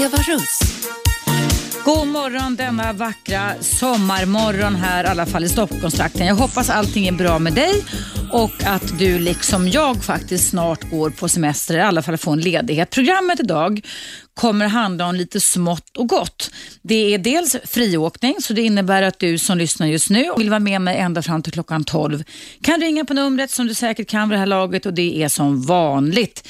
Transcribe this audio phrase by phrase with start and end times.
[0.00, 0.58] Eva Russ.
[1.84, 6.26] God morgon denna vackra sommarmorgon här, i alla fall i Stockholmstrakten.
[6.26, 7.84] Jag hoppas allting är bra med dig
[8.32, 12.40] och att du liksom jag faktiskt snart går på semester, i alla fall får en
[12.40, 12.90] ledighet.
[12.90, 13.80] Programmet idag
[14.40, 16.50] kommer handla om lite smått och gott.
[16.82, 20.50] Det är dels friåkning, så det innebär att du som lyssnar just nu och vill
[20.50, 22.24] vara med mig ända fram till klockan 12
[22.62, 25.28] kan ringa på numret som du säkert kan vid det här laget och det är
[25.28, 26.48] som vanligt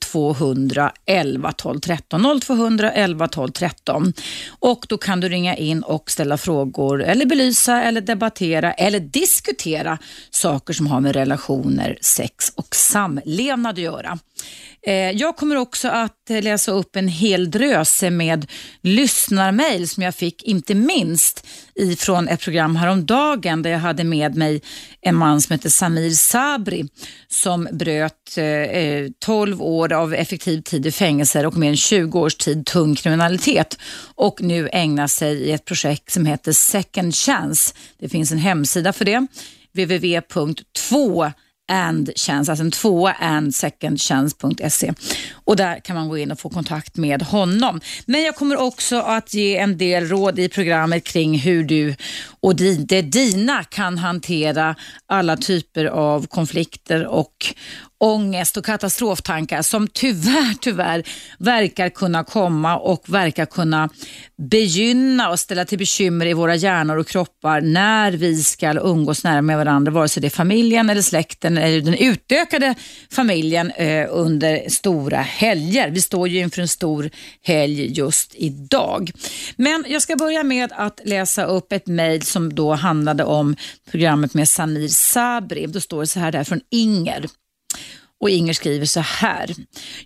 [0.00, 2.40] 0200 11 12 13.
[2.40, 4.12] 0200 11 12 13.
[4.58, 9.98] Och då kan du ringa in och ställa frågor eller belysa eller debattera eller diskutera
[10.30, 14.18] saker som har med relationer, sex och samlevnad att göra.
[14.82, 18.46] Eh, jag kommer också att eh, läsa upp en hel dröse med
[18.82, 24.62] lyssnarmail som jag fick, inte minst ifrån ett program häromdagen där jag hade med mig
[25.00, 26.88] en man som heter Samir Sabri
[27.28, 32.20] som bröt eh, eh 12 år av effektiv tid i fängelser och mer än 20
[32.20, 33.78] års tid tung kriminalitet
[34.14, 37.74] och nu ägnar sig i ett projekt som heter Second Chance.
[37.98, 39.26] Det finns en hemsida för det,
[39.74, 41.32] www.2
[41.68, 44.92] and chance, alltså en tvåa andsecondchance.se.
[45.32, 47.80] Och där kan man gå in och få kontakt med honom.
[48.06, 51.94] Men jag kommer också att ge en del råd i programmet kring hur du
[52.40, 54.74] och det dina kan hantera
[55.06, 57.54] alla typer av konflikter och
[58.00, 61.02] ångest och katastroftankar som tyvärr, tyvärr
[61.38, 63.88] verkar kunna komma och verkar kunna
[64.36, 69.42] begynna och ställa till bekymmer i våra hjärnor och kroppar när vi ska umgås nära
[69.42, 72.74] med varandra, vare sig det är familjen eller släkten eller den utökade
[73.10, 75.90] familjen eh, under stora helger.
[75.90, 77.10] Vi står ju inför en stor
[77.42, 79.10] helg just idag.
[79.56, 83.56] Men jag ska börja med att läsa upp ett mejl som då handlade om
[83.90, 85.66] programmet med Samir Sabri.
[85.66, 87.26] Då står det så här där från Inger.
[88.20, 89.54] Och Inger skriver så här.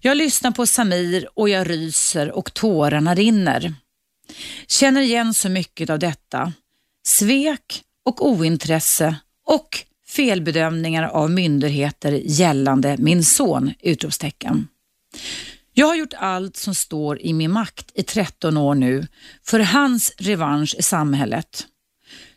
[0.01, 3.75] Jag lyssnar på Samir och jag ryser och tårarna rinner.
[4.67, 6.53] Känner igen så mycket av detta.
[7.07, 9.17] Svek och ointresse
[9.47, 13.73] och felbedömningar av myndigheter gällande min son!
[13.81, 14.69] Utropstecken.
[15.75, 19.07] Jag har gjort allt som står i min makt i 13 år nu
[19.43, 21.67] för hans revansch i samhället.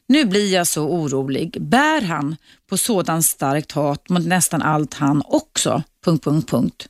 [0.08, 1.58] Nu blir jag så orolig.
[1.62, 2.36] Bär han
[2.70, 5.84] på sådant starkt hat mot nästan allt han också?
[6.04, 6.90] Punkt, punkt, punkt.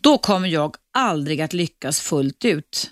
[0.00, 2.90] Då kommer jag aldrig att lyckas fullt ut.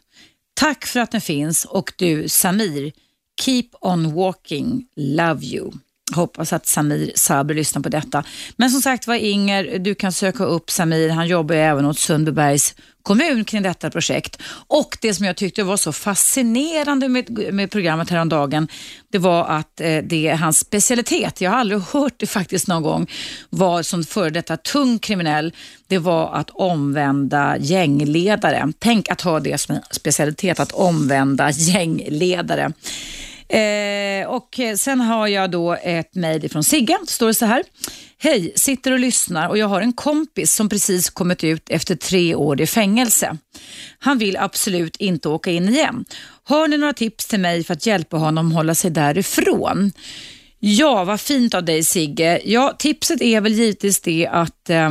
[0.54, 2.92] Tack för att ni finns och du Samir,
[3.40, 5.72] keep on walking, love you.
[6.14, 8.24] Hoppas att Samir Sabri lyssnar på detta.
[8.56, 11.08] Men som sagt var Inger, du kan söka upp Samir.
[11.08, 14.42] Han jobbar även åt Sundbybergs kommun kring detta projekt.
[14.66, 18.68] Och det som jag tyckte var så fascinerande med, med programmet häromdagen,
[19.10, 22.82] det var att eh, det är hans specialitet, jag har aldrig hört det faktiskt någon
[22.82, 23.06] gång,
[23.50, 25.52] var som före detta tung kriminell,
[25.86, 28.72] det var att omvända gängledare.
[28.78, 32.72] Tänk att ha det som en specialitet, att omvända gängledare.
[33.48, 36.98] Eh, och sen har jag då ett mejl från Sigge.
[37.00, 37.62] Det står så här.
[38.18, 42.34] Hej, sitter och lyssnar och jag har en kompis som precis kommit ut efter tre
[42.34, 43.36] år i fängelse.
[43.98, 46.04] Han vill absolut inte åka in igen.
[46.44, 49.92] Har ni några tips till mig för att hjälpa honom hålla sig därifrån?
[50.58, 52.40] Ja, vad fint av dig Sigge.
[52.44, 54.90] Ja, tipset är väl givetvis det att eh,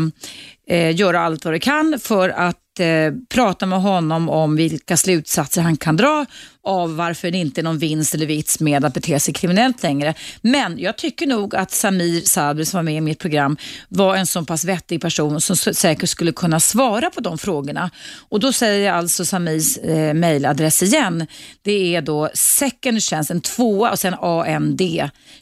[0.68, 5.62] eh göra allt vad du kan för att eh, prata med honom om vilka slutsatser
[5.62, 6.26] han kan dra
[6.64, 10.14] av varför det inte är någon vinst eller vits med att bete sig kriminellt längre.
[10.42, 13.58] Men jag tycker nog att Samir Sabri som var med i mitt program
[13.90, 17.92] var en så pass vettig person som säkert skulle kunna svara på de frågorna.
[18.30, 21.28] Och då säger jag alltså Samirs eh, mejladress igen.
[21.62, 24.82] Det är då second chance, en tvåa och sen AND,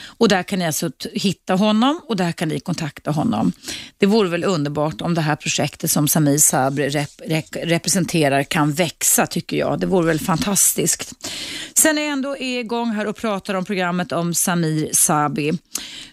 [0.07, 3.53] och där kan ni alltså hitta honom och där kan ni kontakta honom.
[3.99, 6.91] Det vore väl underbart om det här projektet som Samir Sabri
[7.63, 9.81] representerar kan växa tycker jag.
[9.81, 11.13] Det vore väl fantastiskt.
[11.75, 15.53] Sen när jag ändå är igång här och pratar om programmet om Samir Sabi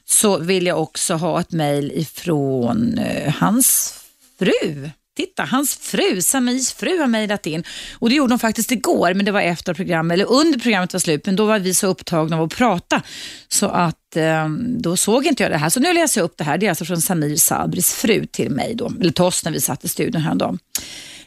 [0.05, 3.93] så vill jag också ha ett mejl ifrån eh, hans
[4.39, 4.89] fru.
[5.17, 7.63] Titta, hans fru, Samirs fru har mejlat in.
[7.99, 10.99] Och det gjorde hon faktiskt igår, men det var efter programmet, eller under programmet var
[10.99, 11.25] slut.
[11.25, 13.01] Men då var vi så upptagna av att prata
[13.47, 15.69] så att eh, då såg inte jag det här.
[15.69, 16.57] Så nu läser jag upp det här.
[16.57, 19.61] Det är alltså från Samir Sabris fru till mig då, eller till oss när vi
[19.61, 20.59] satt i studion häromdagen.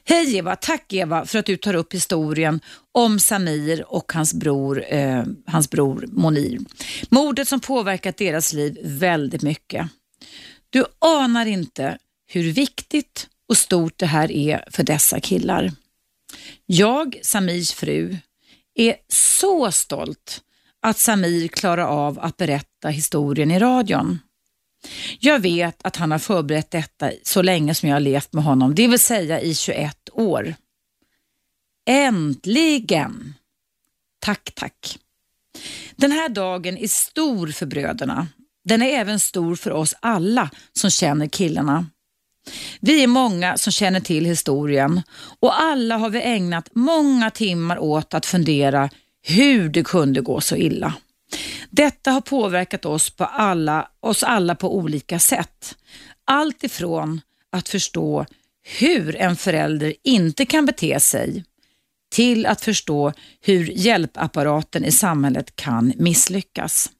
[0.04, 2.60] Hej Eva, tack Eva för att du tar upp historien
[2.92, 6.58] om Samir och hans bror, eh, hans bror Monir.
[7.08, 9.88] Mordet som påverkat deras liv väldigt mycket.
[10.70, 11.98] Du anar inte
[12.32, 15.72] hur viktigt och stort det här är för dessa killar.
[16.66, 18.16] Jag, Samirs fru,
[18.74, 20.40] är så stolt
[20.82, 24.18] att Samir klarar av att berätta historien i radion.
[25.20, 28.74] Jag vet att han har förberett detta så länge som jag har levt med honom,
[28.74, 30.54] det vill säga i 21 år.
[31.86, 33.34] Äntligen!
[34.18, 34.98] Tack, tack.
[35.96, 38.28] Den här dagen är stor för bröderna.
[38.64, 41.86] Den är även stor för oss alla som känner killarna.
[42.80, 45.02] Vi är många som känner till historien
[45.40, 48.90] och alla har vi ägnat många timmar åt att fundera
[49.22, 50.94] hur det kunde gå så illa.
[51.70, 55.76] Detta har påverkat oss, på alla, oss alla på olika sätt.
[56.24, 57.20] Allt ifrån
[57.52, 58.26] att förstå
[58.78, 61.44] hur en förälder inte kan bete sig
[62.10, 66.90] till att förstå hur hjälpapparaten i samhället kan misslyckas.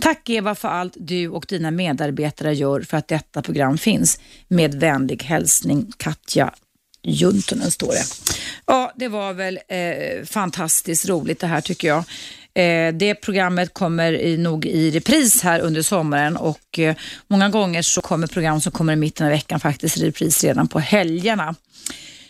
[0.00, 4.20] Tack Eva för allt du och dina medarbetare gör för att detta program finns.
[4.48, 6.54] Med vänlig hälsning Katja
[7.02, 8.04] Juntunen står det.
[8.66, 12.04] Ja, det var väl eh, fantastiskt roligt det här tycker jag.
[12.54, 16.96] Eh, det programmet kommer i, nog i repris här under sommaren och eh,
[17.28, 20.68] många gånger så kommer program som kommer i mitten av veckan faktiskt i repris redan
[20.68, 21.54] på helgerna.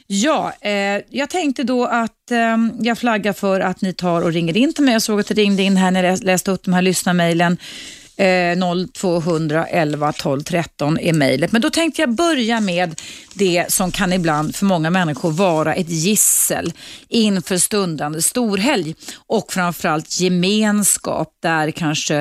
[0.07, 4.57] Ja, eh, jag tänkte då att eh, jag flaggar för att ni tar och ringer
[4.57, 4.93] in till mig.
[4.93, 7.59] Jag såg att det ringde in här när jag läste upp de här lyssnarmailen.
[8.17, 8.59] Eh,
[8.93, 11.53] 0200 11 12 13 är mejlet.
[11.53, 13.01] Men då tänkte jag börja med
[13.35, 16.73] det som kan ibland för många människor vara ett gissel
[17.09, 18.95] inför stundande storhelg
[19.27, 22.17] och framförallt gemenskap där kanske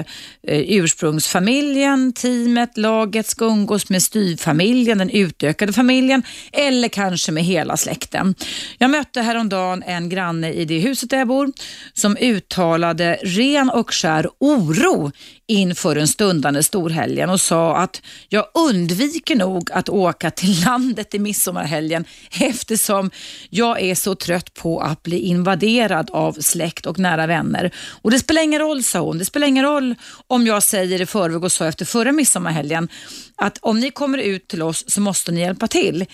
[0.47, 7.77] eh, ursprungsfamiljen, teamet, laget ska umgås med styvfamiljen, den utökade familjen eller kanske med hela
[7.77, 8.35] släkten.
[8.77, 11.51] Jag mötte häromdagen en granne i det huset där jag bor
[11.93, 15.11] som uttalade ren och skär oro
[15.47, 21.19] inför den stundande storhelgen och sa att jag undviker nog att åka till landet i
[21.19, 22.05] midsommarhelgen
[22.39, 23.11] eftersom
[23.49, 27.71] jag är så trött på att bli invaderad av släkt och nära vänner.
[28.01, 29.95] Och Det spelar ingen roll, sa hon, det spelar ingen roll
[30.27, 32.89] om jag säger i förväg och sa efter förra midsommarhelgen
[33.35, 36.05] att om ni kommer ut till oss så måste ni hjälpa till.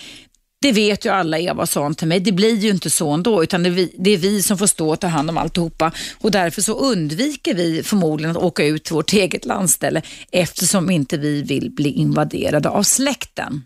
[0.61, 2.19] Det vet ju alla Eva sa hon till mig.
[2.19, 4.67] Det blir ju inte så ändå utan det är, vi, det är vi som får
[4.67, 5.91] stå och ta hand om alltihopa
[6.21, 10.01] och därför så undviker vi förmodligen att åka ut till vårt eget landställe
[10.31, 13.63] eftersom inte vi vill bli invaderade av släkten.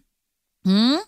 [0.65, 1.00] Mm.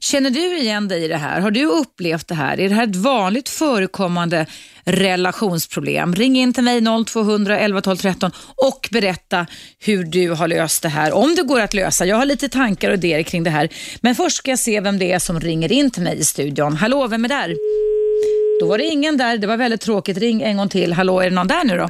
[0.00, 1.40] Känner du igen dig i det här?
[1.40, 2.60] Har du upplevt det här?
[2.60, 4.46] Är det här ett vanligt förekommande
[4.84, 6.14] relationsproblem?
[6.14, 9.46] Ring in till mig 0200 11 12 13 och berätta
[9.78, 11.12] hur du har löst det här.
[11.12, 12.06] Om det går att lösa.
[12.06, 13.68] Jag har lite tankar och idéer kring det här.
[14.00, 16.76] Men först ska jag se vem det är som ringer in till mig i studion.
[16.76, 17.56] Hallå, vem är där?
[18.60, 19.38] Då var det ingen där.
[19.38, 20.18] Det var väldigt tråkigt.
[20.18, 20.92] Ring en gång till.
[20.92, 21.88] Hallå, är det någon där nu då?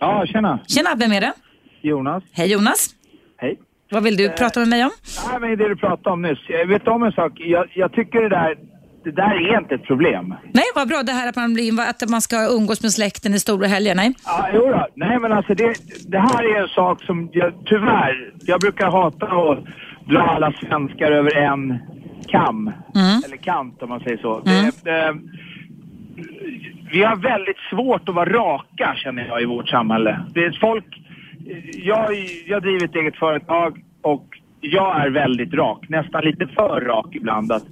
[0.00, 0.60] Ja, tjena.
[0.68, 1.32] Tjena, vem är det?
[1.82, 2.22] Jonas.
[2.32, 2.90] Hej Jonas.
[3.36, 3.58] Hej.
[3.90, 4.90] Vad vill du prata med mig om?
[5.30, 6.38] Nej, men det du pratade om nyss.
[6.48, 7.32] Jag vet om en sak.
[7.36, 8.54] Jag, jag tycker det där,
[9.04, 10.34] det där är inte ett problem.
[10.52, 11.02] Nej, vad bra.
[11.02, 13.94] Det här att man, blir, att man ska umgås med släkten i stora helger.
[13.94, 14.14] Nej.
[14.24, 14.86] Ja, jo då.
[14.94, 15.74] Nej, men alltså det,
[16.08, 19.58] det här är en sak som jag, tyvärr, jag brukar hata att
[20.08, 21.78] dra alla svenskar över en
[22.28, 22.72] kam.
[22.94, 23.22] Mm.
[23.24, 24.42] Eller kant om man säger så.
[24.46, 24.64] Mm.
[24.64, 25.18] Det, det,
[26.92, 30.20] vi har väldigt svårt att vara raka känner jag i vårt samhälle.
[30.34, 30.84] Det är folk,
[31.72, 32.14] jag,
[32.46, 34.24] jag driver ett eget företag och
[34.60, 37.52] jag är väldigt rak, nästan lite för rak ibland.
[37.52, 37.64] Att,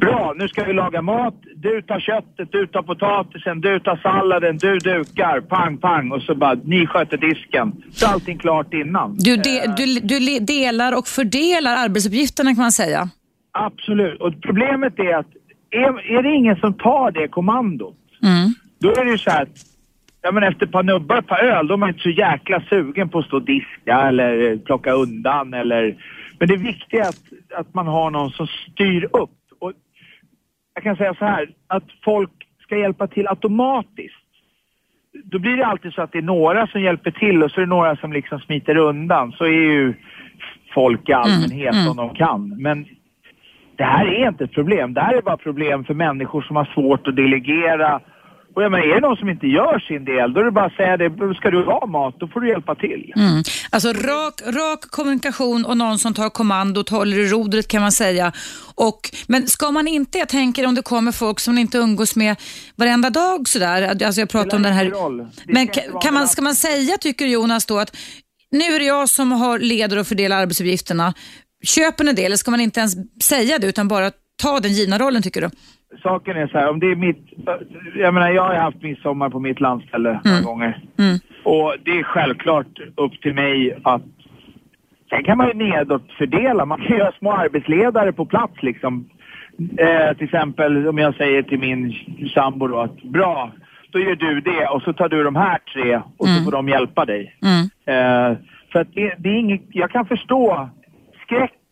[0.00, 1.34] Bra, nu ska vi laga mat.
[1.56, 6.12] Du tar köttet, du tar potatisen, du tar salladen, du dukar, pang, pang.
[6.12, 7.72] Och så bara, ni sköter disken.
[7.92, 9.16] Så allting klart innan.
[9.16, 13.08] Du, de, du, du delar och fördelar arbetsuppgifterna kan man säga.
[13.52, 14.20] Absolut.
[14.20, 15.26] Och problemet är att
[15.70, 18.54] är, är det ingen som tar det kommandot, Mm.
[18.80, 19.48] då är det ju så här att
[20.26, 22.60] Ja men efter ett par nubbar, ett par öl, då är man inte så jäkla
[22.60, 25.96] sugen på att stå och diska eller eh, plocka undan eller...
[26.38, 29.38] Men det viktiga är att, att man har någon som styr upp.
[29.58, 29.72] Och
[30.74, 32.30] jag kan säga så här, att folk
[32.62, 34.16] ska hjälpa till automatiskt.
[35.24, 37.64] Då blir det alltid så att det är några som hjälper till och så är
[37.64, 39.32] det några som liksom smiter undan.
[39.32, 39.94] Så är ju
[40.74, 41.90] folk i allmänhet mm.
[41.90, 42.62] om de kan.
[42.62, 42.86] Men
[43.76, 44.94] det här är inte ett problem.
[44.94, 48.00] Det här är bara problem för människor som har svårt att delegera.
[48.54, 50.64] Och jag menar, är det någon som inte gör sin del, då är det bara
[50.64, 51.34] att säga det.
[51.34, 53.12] Ska du ha mat, då får du hjälpa till.
[53.16, 53.42] Mm.
[53.70, 58.32] Alltså rak, rak kommunikation och någon som tar kommandot, håller i rodret kan man säga.
[58.74, 62.16] Och, men ska man inte, jag tänker om det kommer folk som man inte umgås
[62.16, 62.36] med
[62.76, 64.04] varenda dag sådär.
[64.04, 64.92] Alltså jag pratar om den här...
[65.52, 65.68] Men
[66.02, 67.96] kan man, ska man säga, tycker Jonas då, att
[68.50, 71.14] nu är det jag som har leder och fördelar arbetsuppgifterna.
[71.64, 74.10] Köper ni det eller ska man inte ens säga det utan bara
[74.42, 75.50] ta den givna rollen tycker du?
[76.02, 77.32] Saken är så här, om det är mitt...
[77.96, 80.80] Jag menar, jag har ju haft midsommar på mitt landställe några gånger.
[80.98, 81.18] Mm.
[81.44, 84.02] Och det är självklart upp till mig att...
[85.10, 86.64] Sen kan man ju nedåt fördela.
[86.66, 89.08] Man kan göra små arbetsledare på plats liksom.
[89.78, 91.92] Eh, till exempel om jag säger till min
[92.34, 93.50] sambo då att bra,
[93.90, 96.44] då gör du det och så tar du de här tre och så Mm.
[96.44, 97.36] får de hjälpa dig.
[97.42, 97.62] Mm.
[97.86, 98.38] Eh,
[98.72, 100.68] För att det, det är inget, jag kan förstå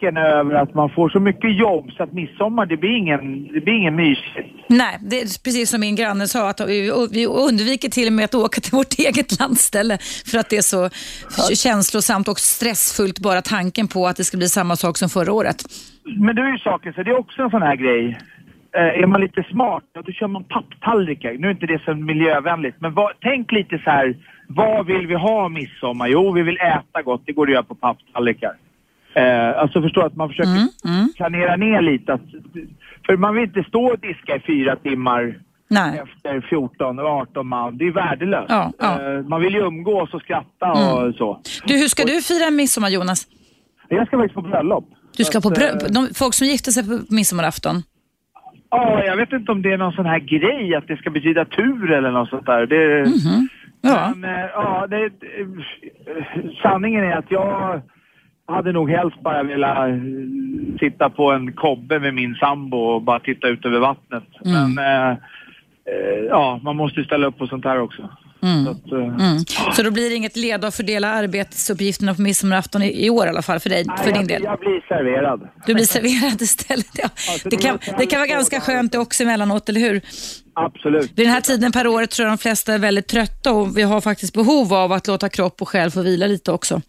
[0.02, 3.60] skräcken över att man får så mycket jobb så att midsommar, det blir ingen, det
[3.60, 4.48] blir ingen mysigt.
[4.68, 8.24] Nej, det är precis som min granne sa, att vi, vi undviker till och med
[8.24, 9.98] att åka till vårt eget landställe
[10.30, 10.90] för att det är så
[11.54, 15.56] känslosamt och stressfullt bara tanken på att det ska bli samma sak som förra året.
[16.04, 18.18] Men det är ju saken, så det är också en sån här grej.
[18.74, 21.32] Eh, är man lite smart, då kör man papptallrikar.
[21.38, 24.16] Nu är inte det så miljövänligt, men vad, tänk lite så här.
[24.48, 26.08] Vad vill vi ha midsommar?
[26.08, 27.22] Jo, vi vill äta gott.
[27.26, 28.52] Det går att göra på papptallrikar.
[29.14, 31.08] Eh, alltså förstå att man försöker Mm, mm.
[31.16, 32.12] planera ner lite.
[32.14, 32.20] Att,
[33.06, 35.38] för man vill inte stå och diska i fyra timmar
[35.68, 36.02] Nej.
[36.04, 37.78] efter 14 och 18 man.
[37.78, 38.46] Det är värdelöst.
[38.48, 38.98] Ja, ja.
[39.00, 39.16] Mm.
[39.18, 41.40] Eh, man vill ju umgås och skratta och så.
[41.66, 43.26] Du, hur ska du fira midsommar Jonas?
[43.88, 44.84] Jag ska faktiskt på bröllop.
[45.16, 47.82] Du ska Så på att, brö- eh, de, folk som gifter sig på midsommarafton.
[48.70, 51.44] Ja, jag vet inte om det är någon sån här grej att det ska betyda
[51.44, 52.66] tur eller något sånt där.
[52.66, 53.48] Det, Mhm.
[53.84, 54.12] Ja.
[54.16, 55.10] Men eh, ja, det, eh,
[56.62, 57.80] sanningen är att jag
[58.46, 59.96] hade nog helst bara velat eh,
[60.80, 64.24] sitta på en kobbe med min sambo och bara titta ut över vattnet.
[64.44, 64.74] Mm.
[64.74, 65.10] Men eh,
[65.86, 68.08] eh, ja, man måste ju ställa upp på sånt här också.
[68.42, 68.64] Mm.
[68.64, 69.38] Så att, eh, Mm.
[69.72, 73.28] Så då blir det inget led att fördela arbetsuppgifterna på midsommarafton i, i år i
[73.28, 74.42] alla fall för dig, nej, för din jag, del?
[74.42, 75.48] jag blir serverad.
[75.66, 76.86] Du blir serverad istället.
[76.92, 77.08] Ja.
[77.14, 80.00] så Det, kan, det kan vara ganska skönt det också emellanåt, eller hur?
[80.54, 81.10] Absolut.
[81.18, 83.82] Vid den här tiden per året tror jag de flesta är väldigt trötta och vi
[83.82, 86.80] har faktiskt behov av att låta kropp och själ få vila lite också.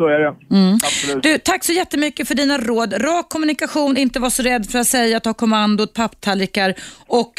[0.00, 0.34] Så är det.
[0.50, 0.74] Mm.
[0.74, 1.22] Absolut.
[1.22, 2.92] Du, tack så jättemycket för dina råd.
[2.92, 6.74] Rak kommunikation, inte vara så rädd för att säga, ta kommandot, papptallrikar
[7.06, 7.32] och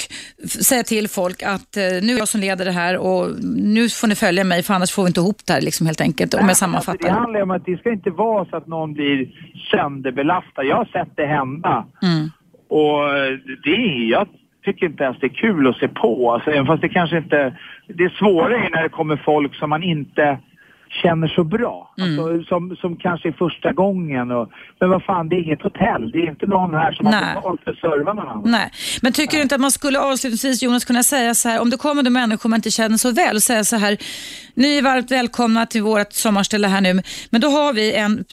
[0.48, 4.08] säga till folk att eh, nu är jag som leder det här och nu får
[4.08, 6.40] ni följa mig för annars får vi inte ihop det här liksom, helt enkelt, om
[6.40, 7.10] jag Alltså, det sammanfattar.
[7.10, 9.28] handlar ju om att det ska inte vara så att någon blir
[9.72, 10.64] sönderbelastad.
[10.64, 11.86] Jag har sett det hända.
[12.02, 12.30] Mm.
[12.70, 13.32] Och eh,
[13.64, 14.28] det är, jag
[14.66, 16.34] tycker inte ens det är kul att se på.
[16.34, 17.58] Alltså, även fast det kanske inte...
[17.88, 20.40] Det svåra är när det kommer folk som man inte
[20.92, 21.94] känner så bra.
[21.98, 22.20] Mm.
[22.20, 24.32] Alltså, som, som kanske är första gången.
[24.32, 26.12] Och, men vad fan, det är inget hotell.
[26.12, 27.14] Det är inte någon här som Nej.
[27.14, 28.42] har betalt för att serva någon annan.
[28.46, 28.72] Nej,
[29.02, 31.78] men tycker du inte att man skulle avslutningsvis Jonas kunna säga så här, om det
[31.78, 33.98] kommer då människor man inte känner så väl och säga så här,
[34.56, 38.24] ni är varmt välkomna till vårt sommarställe här nu, men då har vi en,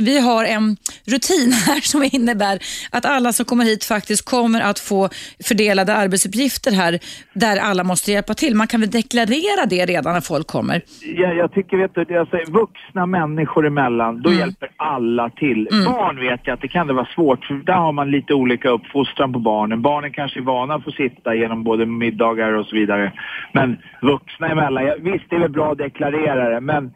[0.00, 0.76] vi har en
[1.06, 2.58] rutin här som innebär
[2.90, 5.08] att alla som kommer hit faktiskt kommer att få
[5.48, 6.98] fördelade arbetsuppgifter här
[7.32, 8.54] där alla måste hjälpa till.
[8.54, 10.82] Man kan väl deklarera det redan när folk kommer?
[11.16, 15.68] Jag, jag tycker, vet du, säger, vuxna människor emellan, då hjälper alla till.
[15.86, 18.68] Barn vet jag att det kan det vara svårt, för där har man lite olika
[18.70, 19.82] uppfostran på barnen.
[19.82, 23.12] Barnen kanske är vana att få sitta genom både middagar och så vidare.
[23.52, 26.90] Men vuxna emellan, jag, visst det är väl bra att deklarera det, men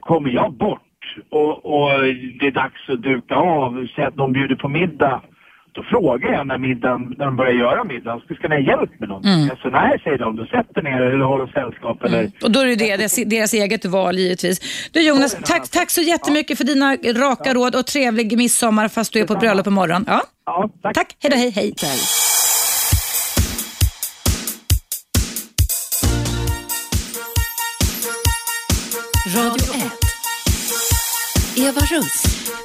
[0.00, 0.80] kommer jag bort
[1.30, 1.90] och, och
[2.40, 5.22] det är dags att duka av, säg att de bjuder på middag,
[5.72, 9.00] då frågar jag när, middagen, när de börjar göra middagen, ska, ska ni ha hjälp
[9.00, 9.32] med någonting?
[9.32, 9.50] Mm.
[9.50, 12.66] Alltså, nej, säger de, då sätter ner er eller håller sällskap eller Och då är
[12.66, 14.90] det deras, deras eget val givetvis.
[14.92, 19.20] Du Jonas, tack, tack så jättemycket för dina raka råd och trevlig midsommar fast du
[19.20, 20.04] är på bröllop imorgon.
[20.06, 20.22] Ja.
[20.46, 20.94] Ja, tack.
[20.94, 21.74] Tack, hej då, hej, hej.
[29.36, 31.66] Radio 1.
[31.68, 32.22] Eva Russ.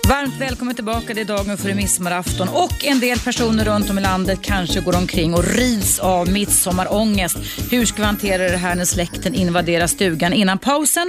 [0.10, 1.14] Varmt välkommen tillbaka.
[1.14, 4.96] Det är dagen för midsommarafton och en del personer runt om i landet kanske går
[5.02, 7.38] omkring och rids av midsommarångest.
[7.72, 10.34] Hur ska vi hantera det här när släkten invaderar stugan?
[10.34, 11.08] Innan pausen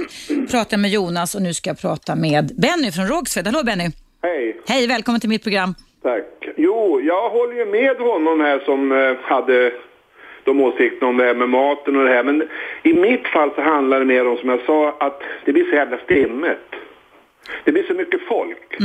[0.51, 3.45] pratade jag med Jonas och nu ska jag prata med Benny från Rågsved.
[3.45, 3.87] Hallå Benny!
[4.23, 5.75] Hej, Hej, välkommen till mitt program.
[6.03, 6.27] tack.
[6.57, 8.97] Jo, jag håller ju med honom här som eh,
[9.31, 9.71] hade
[10.43, 12.23] de åsikterna om det här med maten och det här.
[12.23, 12.49] Men
[12.83, 15.75] i mitt fall så handlar det mer om, som jag sa, att det blir så
[15.75, 16.75] jävla stimmet.
[17.63, 18.75] Det blir så mycket folk.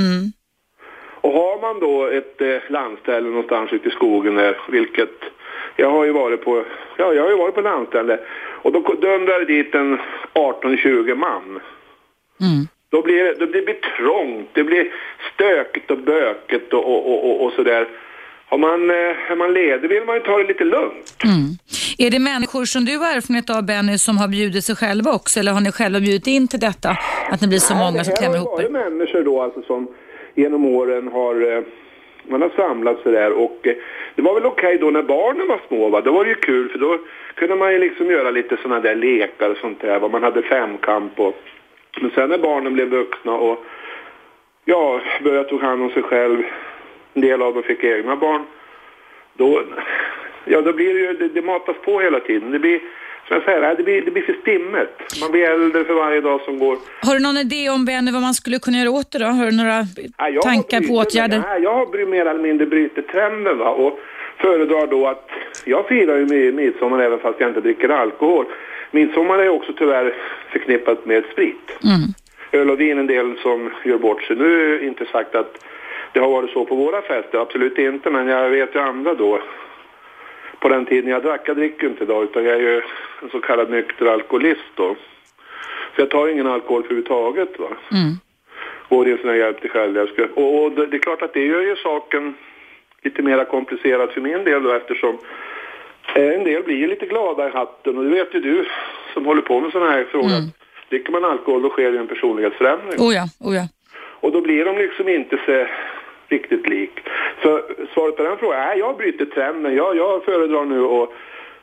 [1.21, 5.25] Och har man då ett eh, landställe någonstans ute i skogen där, vilket
[5.77, 6.65] jag har ju varit på,
[6.97, 8.19] ja jag har ju varit på landställe.
[8.63, 9.99] Och då dundrar det dit en
[10.35, 11.61] 18-20 man.
[12.91, 14.93] Då blir det, då blir det trångt, det blir
[15.35, 17.87] stökigt och bökigt och, och, och, och, och sådär.
[18.49, 21.17] Har man, eh, är man ledig vill man ju ta det lite lugnt.
[21.99, 25.41] Är det människor som du har erfarenhet av Benny som har bjudit sig själva också
[25.41, 26.91] eller har ni själva bjudit in till detta?
[27.31, 28.63] Att det blir så många som det här klämmer ihop er?
[28.63, 29.89] varit människor då alltså som
[30.35, 31.63] genom åren har, eh,
[32.29, 33.75] man har samlats sådär och eh,
[34.15, 36.69] det var väl okej då när barnen var små va, då var det ju kul
[36.69, 36.99] för då
[37.35, 40.09] kunde man ju liksom göra lite sådana där lekar och sånt där, va?
[40.09, 41.37] man hade femkamp och
[42.01, 43.65] men sen när barnen blev vuxna och
[44.65, 46.43] ja, började ta hand om sig själv,
[47.17, 48.43] en del av dem fick egna barn,
[49.35, 49.63] då,
[50.45, 52.51] ja då blir det ju, det, det matas på hela tiden.
[52.51, 52.79] Det blir,
[53.29, 54.91] som jag säger, det blir, det blir för stimmet.
[55.21, 56.79] Man blir äldre för varje dag som går.
[57.03, 59.25] Har du någon idé om Benny vad man skulle kunna göra åt det då?
[59.25, 59.79] Har du några
[60.35, 61.43] Ja, tankar har på åtgärder?
[61.49, 63.99] Nej, jag har mer eller mindre brutit trenden va, och
[64.39, 65.31] föredrar då att
[65.65, 68.45] jag firar ju mi- midsommar även fast jag inte dricker alkohol.
[68.91, 70.15] Midsommar är också tyvärr
[70.53, 71.79] förknippat med sprit.
[72.53, 74.37] öl och vin en del som gör bort sig.
[74.37, 75.65] Nu är inte sagt att
[76.17, 79.41] det har varit så på våra fester, absolut inte, men jag vet ju andra då.
[80.61, 82.83] På den tiden jag drack, jag dricker inte idag utan jag är ju
[83.23, 84.97] en så kallad nykter alkoholist då.
[85.95, 87.69] Så jag tar ingen alkohol överhuvudtaget va.
[87.93, 88.15] Mm.
[88.89, 90.37] Och det är en sån här hjälp till självhjälpsgrupp.
[90.39, 92.35] Och, och det, det är klart att det gör ju saken
[93.03, 95.19] lite mer komplicerad för min del då eftersom
[96.15, 98.67] eh, en del blir ju lite glada i hatten och det vet ju du
[99.15, 100.39] som håller på med sådana här frågor.
[100.39, 100.51] Mm.
[100.89, 103.01] Dricker man alkohol då sker ju en personlighetsförändring.
[103.01, 103.69] Oh ja, oh ja.
[104.21, 105.67] Och då blir de liksom inte så
[106.29, 106.91] riktigt lik.
[107.43, 107.61] Så
[107.95, 109.75] svaret på den frågan är jag bryter trenden.
[109.77, 111.11] Jag, jag föredrar nu att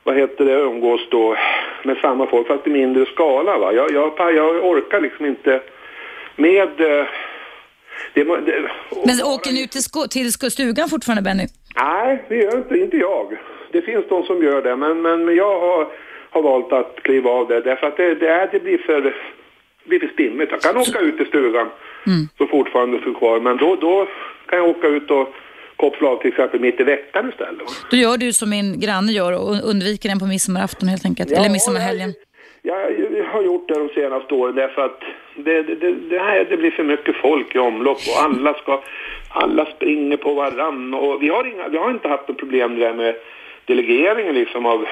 [0.03, 1.35] vad heter det, umgås då
[1.83, 3.57] med samma folk fast i mindre skala.
[3.57, 3.73] Va?
[3.73, 5.61] Jag, jag, jag orkar liksom inte
[6.35, 6.81] med...
[6.81, 7.05] eh,
[8.13, 8.69] Det, det,
[9.05, 11.47] Men åker ni ut till, till stugan fortfarande Benny?
[11.75, 13.37] Nej, det gör inte, inte jag.
[13.71, 15.87] Det finns de som gör det, men, men, men jag har,
[16.29, 19.15] har valt att kliva av det därför att det, det, är, det blir för
[19.89, 20.51] för stimmigt.
[20.51, 21.67] Jag kan åka ut i stugan
[22.37, 24.07] så fortfarande står kvar, men då, då
[24.45, 25.33] kan jag åka ut och
[25.75, 27.67] koppla av till exempel mitt i veckan istället.
[27.91, 31.31] Då gör du som min granne gör och undviker den på midsommarafton helt enkelt.
[31.31, 32.13] Eller midsommarhelgen.
[32.61, 34.99] Jag, jag, jag har gjort det de senaste åren därför att
[35.35, 38.83] det, det, det, det, här, det blir för mycket folk i omlopp och alla ska,
[39.29, 42.93] alla springer på varann och vi har, inga, vi har inte haft något problem där
[42.93, 43.15] med
[43.65, 44.85] delegeringen liksom av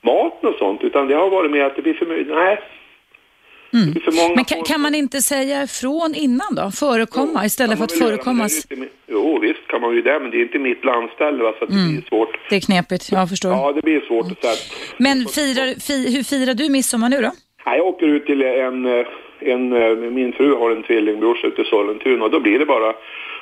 [0.00, 2.58] maten och sånt utan det har varit med att det blir för mycket, nej.
[2.58, 3.94] Det blir för många Mm.
[4.36, 6.70] Men kan, kan man inte säga ifrån innan då?
[6.70, 8.66] Förekomma istället för att förekommas?
[8.70, 11.64] inte Jo, visst kan man ju det, men det är inte mitt landställe va, så
[11.64, 11.92] att det Mm.
[11.92, 12.38] blir svårt.
[12.50, 13.50] Det är knepigt, jag förstår.
[13.50, 17.20] Ja, det blir svårt att säga att Men firar, fi, hur firar du midsommar nu
[17.22, 17.30] då?
[17.66, 19.04] Nej, jag åker ut till en,
[19.40, 19.68] en,
[20.14, 22.92] min fru har en tvillingbrorsa ute i Sollentuna och då blir det bara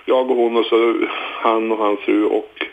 [0.05, 0.95] jag och hon och så
[1.43, 2.67] han och hans fru och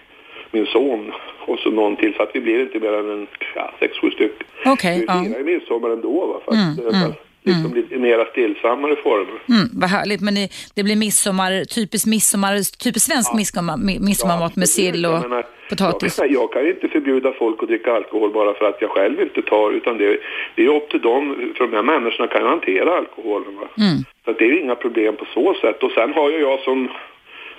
[0.51, 1.11] min son
[1.47, 4.11] och så någon till så att vi blir inte mer än en, ja, sex, sju
[4.11, 4.47] stycken.
[4.65, 5.23] Okej, vi ja.
[5.23, 9.39] firar ju midsommar ändå va, fast, mm, fast liksom lite mera stillsammare former.
[9.49, 14.55] Mm, vad härligt, men ni, det blir midsommar, typiskt midsommar, typiskt svensk midsommar, mi- midsommarmat
[14.55, 16.17] med sill och menar, potatis.
[16.17, 19.41] Jag, jag kan inte förbjuda folk att dricka alkohol bara för att jag själv inte
[19.41, 20.17] tar utan det,
[20.55, 23.55] det är upp till dem, för de här människorna kan hantera alkoholen.
[23.55, 23.67] Va?
[23.77, 23.97] Mm.
[24.25, 25.83] Så det är ju inga problem på så sätt.
[25.83, 26.89] Och sen har ju jag som,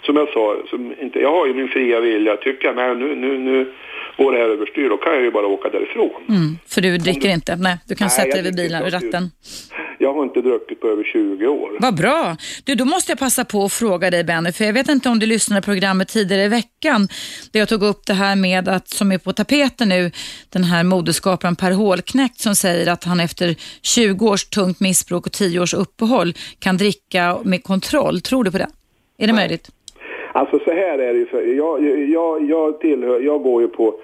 [0.03, 2.37] som jag sa, som inte, jag har ju min fria vilja.
[2.37, 3.73] Tycker jag, nej nu, nu, nu
[4.17, 6.11] går det här överstyr, då kan jag ju bara åka därifrån.
[6.29, 7.57] Mm, för du dricker inte?
[7.57, 8.97] Nej, du kan Nej, sätta dig vid bilen, inte.
[8.97, 9.31] ratten.
[9.99, 11.77] Jag har inte druckit på över 20 år.
[11.81, 12.37] Vad bra.
[12.65, 15.19] Du, då måste jag passa på att fråga dig Benny, för jag vet inte om
[15.19, 17.09] du lyssnade på programmet tidigare i veckan,
[17.53, 20.11] där jag tog upp det här med att, som är på tapeten nu,
[20.49, 25.33] den här modeskaparen Per Hålknekt som säger att han efter 20 års tungt missbruk och
[25.33, 28.21] 10 års uppehåll kan dricka med kontroll.
[28.21, 28.69] Tror du på det?
[29.19, 29.71] Är det möjligt?
[30.33, 31.27] Alltså så här är det ju.
[31.27, 33.95] För jag, jag, jag tillhör, jag går ju på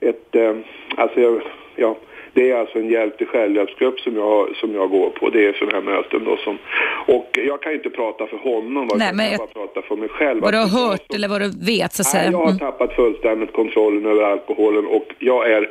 [0.00, 0.54] ett, eh,
[0.96, 1.40] alltså jag,
[1.76, 1.96] ja,
[2.32, 5.30] det är alltså en hjälp till självhjälpsgrupp som jag, som jag går på.
[5.30, 6.58] Det är sådana här möten då som,
[7.06, 9.82] och jag kan ju inte prata för honom, Nej, jag men kan jag- bara prata
[9.82, 10.40] för mig själv.
[10.42, 12.30] Vad du har Alltså, hört eller vad du vet så att Nej, säga.
[12.32, 12.58] jag har Mm.
[12.58, 15.70] tappat fullständigt kontrollen över alkoholen och jag är,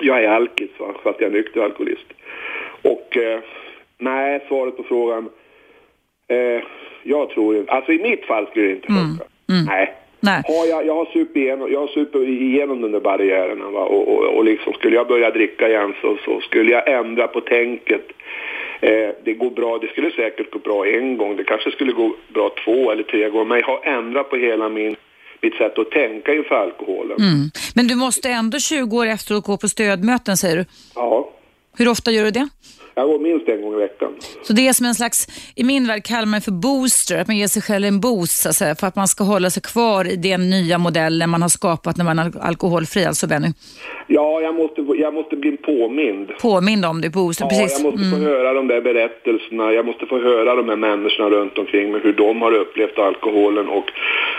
[0.00, 2.06] jag är alkis va, fast jag är nykter alkoholist.
[2.82, 3.40] Och eh,
[3.98, 5.28] nej, svaret på frågan,
[6.28, 6.62] eh,
[7.04, 9.24] jag tror inte, alltså i mitt fall skulle det inte funka.
[9.46, 9.58] Nej.
[9.62, 9.94] Mm.
[10.20, 10.42] Nej.
[10.46, 13.80] Har jag, jag har supit igenom, jag har supit igenom den där barriären va?
[13.80, 17.40] Och, och, och liksom skulle jag börja dricka igen så, så skulle jag ändra på
[17.40, 18.06] tänket.
[18.80, 22.16] Eh, det går bra, det skulle säkert gå bra en gång, det kanske skulle gå
[22.34, 24.96] bra två eller tre gånger, men jag har ändrat på hela min,
[25.40, 27.16] mitt sätt att tänka inför alkoholen.
[27.18, 27.50] Mm.
[27.74, 30.64] Men du måste ändå 20 år efteråt gå på stödmöten säger du.
[30.94, 31.30] Ja,
[31.78, 32.48] Hur ofta gör du det?
[32.94, 34.08] Jag går minst en gång i veckan.
[34.42, 35.26] Så det är som en slags,
[35.56, 38.46] i min värld kallar man det för booster, att man ger sig själv en boost
[38.46, 41.48] att säga, för att man ska hålla sig kvar i den nya modellen man har
[41.48, 43.48] skapat när man är alkoholfri, alltså Benny.
[44.06, 46.28] Ja, jag måste, jag måste bli påmind.
[46.40, 47.72] Påminn om det, booster, Ja, precis.
[47.72, 48.22] jag måste få Mm.
[48.28, 52.12] höra de där berättelserna, jag måste få höra de här människorna runt omkring mig, hur
[52.12, 53.84] de har upplevt alkoholen och,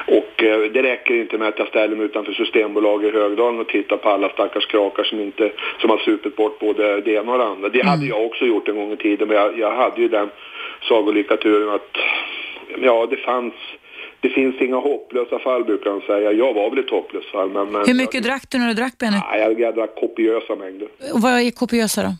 [0.07, 3.67] och eh, det räcker inte med att jag ställer mig utanför Systembolaget i Högdalen och
[3.67, 7.37] tittar på alla stackars krakar som inte, som har supit bort både det ena och
[7.37, 7.69] det andra.
[7.69, 7.87] Det Mm.
[7.91, 10.29] hade jag också gjort en gång i tiden, men jag, jag hade ju den
[10.89, 11.97] sagolika turen att,
[12.81, 13.53] ja det fanns,
[14.19, 16.31] det finns inga hopplösa fall brukar de säga.
[16.31, 17.71] Jag var väl ett hopplöst fall, men...
[17.71, 19.17] men Hur mycket drack du när du drack Benny?
[19.31, 20.87] Ja, jag, jag drack kopiösa mängder.
[21.13, 22.13] Och vad är kopiösa då?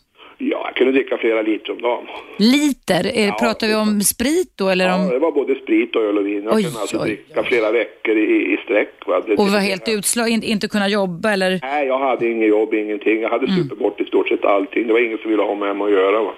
[0.75, 2.05] Ja, kunde dricka flera liter om dagen.
[2.37, 3.07] Liter?
[3.17, 5.07] Är, Ja, pratar vi om sprit då eller Ja, om...
[5.09, 6.43] det var både sprit och öl och vin.
[6.43, 8.93] Jag Oj, kunde alltså oj, dricka flera veckor i, i sträck.
[9.07, 9.17] Va?
[9.37, 11.59] Och var helt utslag, inte, kunna jobba eller?
[11.61, 13.21] Nej, jag hade inget jobb, ingenting.
[13.21, 13.39] Jag Mm.
[13.49, 14.87] hade supit bort i stort sett allting.
[14.87, 16.21] Det var ingen som ville ha med mig att göra.
[16.23, 16.33] Va?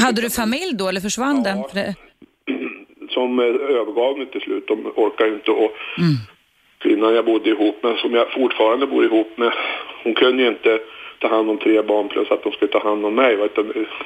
[0.00, 1.58] Hade du familj då eller försvann den?
[1.68, 1.94] För det...
[3.10, 4.68] Som eh, övergav mig till slut.
[4.68, 5.50] De orkar ju inte.
[5.50, 6.14] Och Mm.
[6.78, 9.52] kvinnan jag bodde ihop med, som jag fortfarande bor ihop med,
[10.04, 10.78] hon kunde ju inte
[11.24, 13.36] ta hand om tre barn plus att de skulle ta hand om mig.
[13.36, 13.48] Va?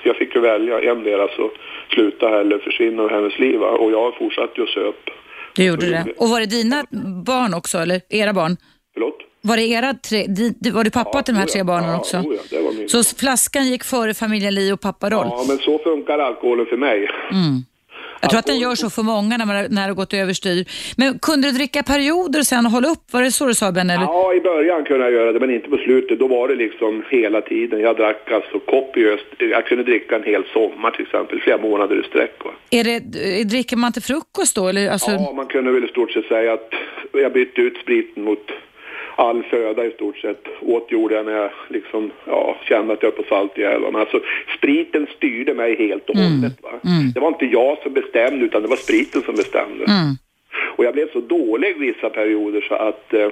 [0.08, 1.52] Jag fick ju välja en deras och
[1.94, 3.58] sluta eller försvinna ur hennes liv.
[3.60, 3.70] Va?
[3.70, 5.00] Och jag fortsatte ju att söp.
[5.56, 6.04] Du gjorde det.
[6.16, 6.84] Och var det dina
[7.26, 8.56] barn också, eller era barn?
[8.94, 9.18] Förlåt?
[9.40, 10.26] Var det, era tre,
[10.72, 12.16] var du pappa Ja, till de här tre barnen Ja, också?
[12.16, 12.88] ja, det var min.
[12.88, 15.26] Så flaskan gick före familjen Li och papparoll?
[15.30, 17.08] Ja, men så funkar alkoholen för mig.
[18.20, 20.64] Jag tror att den gör så för många när man när det har gått överstyr.
[20.96, 23.12] Men kunde du dricka perioder och sen hålla upp?
[23.12, 23.90] Var det så du sa Ben?
[23.90, 24.02] Eller?
[24.02, 26.18] Ja, i början kunde jag göra det, men inte på slutet.
[26.18, 27.80] Då var det liksom hela tiden.
[27.80, 29.24] Jag drack alltså kopiöst.
[29.38, 32.44] Jag kunde dricka en hel sommar till exempel, flera månader i sträck.
[32.44, 32.50] Va?
[32.70, 32.98] Är det,
[33.44, 34.68] dricker man till frukost då?
[34.68, 36.70] Eller, alltså, Ja, man kunde väl i stort sett säga att
[37.12, 38.50] jag bytte ut spriten mot
[39.18, 40.44] all föda i stort sett.
[40.60, 43.80] Åt gjorde jag när jag liksom, ja, kände att jag på salt ihjäl.
[43.80, 44.20] Men alltså,
[44.58, 46.62] spriten styrde mig helt och hållet.
[46.62, 46.70] Va?
[47.14, 49.84] Det var inte jag som bestämde, utan det var spriten som bestämde.
[50.76, 53.28] Och jag blev så dålig vissa perioder så att eh,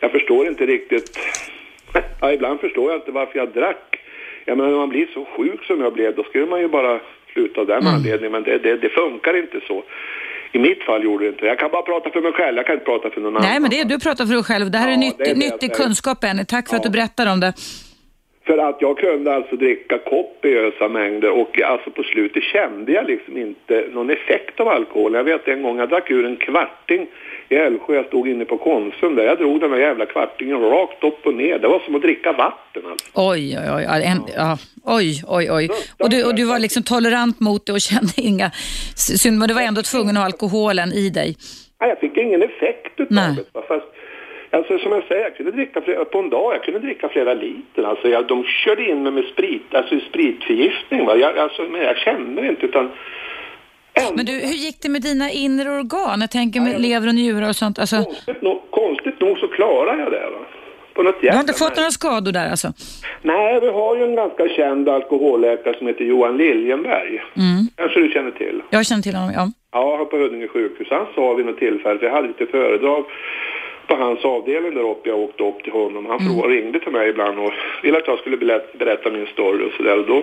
[0.00, 1.18] jag förstår inte riktigt.
[2.20, 4.00] Ja, ibland förstår jag inte varför jag drack.
[4.44, 7.00] Jag menar, när man blir så sjuk som jag blev, då skulle man ju bara
[7.32, 8.32] sluta av den anledningen.
[8.32, 9.84] Men det, det, det funkar inte så.
[10.54, 11.44] I mitt fall gjorde det inte.
[11.46, 13.48] Jag kan bara prata för mig själv, jag kan inte prata för någon annan.
[13.50, 14.70] Nej, men det är, du pratar för dig själv.
[14.70, 16.44] Det här är Ja, nytt, det är nyttig kunskap, Benny.
[16.44, 16.88] Tack för att Ja.
[16.88, 17.52] du berättar om det.
[18.46, 23.36] För att jag kunde alltså dricka kopiösa mängder och alltså på slutet kände jag liksom
[23.36, 25.14] inte någon effekt av alkohol.
[25.14, 27.06] Jag vet en gång jag drack ur en kvarting
[27.48, 29.24] i Älvsjö, jag stod inne på Konsum där.
[29.24, 31.58] Jag drog den där jävla kvartingen rakt upp och ner.
[31.58, 33.06] Det var som att dricka vatten alltså.
[33.14, 34.02] Oj, oj, oj.
[34.04, 35.70] En, ja, oj, oj, oj.
[35.98, 38.50] Och du, och du var liksom tolerant mot det och kände inga
[38.96, 41.36] synd, men du var ändå tvungen att ha alkoholen i dig.
[41.80, 43.36] Nej, jag fick ingen effekt utav Nej.
[43.36, 43.62] det.
[43.68, 43.86] Fast,
[44.54, 47.34] alltså som jag säger, jag kunde dricka flera, på en dag, jag kunde dricka flera
[47.34, 47.82] liter.
[47.82, 51.06] Alltså jag, de körde in mig med sprit, alltså spritförgiftning.
[51.06, 51.16] Va?
[51.16, 52.90] Jag, alltså, men jag kände inte utan...
[53.94, 56.20] Ändå, Men du, hur gick det med dina inre organ?
[56.20, 57.78] Jag tänker med lever och njurar och sånt.
[57.78, 60.30] Alltså, konstigt, nog, konstigt nog så klarar jag det.
[60.30, 60.38] Va?
[60.94, 62.68] På något du har inte fått några skador där alltså?
[63.22, 67.22] Nej, vi har ju en ganska känd alkoholläkare som heter Johan Liljenberg.
[67.36, 67.68] Mm.
[67.76, 68.62] Kanske du känner till?
[68.70, 69.50] Jag känner till honom, ja.
[69.72, 70.88] Ja, på Huddinge sjukhus.
[70.90, 73.04] Han sa vid något tillfälle, jag hade lite föredrag
[73.86, 75.08] på hans avdelning där uppe.
[75.08, 76.06] Jag åkte upp till honom.
[76.06, 76.42] Han mm.
[76.42, 78.36] ringde till mig ibland och ville att jag skulle
[78.78, 79.98] berätta, min story och sådär.
[79.98, 80.22] Och då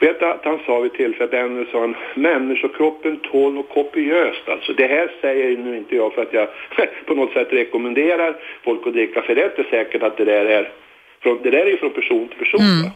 [0.00, 4.72] vet jag att han sa vid tillfället, Benny sa han, människokroppen tål något kopiöst alltså.
[4.72, 6.48] Det här säger nu inte jag för att jag
[7.06, 10.44] på något sätt rekommenderar folk att dricka, för det är inte säkert att det där
[10.44, 10.72] är
[11.22, 12.60] från, det där är ju från person till person.
[12.60, 12.90] va?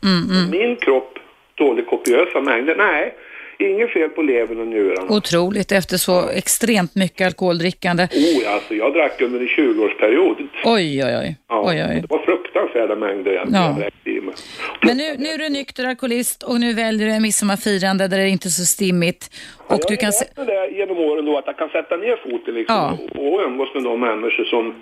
[0.51, 1.19] Min kropp
[1.55, 2.77] tål kopiösa mängder.
[2.77, 3.15] Nej,
[3.61, 5.13] inget fel på levern och njurarna.
[5.17, 8.03] Otroligt efter så extremt mycket alkoholdrickande.
[8.05, 10.37] Oh, alltså jag drack under en 20-årsperiod.
[10.65, 11.37] Oj, oj, oj.
[11.49, 12.01] Ja, oj, oj.
[12.01, 13.67] Det var fruktansvärda mängder jag, Ja.
[13.67, 14.35] jag drack i mig.
[14.83, 18.29] Men nu, nu är du nykter alkoholist och nu väljer du en midsommarfirande där det
[18.29, 19.31] inte är så stimmigt.
[19.67, 21.97] Och du jag kan har lärt mig det genom åren då att jag kan sätta
[21.97, 22.99] ner foten liksom Ja.
[23.21, 24.75] och, umgås med de människor som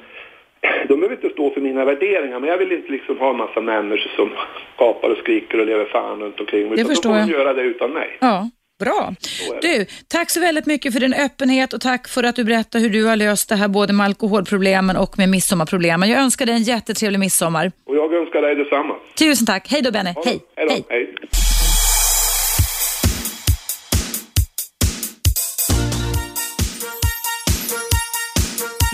[0.89, 3.61] de behöver inte stå för mina värderingar, men jag vill inte liksom ha en massa
[3.61, 4.31] människor som
[4.79, 6.77] gapar och skriker och lever fan runt omkring mig.
[6.77, 7.41] Det utan förstår då får de jag.
[7.41, 8.17] göra det utan mig.
[8.21, 9.15] Ja, bra.
[9.63, 12.91] Du, tack så väldigt mycket för din öppenhet och tack för att du berättar hur
[12.91, 16.09] du har löst det här både med alkoholproblemen och med midsommarproblemen.
[16.11, 17.73] Jag önskar dig en jättetrevlig midsommar.
[17.87, 18.95] Och jag önskar dig detsamma.
[19.19, 19.69] Tusen tack.
[19.71, 20.15] Hej då Benny.
[20.25, 20.41] Hej.
[20.57, 20.73] Hej då.
[20.73, 20.85] Hej.
[20.89, 21.15] Hej.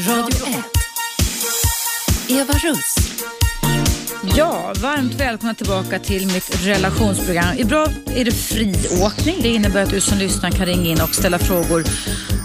[0.09, 0.65] Radio 1.
[2.31, 3.04] Eva Russ.
[4.27, 7.59] Ja, varmt välkomna tillbaka till mitt relationsprogram.
[7.59, 9.37] Idag är det friåkning.
[9.43, 11.85] Det innebär att du som lyssnar kan ringa in och ställa frågor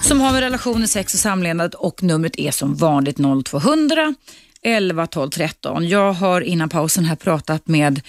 [0.04, 4.14] som har med relationer, sex och samlevnad och numret är som vanligt 0200
[4.62, 5.88] 11 12 13.
[5.88, 8.02] Jag har innan pausen här pratat med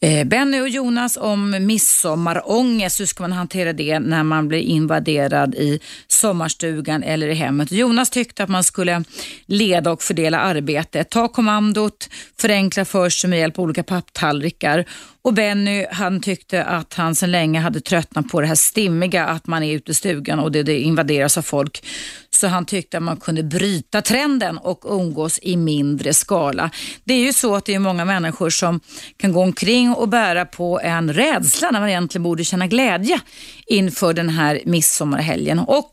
[0.00, 3.00] Eh, Benny och Jonas om midsommarångest.
[3.00, 7.72] Hur ska man hantera det när man blir invaderad i sommarstugan eller i hemmet?
[7.72, 9.04] Jonas tyckte att man skulle
[9.46, 12.08] leda och fördela arbetet, ta kommandot,
[12.40, 14.84] förenkla för sig med hjälp av olika papptallrikar.
[15.22, 19.46] Och Benny han tyckte att han sedan länge hade tröttnat på det här stimmiga, att
[19.46, 21.86] man är ute i stugan och det, det invaderas av folk.
[22.30, 26.70] Så han tyckte att man kunde bryta trenden och umgås i mindre skala.
[27.04, 28.80] Det är ju så att det är många människor som
[29.16, 33.20] kan gå omkring och bära på en rädsla när man egentligen borde känna glädje
[33.66, 35.58] inför den här midsommarhelgen.
[35.58, 35.92] Och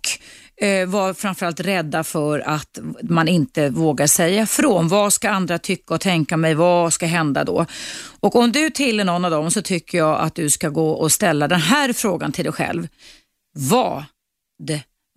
[0.57, 4.87] eh, var framförallt rädda för att man inte vågar säga ifrån.
[4.87, 6.53] Vad ska andra tycka och tänka mig?
[6.53, 7.65] Vad ska hända då?
[8.19, 11.11] Och om du tillhör någon av dem så tycker jag att du ska gå och
[11.11, 12.87] ställa den här frågan till dig själv.
[13.55, 14.03] Vad,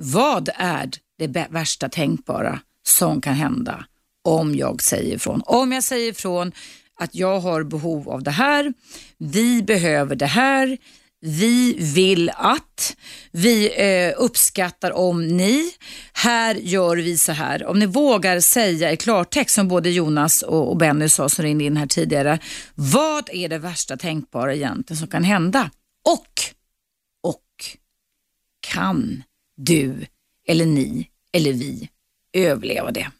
[0.03, 3.85] vad är det värsta tänkbara som kan hända
[4.25, 5.43] om jag säger ifrån?
[5.47, 6.53] Om jag säger ifrån
[7.01, 8.73] att jag har behov av det här,
[9.19, 10.79] vi behöver det här,
[11.21, 12.97] vi vill att,
[13.31, 15.71] vi eh, uppskattar om ni,
[16.13, 17.67] här gör vi så här.
[17.67, 21.65] Om ni vågar säga i klartext som både Jonas och, och Benny sa som ringde
[21.65, 22.39] in här tidigare,
[22.75, 25.71] vad är det värsta tänkbara egentligen som kan hända?
[26.05, 26.41] Och,
[27.23, 27.45] och
[28.61, 29.23] kan
[29.57, 30.07] du
[30.49, 31.89] eller ni eller vi
[32.33, 33.11] överleva det?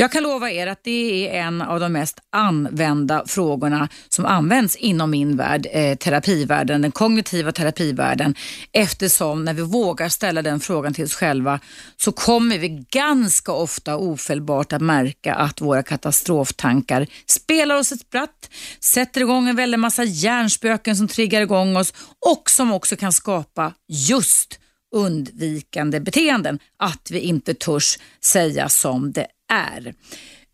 [0.00, 4.76] Jag kan lova er att det är en av de mest använda frågorna som används
[4.76, 8.34] inom min värld, eh, terapivärlden, den kognitiva terapivärlden.
[8.72, 11.60] Eftersom när vi vågar ställa den frågan till oss själva
[11.96, 18.50] så kommer vi ganska ofta ofelbart att märka att våra katastroftankar spelar oss ett spratt,
[18.80, 21.94] sätter igång en väldig massa hjärnspöken som triggar igång oss
[22.26, 24.58] och som också kan skapa just
[24.94, 26.58] undvikande beteenden.
[26.78, 29.94] Att vi inte törs säga som det är.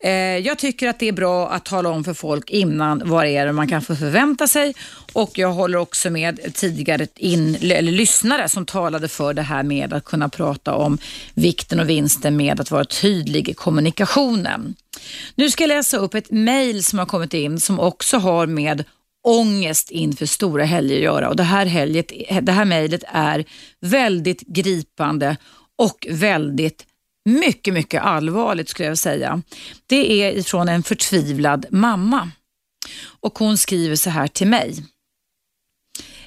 [0.04, 3.37] Eh, jag tycker att det är bra att tala om för folk innan vad det
[3.37, 4.74] är man kan förvänta sig
[5.12, 9.92] och jag håller också med tidigare in, eller lyssnare som talade för det här med
[9.92, 10.98] att kunna prata om
[11.35, 14.74] vikten och vinsten med att vara tydlig i kommunikationen.
[15.35, 18.85] Nu ska jag läsa upp ett mejl som har kommit in som också har med
[19.24, 23.44] ångest inför stora helger att göra och det här, helget, det här mejlet är
[23.80, 25.37] väldigt gripande
[25.78, 26.87] och väldigt
[27.24, 29.42] mycket, mycket allvarligt skulle jag säga.
[29.87, 32.30] Det är ifrån en förtvivlad mamma
[33.20, 34.84] och hon skriver så här till mig.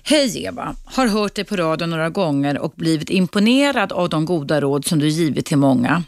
[0.03, 4.61] Hej Eva, har hört dig på radion några gånger och blivit imponerad av de goda
[4.61, 6.03] råd som du givit till många.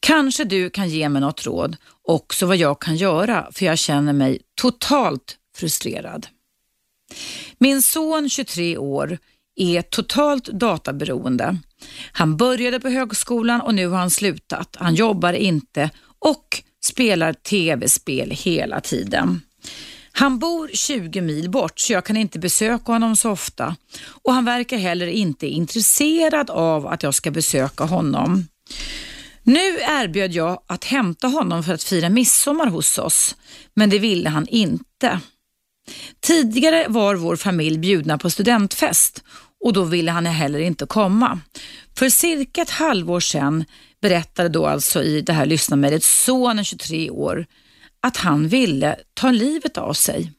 [0.00, 4.12] Kanske du kan ge mig något råd, också vad jag kan göra, för jag känner
[4.12, 6.26] mig totalt frustrerad.
[7.58, 9.18] Min son 23 år
[9.56, 11.58] är totalt databeroende.
[12.12, 14.76] Han började på högskolan och nu har han slutat.
[14.80, 19.40] Han jobbar inte och spelar tv-spel hela tiden.
[20.12, 24.44] Han bor 20 mil bort så jag kan inte besöka honom så ofta och han
[24.44, 28.46] verkar heller inte intresserad av att jag ska besöka honom.
[29.42, 33.36] Nu erbjöd jag att hämta honom för att fira midsommar hos oss,
[33.74, 35.20] men det ville han inte.
[36.20, 39.24] Tidigare var vår familj bjudna på studentfest
[39.64, 41.40] och då ville han heller inte komma.
[41.98, 43.64] För cirka ett halvår sedan
[44.00, 47.46] berättade då alltså i det här lyssnarmejlet sonen 23 år
[48.00, 50.32] att han ville ta livet av sig.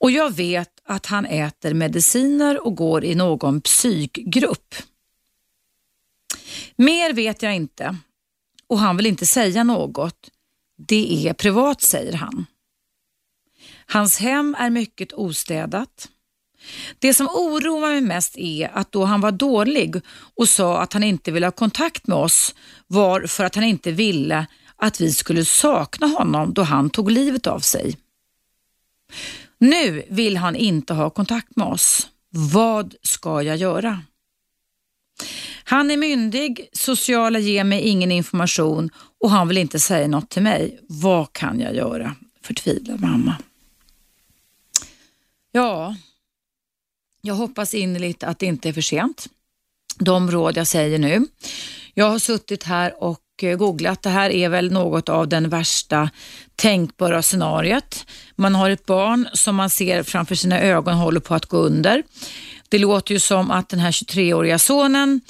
[0.00, 4.74] Och jag vet att han äter mediciner och går i någon psykgrupp.
[6.76, 7.96] Mer vet jag inte
[8.66, 10.28] och han vill inte säga något.
[10.88, 12.46] Det är privat, säger han.
[13.86, 16.08] Hans hem är mycket ostädat.
[16.98, 19.96] Det som oroar mig mest är att då han var dålig
[20.36, 22.54] och sa att han inte ville ha kontakt med oss
[22.86, 27.46] var för att han inte ville att vi skulle sakna honom då han tog livet
[27.46, 27.96] av sig.
[29.58, 32.08] Nu vill han inte ha kontakt med oss.
[32.30, 34.02] Vad ska jag göra?
[35.64, 38.90] Han är myndig, sociala ger mig ingen information
[39.20, 40.80] och han vill inte säga något till mig.
[40.88, 42.16] Vad kan jag göra?
[42.42, 43.36] Förtvivlad mamma.
[45.52, 45.96] Ja,
[47.20, 49.26] jag hoppas innerligt att det inte är för sent.
[49.98, 51.26] De råd jag säger nu.
[51.94, 54.02] Jag har suttit här och eh, googlat.
[54.02, 56.10] Det här är väl något av den värsta
[56.56, 58.06] tänkbara scenariot.
[58.36, 62.02] Man har ett barn som man ser framför sina ögon håller på att gå under.
[62.68, 65.20] Det låter ju som att den här 23-åriga sonen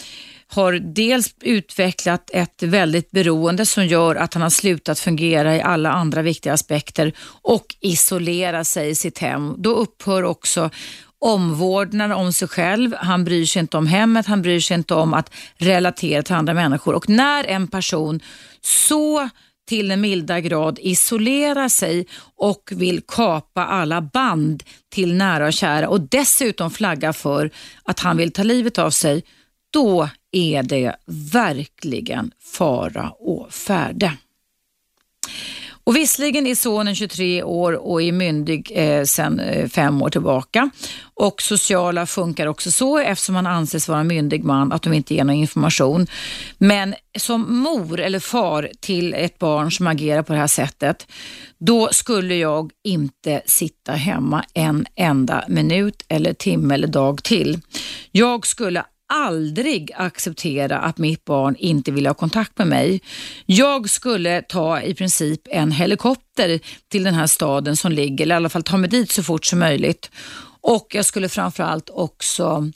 [0.55, 5.93] har dels utvecklat ett väldigt beroende som gör att han har slutat fungera i alla
[5.93, 7.13] andra viktiga aspekter
[7.43, 9.55] och isolera sig i sitt hem.
[9.59, 10.71] Då upphör också
[11.19, 15.15] omvårdnad om sig själv, han bryr sig inte om hemmet, han bryr sig inte om
[15.15, 16.95] att relatera till andra människor.
[16.95, 18.21] Och när en person
[18.61, 19.29] så
[19.69, 25.89] till en milda grad isolerar sig och vill kapa alla band till nära och kära
[25.89, 27.51] och dessutom flagga för
[27.85, 29.25] att han vill ta livet av sig,
[29.73, 34.13] då är det verkligen fara och färde.
[35.85, 40.71] Och Visserligen är sonen 23 år och är myndig eh, sedan eh, fem år tillbaka.
[41.15, 45.15] Och sociala funkar också så eftersom han anses vara en myndig man att de inte
[45.15, 46.07] ger någon information.
[46.59, 51.07] Men som mor eller far till ett barn som agerar på det här sättet,
[51.59, 57.61] då skulle jag inte sitta hemma en enda minut eller timme eller dag till.
[58.11, 63.01] Jag skulle aldrig acceptera att mitt barn inte vill ha kontakt med mig.
[63.47, 68.37] Jag skulle ta i princip en helikopter till den här staden som ligger, eller i
[68.37, 70.11] alla fall ta mig dit så fort som möjligt.
[70.61, 72.71] Och jag skulle framförallt också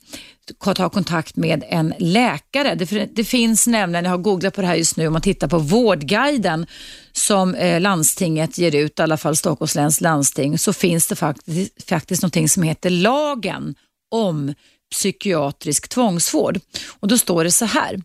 [0.75, 2.75] ta kontakt med en läkare.
[2.75, 5.49] Det, det, finns nämligen, jag har googlat på det här just nu, om man tittar
[5.49, 6.66] på Vårdguiden
[7.12, 11.88] som eh, landstinget ger ut, i alla fall Stockholms läns landsting, så finns det faktiskt,
[11.88, 13.75] faktiskt någonting som heter lagen
[14.11, 14.55] om
[14.90, 16.61] psykiatrisk tvångsvård.
[17.01, 18.03] Och då står det så här.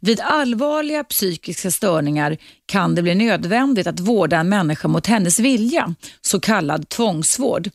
[0.00, 5.94] Vid allvarliga psykiska störningar kan det bli nödvändigt att vårda en människa mot hennes vilja,
[6.20, 7.70] så kallad tvångsvård.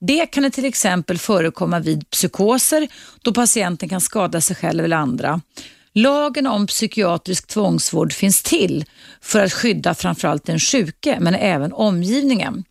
[0.00, 2.88] Det kan det till exempel förekomma vid psykoser
[3.22, 5.40] då patienten kan skada sig själv eller andra.
[5.94, 8.84] Lagen om psykiatrisk tvångsvård finns till
[9.20, 12.64] för att skydda framförallt den sjuke men även omgivningen.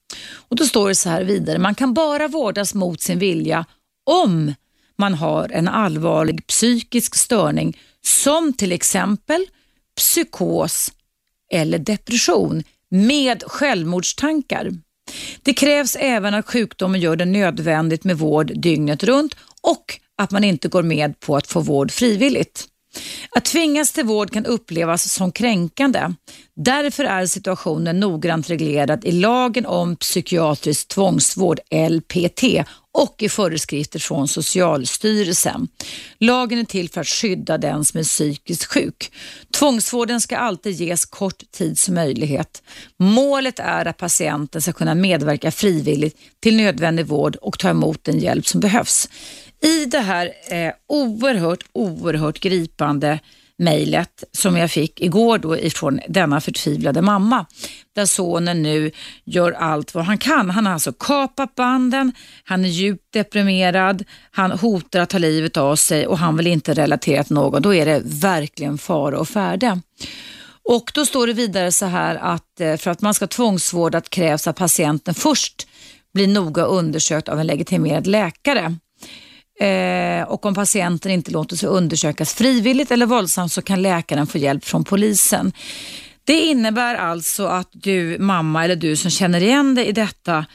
[0.50, 3.66] Och Då står det så här vidare, man kan bara vårdas mot sin vilja
[4.06, 4.54] om
[5.00, 9.46] man har en allvarlig psykisk störning som till exempel
[9.96, 10.92] psykos
[11.52, 14.72] eller depression med självmordstankar.
[15.44, 20.44] Det krävs även att sjukdomen gör det nödvändigt med vård dygnet runt och att man
[20.44, 22.66] inte går med på att få vård frivilligt.
[23.32, 26.14] Att tvingas till vård kan upplevas som kränkande.
[26.56, 31.60] Därför är situationen noggrant reglerad i lagen om psykiatrisk tvångsvård,
[31.90, 32.44] LPT,
[32.92, 35.68] och i föreskrifter från Socialstyrelsen.
[36.18, 39.12] Lagen är till för att skydda den som är psykiskt sjuk.
[39.54, 42.64] Tvångsvården ska alltid ges kort tids möjlighet.
[42.98, 48.20] Målet är att patienten ska kunna medverka frivilligt till nödvändig vård och ta emot den
[48.20, 49.10] hjälp som behövs.
[49.62, 53.20] I det här eh, oerhört, oerhört gripande
[53.60, 57.46] mejlet som jag fick igår då ifrån denna förtvivlade mamma.
[57.96, 58.92] Där sonen nu
[59.26, 60.50] gör allt vad han kan.
[60.50, 62.12] Han har alltså kapat banden,
[62.44, 66.74] han är djupt deprimerad, han hotar att ta livet av sig och han vill inte
[66.74, 67.62] relatera till någon.
[67.62, 69.82] Då är det verkligen fara och färde.
[70.64, 74.48] Och då står det vidare så här att eh, för att man ska tvångsvårda krävs
[74.48, 75.68] att patienten först
[76.14, 78.76] blir noga undersökt av en legitimerad läkare.
[79.60, 84.38] Eh, och om patienten inte låter sig undersökas frivilligt eller våldsamt så kan läkaren få
[84.38, 85.52] hjälp från polisen.
[86.24, 90.46] Det innebär alltså att du mamma eller du som känner igen dig i detta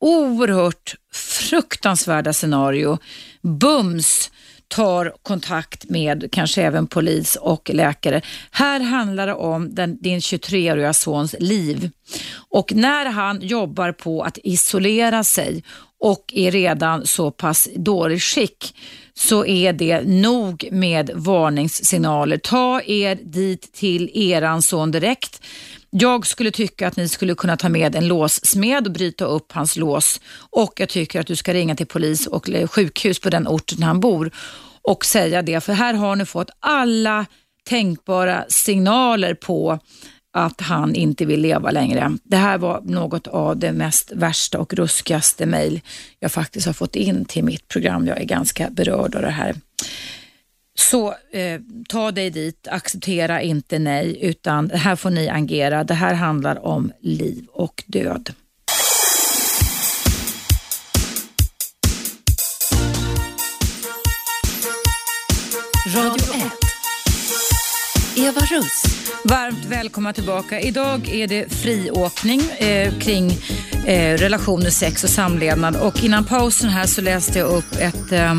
[0.00, 2.98] oerhört fruktansvärda scenario
[3.42, 4.30] bums
[4.68, 8.20] tar kontakt med kanske även polis och läkare.
[8.50, 11.90] Här handlar det om den, din 23-åriga sons liv
[12.50, 15.64] och när han jobbar på att isolera sig
[16.04, 18.74] och är redan så pass dålig skick
[19.14, 22.36] så är det nog med varningssignaler.
[22.38, 25.42] Ta er dit till eran son direkt.
[25.90, 29.76] Jag skulle tycka att ni skulle kunna ta med en låssmed och bryta upp hans
[29.76, 33.48] lås och jag tycker att du ska ringa till polis och eh, sjukhus på den
[33.48, 34.30] orten han bor
[34.82, 35.60] och säga det.
[35.60, 37.26] För här har ni fått alla
[37.68, 39.78] tänkbara signaler på
[40.34, 42.18] att han inte vill leva längre.
[42.22, 45.80] Det här var något av det mest värsta och ruskigaste mejl
[46.20, 48.06] jag faktiskt har fått in till mitt program.
[48.06, 49.54] Jag är ganska berörd av det här.
[50.78, 55.84] Så eh, ta dig dit, acceptera inte nej, utan här får ni agera.
[55.84, 58.32] Det här handlar om liv och död.
[65.94, 66.33] Radio 1.
[68.16, 68.82] Eva Russ.
[69.24, 70.60] Varmt välkomna tillbaka.
[70.60, 73.30] Idag är det friåkning eh, kring
[73.86, 75.76] eh, relationer, sex och samlevnad.
[75.76, 78.34] Och innan pausen här så läste jag upp ett eh,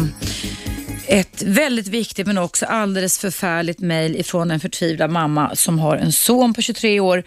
[1.07, 6.11] ett väldigt viktigt men också alldeles förfärligt mejl ifrån en förtvivlad mamma som har en
[6.11, 7.23] son på 23 år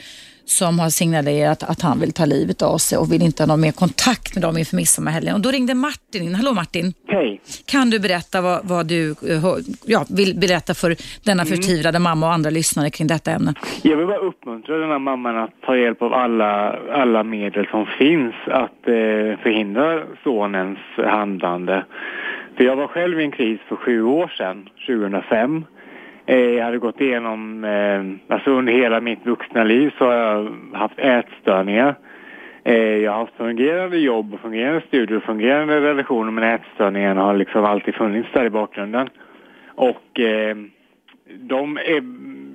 [0.49, 3.61] som har signalerat att han vill ta livet av sig och vill inte ha någon
[3.61, 5.35] mer kontakt med dem inför midsommarhelgen.
[5.35, 6.35] Och då ringde Martin in.
[6.35, 6.93] Hallå Martin!
[7.09, 7.41] Hej!
[7.67, 9.45] Kan du berätta vad, vad du eh,
[9.87, 10.91] ja, vill berätta för
[11.25, 11.47] denna mm.
[11.47, 13.55] förtvivlade mamma och andra lyssnare kring detta ämne?
[13.83, 17.87] Jag vill bara uppmuntra den här mamman att ta hjälp av alla, alla medel som
[17.87, 21.85] finns att eh, förhindra sonens handlande.
[22.57, 25.78] För jag var själv i en kris för sju år sedan, 2005 Eh,
[26.35, 30.99] jag hade gått igenom, eh, alltså under hela mitt vuxna liv så har jag haft
[30.99, 31.95] ätstörningar.
[32.65, 37.95] Eh, jag har haft fungerande jobb, fungerande studier, fungerande relationer men ätstörningarna har liksom alltid
[37.95, 39.09] funnits där i bakgrunden.
[39.75, 40.21] Och
[41.29, 41.79] de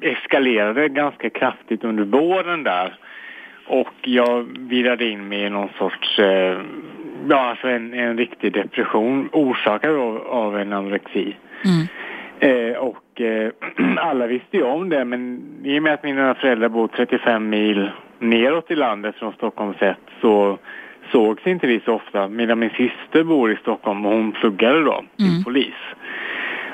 [0.02, 2.96] eskalerade ganska kraftigt under våren där.
[3.68, 6.20] Och jag virade in mig i någon sorts,
[7.30, 11.36] ja alltså en, en riktig depression orsakad av, av en anorexi.
[11.66, 11.88] Mm.
[12.40, 12.78] Eh,
[13.14, 13.52] och eh,
[13.98, 17.92] alla visste ju om det men i och med att mina föräldrar bor 35 mil
[18.20, 20.58] neråt i landet från Stockholm sett så
[21.12, 22.28] sågs inte vi så ofta.
[22.28, 25.44] Medan min syster bor i Stockholm och hon pluggade då till mm.
[25.44, 25.74] polis.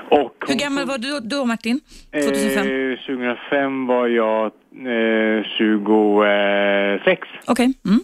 [0.10, 1.80] Och Hur gammal var du då Martin?
[2.12, 2.68] 2005?
[2.68, 7.22] Eh, 2005 var jag eh, 26.
[7.48, 7.52] Okej.
[7.52, 7.66] Okay.
[7.66, 8.00] Mm.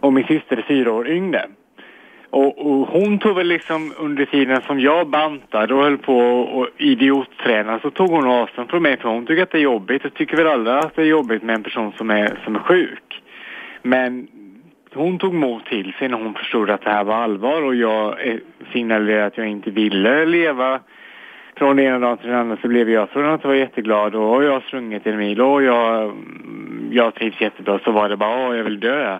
[0.00, 1.46] Och min syster är fyra år yngre.
[2.30, 6.68] Och, och, hon tog väl liksom under tiden som jag bantade och höll på och
[6.76, 10.04] idiotträna så tog hon avstånd från mig för hon tycker att det är jobbigt.
[10.04, 12.60] Och tycker väl alla att det är jobbigt med en person som är, som är
[12.60, 13.22] sjuk.
[13.82, 14.28] Men
[14.94, 18.26] hon tog mod till sig när hon förstod att det här var allvar och jag
[18.26, 18.36] eh,
[18.72, 20.80] signalerade att jag inte ville leva.
[21.56, 24.44] Från den ena dagen till den andra så blev jag från att vara jätteglad och
[24.44, 27.78] jag har sprungit en mil och jag, mm, jag trivs jättebra.
[27.84, 29.18] Så var det bara åh jag vill dö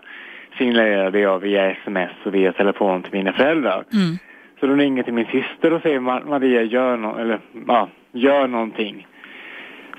[0.58, 3.84] signalerade jag via sms och via telefon till mina föräldrar.
[3.92, 4.18] Mm.
[4.60, 8.46] Så de ringer till min syster och säger "Ma- Maria gör, no eller, ja, gör
[8.48, 9.06] någonting.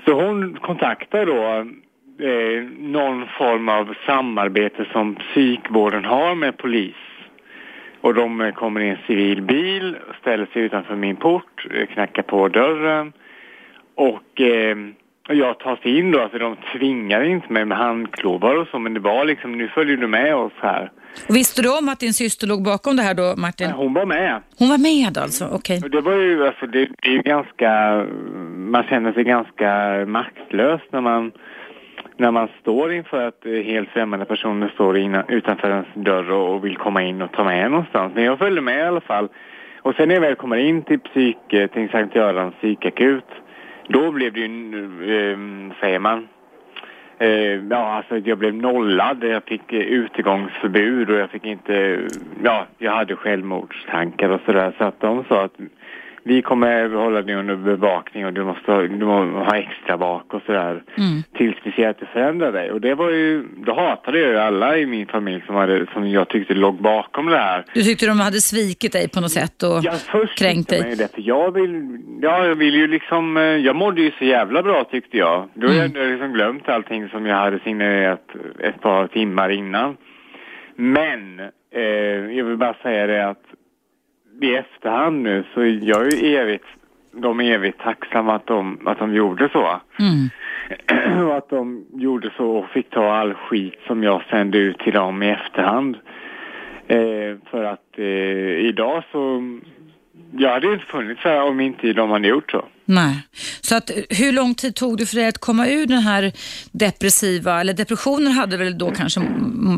[0.04, 1.42] Så hon kontaktar då
[2.26, 6.94] eh, någon form av samarbete som psykvården har med polis.
[8.00, 12.22] Och de eh, kommer i en civil bil, ställer sig utanför min port, eh, knackar
[12.22, 13.12] på dörren
[13.94, 18.54] och eh, och jag tar sig in då, alltså de tvingar inte mig med handklovar
[18.54, 20.90] och så, men det var liksom, nu följer du med oss här.
[21.28, 23.70] Och visste du om att din syster låg bakom det här då, Martin?
[23.70, 24.42] Hon var med.
[24.58, 25.48] Hon var med alltså?
[25.52, 25.80] Okej.
[25.84, 27.70] Och det var ju, alltså det, det är ju ganska,
[28.56, 29.70] man känner sig ganska
[30.06, 31.32] maktlös när man,
[32.16, 36.64] när man står inför att helt främmande personer står innan, utanför ens dörr och, och
[36.64, 38.12] vill komma in och ta med en någonstans.
[38.14, 39.28] Men jag följde med i alla fall.
[39.82, 43.24] Och sen när jag väl kommer in till psyk, till Sankt Görans psykakut,
[43.92, 44.46] då blev det ju,
[45.02, 45.38] eh,
[45.80, 46.28] säger man,
[47.20, 49.24] Eh, ja, alltså jag blev nollad.
[49.24, 52.00] Jag fick eh, utegångsförbud och jag fick inte...
[52.42, 54.74] Ja, jag hade självmordstankar och sådär.
[54.78, 55.56] Så att de sa att
[56.22, 60.42] vi kommer hålla dig under bevakning och du måste du måste ha extra vak och
[60.46, 60.82] sådär.
[60.98, 61.22] Mm.
[61.36, 62.70] Tills vi ser att du förändrar dig.
[62.72, 63.44] Och det var ju...
[63.66, 67.26] Då hatade jag ju alla i min familj som, hade, som jag tyckte låg bakom
[67.26, 67.64] det här.
[67.74, 70.88] Du tyckte de hade svikit dig på något sätt och Ja, först kränkt dig?
[70.88, 74.24] ju det, för jag vill, ja, jag vill ju liksom, eh, jag mådde ju så
[74.24, 75.48] jävla bra tyckte jag.
[75.54, 75.92] Då har Mm.
[75.94, 78.24] jag liksom glömt allting som jag hade signalerat
[78.58, 79.96] ett par timmar innan.
[80.76, 81.40] Men,
[81.74, 81.80] eh,
[82.36, 83.42] jag vill bara säga det att
[84.42, 86.64] i efterhand nu så jag är ju evigt,
[87.12, 89.80] de är evigt tacksamma att de, att de gjorde så.
[89.98, 90.30] Mm.
[91.26, 94.92] och att de gjorde så och fick ta all skit som jag sände ut till
[94.92, 95.96] dem i efterhand.
[96.86, 99.42] Eh, för att eh, idag så,
[100.32, 102.64] jag hade inte funnits här om inte de hade gjort så.
[102.84, 103.22] Nej.
[103.60, 106.32] Så att, hur lång tid tog det för dig att komma ur den här
[106.72, 109.20] depressiva, eller depressionen hade väl då kanske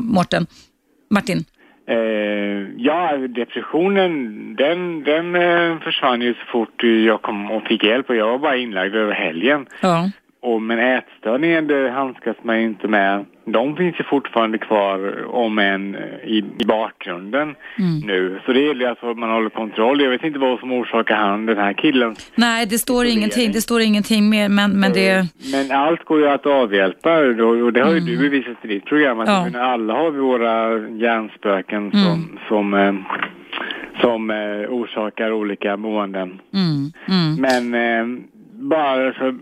[0.02, 0.46] Mårten?
[1.10, 1.44] Martin?
[1.86, 4.12] Eh, ja, depressionen
[4.56, 8.38] den, den eh, försvann ju så fort jag kom och fick hjälp och jag var
[8.38, 9.66] bara inlagd över helgen.
[9.80, 10.10] Ja.
[10.42, 13.24] Och, men ätstörningen det handskas man ju inte med.
[13.44, 17.54] De finns ju fortfarande kvar om en i, i bakgrunden
[18.04, 18.40] nu.
[18.46, 20.00] Så det gäller ju alltså att man håller kontroll.
[20.00, 22.14] Jag vet inte vad som orsakar han, den här killen.
[22.34, 25.26] Nej, det står ingenting, det står ingenting mer, men, men det...
[25.52, 29.20] Men allt går ju att avhjälpa och det har ju du bevisat i ditt program.
[29.20, 29.60] Att Ja.
[29.60, 32.94] alla har vi våra hjärnspöken som, som, eh,
[34.00, 36.40] som eh, orsakar olika måenden.
[36.54, 37.34] Mm, mm.
[37.40, 38.22] Men eh,
[38.52, 39.34] bara så,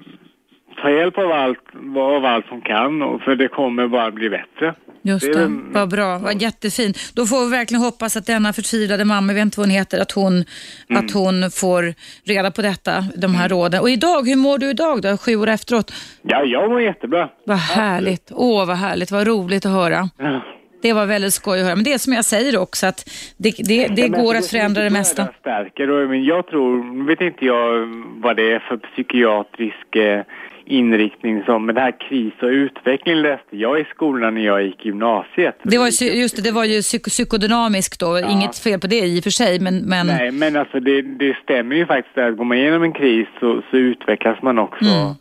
[0.83, 1.59] ta hjälp av allt,
[1.97, 4.75] av allt som kan och för det kommer bara bli bättre.
[5.03, 7.13] Just Det det, väl- vad bra, vad jättefint.
[7.15, 10.01] Då får vi verkligen hoppas att denna förtvivlade mamma, jag vet inte vad hon heter,
[10.01, 11.05] att hon, Mm.
[11.05, 13.81] att hon får reda på detta, de här råden.
[13.81, 15.93] Och idag, hur mår du idag då, sju år efteråt?
[16.23, 17.29] Ja, jag mår jättebra.
[17.47, 20.09] Vad härligt, åh vad härligt, vad roligt att höra.
[20.19, 20.41] Ja.
[20.83, 21.75] Det var väldigt skoj att höra.
[21.77, 24.39] Men det är som jag säger också, att det, det, det Ja, men går alltså,
[24.45, 25.29] att förändra det mesta.
[25.41, 27.87] Stärker och, men jag tror, nu vet inte jag
[28.23, 30.23] vad det är för psykiatrisk eh,
[30.71, 34.85] inriktning som, men det här kris och utveckling läste jag i skolan när jag gick
[34.85, 35.57] gymnasiet.
[35.63, 39.01] Det var, ju just det, det var ju psyk psykodynamiskt då, inget fel på det
[39.07, 42.37] i och för sig, men, men Nej, men alltså det, det stämmer ju faktiskt att
[42.37, 45.15] går man igenom en kris så, så utvecklas man också Mm.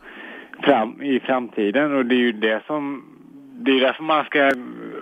[0.63, 1.95] fram, i framtiden.
[1.95, 3.03] Och det är ju det som
[3.61, 4.51] det är därför man ska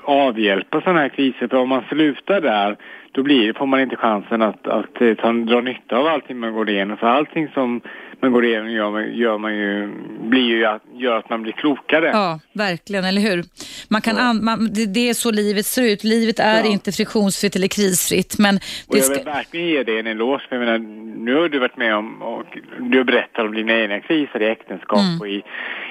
[0.03, 1.47] avhjälpa sådana här kriser.
[1.47, 2.77] För om man slutar där
[3.11, 6.69] då blir, får man inte chansen att, att ta, dra nytta av allting man går
[6.69, 6.97] igenom.
[6.97, 7.81] För allting som
[8.21, 9.87] man går igenom gör man, gör man ju,
[10.29, 12.05] blir ju att, gör att man blir klokare.
[12.13, 13.43] Ja, verkligen, eller hur?
[13.89, 16.03] Man kan an, man, det, det är så livet ser ut.
[16.03, 16.71] Livet är Ja.
[16.71, 18.55] inte friktionsfritt eller krisfritt, men
[18.87, 19.13] Och jag ska...
[19.15, 20.77] vill verkligen ge dig en eloge, för jag menar,
[21.17, 24.99] nu har du varit med om och du berättar om dina egna kriser i äktenskap
[24.99, 25.21] Mm.
[25.21, 25.43] och i,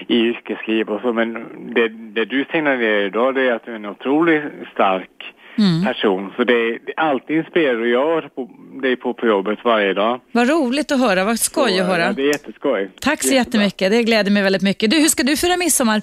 [0.09, 1.33] i yrkesliv och så, men
[1.75, 5.11] det, det du signalerar idag det är att du är en otroligt stark
[5.59, 5.85] Mm.
[5.85, 6.33] person.
[6.37, 8.51] Så det, det alltid inspirerar och jag har på,
[8.83, 10.21] dig på på jobbet varje dag.
[10.33, 12.03] Vad roligt att höra, vad skoj att Så, höra.
[12.03, 12.91] ja, Det är jätteskoj.
[13.01, 13.63] Tack så Jättebra.
[13.65, 14.91] jättemycket, det gläder mig väldigt mycket.
[14.91, 16.03] Du, hur ska du fira midsommar?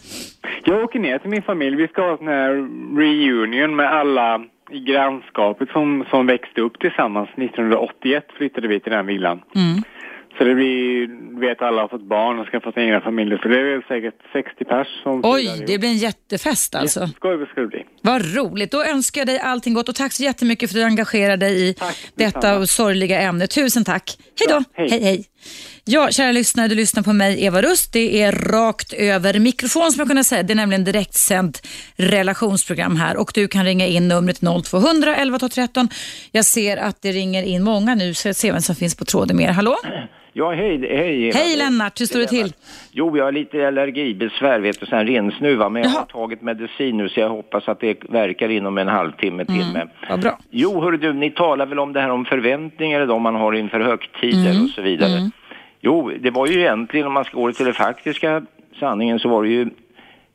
[0.66, 1.76] Jag åker ner till min familj.
[1.76, 2.50] Vi ska ha en här
[3.00, 4.42] reunion med alla
[4.72, 7.30] i grannskapet som, som växte upp tillsammans.
[7.38, 9.42] 1981 flyttade vi till den villan.
[9.56, 9.84] Mm.
[10.38, 13.38] Så det blir, du vet alla har fått barn och ska få egna familjer.
[13.38, 17.00] Så det är väl säkert 60 pers som Oj, det blir en jättefest alltså.
[17.00, 17.86] Jätteskoj ska det bli.
[18.02, 18.72] Vad roligt.
[18.72, 21.70] Då önskar jag dig allting gott och tack så jättemycket för att du engagerar dig
[21.70, 22.66] i Tack, detta detsamma.
[22.66, 23.48] sorgliga ämne.
[23.48, 24.18] Tusen tack.
[24.40, 24.54] Hej då.
[24.54, 24.90] Ja, hej.
[24.90, 25.04] hej.
[25.04, 25.26] hej.
[25.86, 27.94] Ja, kära lyssnare, du lyssnar på mig, Eva Rust.
[27.94, 30.44] Det är rakt över mikrofon som jag kunde säga.
[30.44, 35.50] Det är nämligen direktsänt relationsprogram här och du kan ringa in numret 0200 11 12
[35.50, 35.90] 13.
[36.32, 39.06] Jag ser att det ringer in många nu, så jag ser vem som finns på
[39.06, 39.50] tråden mer.
[39.50, 39.76] Hallå?
[40.36, 41.38] Ja, hej, hej Eva.
[41.38, 42.54] Hej Lennart, hur står det till?
[42.92, 46.00] Jo, jag har lite allergibesvär, vet du, sån rinsnuva, men jag Jaha.
[46.00, 49.88] har tagit medicin nu så jag hoppas att det verkar inom en halvtimme, timme.
[50.10, 50.40] Vad bra.
[50.50, 53.80] Jo, hörru du, ni talar väl om det här om förväntningar idag man har inför
[53.80, 54.64] högtider Mm.
[54.64, 55.32] och så vidare.
[55.82, 58.46] Jo, det var ju egentligen, om man ska gå till den faktiska
[58.80, 59.70] sanningen, så var det ju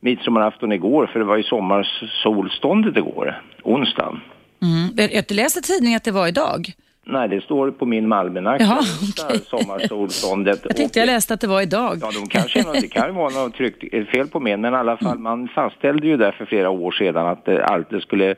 [0.00, 4.20] midsommarafton igår, för det var ju sommarsolståndet igår, onsdagen.
[4.62, 5.10] Mm.
[5.12, 6.72] Jag, läste tidningen att det var idag.
[7.10, 9.40] Nej, det står på min almanacka, Jaha, onsdag, okej.
[9.44, 10.60] sommarsolståndet.
[10.64, 11.98] Jag tyckte jag läste att det var idag.
[12.00, 14.96] Ja, de kanske, det kan ju vara något tryckt fel på mig, men i alla
[14.96, 18.34] fall man fastställde ju där för flera år sedan att eh, allt det skulle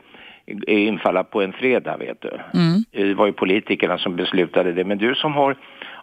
[0.67, 2.29] infalla på en fredag, vet du.
[2.59, 2.83] Mm.
[2.91, 5.55] Eh, Det var ju politikerna som beslutade det, men du som har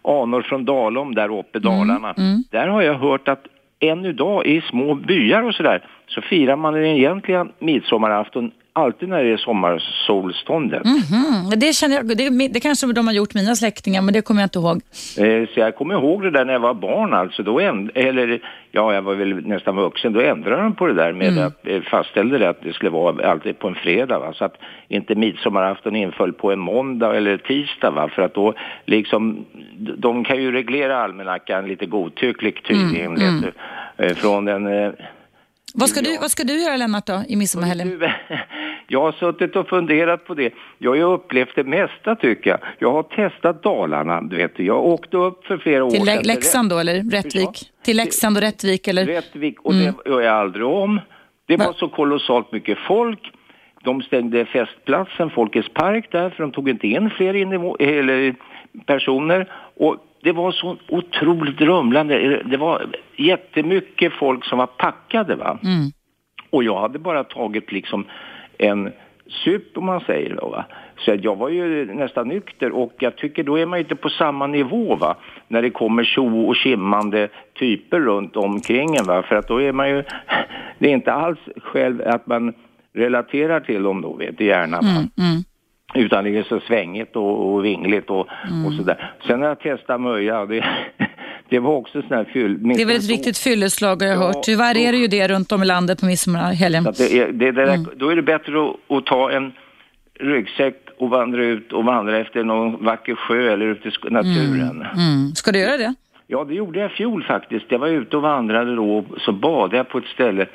[0.03, 1.77] anor från Dalom där uppe, Mm.
[1.87, 2.13] Dalarna,
[2.51, 3.43] där har jag hört att
[3.79, 8.51] än idag i små byar och sådär så firar man den egentliga midsommarafton
[8.83, 10.83] alltid när det är sommarsolståndet.
[10.85, 14.41] Mhm, Det, känner jag, det, det kanske de har gjort, mina släktingar, men det kommer
[14.41, 14.81] jag inte ihåg.
[15.17, 18.41] Eh, Så jag kommer ihåg det där när jag var barn alltså, då änd- eller
[18.71, 21.81] ja, jag var väl nästan vuxen, då ändrade de på det där med att eh,
[21.81, 24.55] fastställde det att det skulle vara alltid på en fredag va, så att
[24.87, 28.53] inte midsommarafton inföll på en måndag eller tisdag va, för att då
[28.85, 29.45] liksom,
[29.97, 33.51] de kan ju reglera almanackan lite godtyckligt tydligen, vet du,
[34.05, 34.91] Eh, från den eh,
[35.73, 38.01] Vad ska, du, vad ska du göra Lennart då, i midsommarhelgen?
[38.91, 40.53] Jag har suttit och funderat på det.
[40.77, 42.59] Jag har ju upplevt det mesta tycker jag.
[42.79, 44.59] Jag har testat Dalarna, du vet.
[44.59, 46.15] Jag åkte upp för flera år Till sedan.
[46.15, 47.71] Lä- Leksand då, eller Rättvik?
[47.83, 49.05] Till Leksand och Rättvik, eller?
[49.05, 50.99] Rättvik och det gör jag aldrig om.
[51.45, 51.73] Det var Va?
[51.77, 53.31] så kolossalt mycket folk.
[53.83, 57.33] De stängde festplatsen, Folkets park där, för de tog inte in fler
[57.81, 58.35] eller
[58.85, 59.51] personer.
[59.75, 62.41] Och det var så otroligt drumlande.
[62.45, 62.85] Det var
[63.15, 65.59] jättemycket folk som var packade va.
[65.63, 65.91] Mm.
[66.49, 68.05] Och jag hade bara tagit liksom
[68.59, 68.91] en
[69.27, 70.65] sup om man säger då va.
[70.97, 74.47] Så jag var ju nästan nykter och jag tycker då är man inte på samma
[74.47, 75.15] nivå va.
[75.47, 77.29] När det kommer tjo och kimmande
[77.59, 79.21] typer runt omkring en va.
[79.21, 80.03] För att då är man ju,
[80.79, 82.53] det är inte alls själv att man
[82.93, 84.87] relaterar till dem då vet du gärna va.
[84.87, 85.43] Mm.
[85.93, 88.27] Utan det är så svängigt och, och vingligt och,
[88.65, 89.11] och sådär.
[89.27, 90.65] Sen har jag testat möja och det,
[91.49, 92.63] det var också sån här fyll.
[92.75, 94.43] Det är väl ett riktigt fylleslag har jag Ja, hört.
[94.43, 96.83] Tyvärr är det ju det runt om i landet på midsommarhelgen.
[96.83, 97.89] Det är, det, det där, Mm.
[97.95, 99.51] Då är det bättre att, att ta en
[100.19, 104.85] ryggsäck och vandra ut och vandra efter någon vacker sjö eller ute i naturen.
[104.95, 105.31] Mm.
[105.35, 105.93] Ska du göra det?
[106.27, 107.65] Ja, det gjorde jag i fjol faktiskt.
[107.69, 110.45] Jag var ute och vandrade då och så badade jag på ett ställe.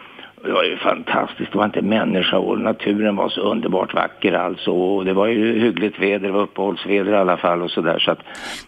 [0.44, 1.52] Det var ju fantastiskt.
[1.52, 4.70] Det var inte människa och naturen var så underbart vacker alltså.
[4.70, 7.98] Och det var ju hyggligt väder, det var uppehållsväder i alla fall och sådär.
[7.98, 8.18] Så att,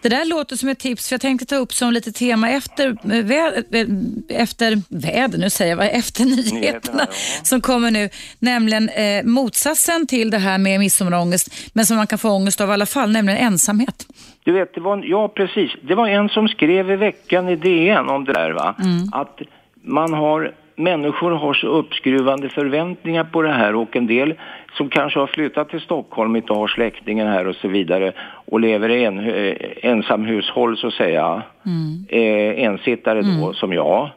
[0.01, 2.87] Det där låter som ett tips, för jag tänkte ta upp som lite tema efter,
[2.87, 7.43] eh, vä, eh, efter väder, nu säger jag, efter nyheterna Nyheterna, ja.
[7.43, 8.09] som kommer nu.
[8.39, 12.69] Nämligen eh, motsatsen till det här med midsommarångest, men som man kan få ångest av
[12.69, 14.05] i alla fall, nämligen ensamhet.
[14.43, 15.71] Du vet, det var, ja precis.
[15.81, 18.75] Det var en som skrev i veckan i DN om det där va.
[19.11, 19.39] Att
[19.83, 24.33] man har, människor har så uppskruvande förväntningar på det här och en del
[24.73, 28.11] som kanske har flyttat till Stockholm, inte har släktingar här och så vidare
[28.45, 31.41] och lever i en, eh, ensamhushåll så att säga.
[32.09, 34.09] Eh, ensittare då, som jag.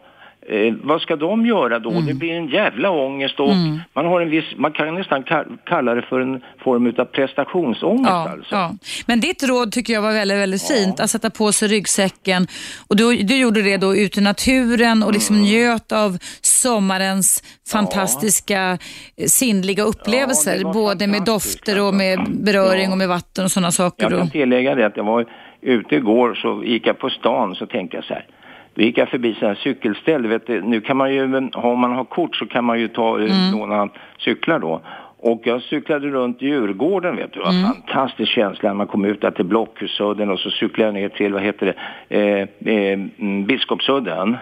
[0.52, 1.90] Eh, vad ska de göra då?
[1.90, 3.50] Det blir en jävla ångest och
[3.94, 8.10] man har en viss, man kan nästan ka- kalla det för en form av prestationsångest
[8.10, 8.54] Ja, alltså.
[8.54, 8.74] ja.
[9.06, 12.46] Men ditt råd tycker jag var väldigt, väldigt fint, att sätta på sig ryggsäcken.
[12.88, 15.48] Och du, du gjorde det då ute i naturen och liksom Mm.
[15.48, 17.42] njöt av sommarens
[17.72, 18.78] fantastiska
[19.16, 20.72] eh, sinnliga upplevelser.
[20.72, 22.90] både med dofter och med beröring Ja.
[22.92, 24.10] och med vatten och sådana saker.
[24.10, 25.26] Jag kan tillägga det att jag var
[25.62, 28.26] ute igår så gick jag på stan så tänkte jag så här.
[28.74, 30.26] Då gick jag förbi sådana cykelställ.
[30.26, 33.18] Vet, du, nu kan man ju, om man har kort så kan man ju ta,
[33.18, 33.52] mm.
[33.52, 34.80] låna cyklar då.
[35.22, 37.40] Och jag cyklade runt Djurgården vet du.
[37.40, 40.88] Det var en fantastisk känsla när man kom ut där till Blockhusudden och så cyklade
[40.88, 44.36] jag ner till, vad heter det, eh, eh, mm, Biskopsudden.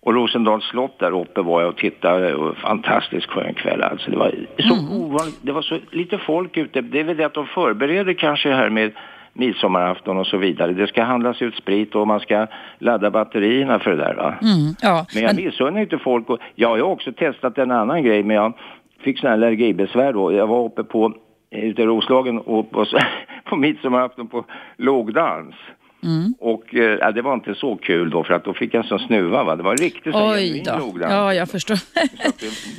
[0.00, 2.34] Och Rosendals slott där uppe var jag och tittade.
[2.34, 4.10] Och fantastisk skön kväll alltså.
[4.10, 6.80] Det var så ovanligt, det var så lite folk ute.
[6.80, 8.92] Det är väl det att de förbereder kanske här med
[9.32, 10.72] midsommarafton och så vidare.
[10.72, 12.46] Det ska handlas ut sprit och man ska
[12.78, 14.34] ladda batterierna för det där va.
[14.42, 15.06] mm, ja.
[15.14, 18.36] Men jag missunnar inte folk och, ja, jag har också testat en annan grej men
[18.36, 18.52] jag
[19.00, 20.32] fick här allergibesvär då.
[20.32, 21.12] Jag var uppe på,
[21.50, 22.86] ute i Roslagen och på,
[23.44, 24.44] på midsommarafton på
[24.76, 25.54] lågdans.
[26.02, 26.34] Mm.
[26.38, 28.98] Och eh, det var inte så kul då för att då fick jag en sån
[28.98, 29.56] snuva va.
[29.56, 31.00] Det var riktigt så Oj då.
[31.00, 31.76] Ja, jag förstår.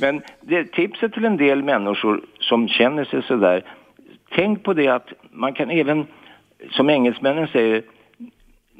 [0.00, 3.64] Men det, tipset till en del människor som känner sig sådär,
[4.34, 6.06] tänk på det att man kan även,
[6.70, 7.82] som engelsmännen säger,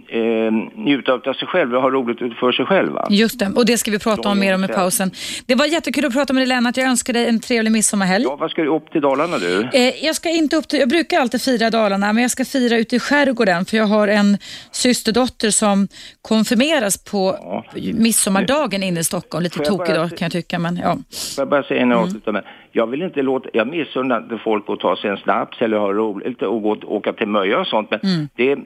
[0.09, 2.93] eh, njuta av sig själv och ha roligt för sig själv.
[2.93, 3.07] Va?
[3.11, 5.11] Just det, och det ska vi prata om mer om i pausen.
[5.47, 6.77] Det var jättekul att prata med dig Lennart.
[6.77, 8.25] Jag önskar dig en trevlig midsommarhelg.
[8.25, 9.69] Ja, vad ska du upp till Dalarna du?
[9.73, 12.77] Eh, jag ska inte upp till, jag brukar alltid fira Dalarna, men jag ska fira
[12.77, 14.39] ute i skärgården för jag har en
[14.71, 15.89] systerdotter som
[16.23, 17.37] konfirmeras på
[17.95, 19.43] midsommardagen inne i Stockholm.
[19.45, 20.93] Lite tokig se- kan jag tycka, men ja.
[21.37, 22.43] Får jag bara säga en avslutande.
[22.75, 25.93] Jag vill inte låta, jag missunnar inte folk att ta sig en snaps eller ha
[25.93, 27.91] roligt och gå, åka till Möja och sånt.
[27.91, 28.57] Men det,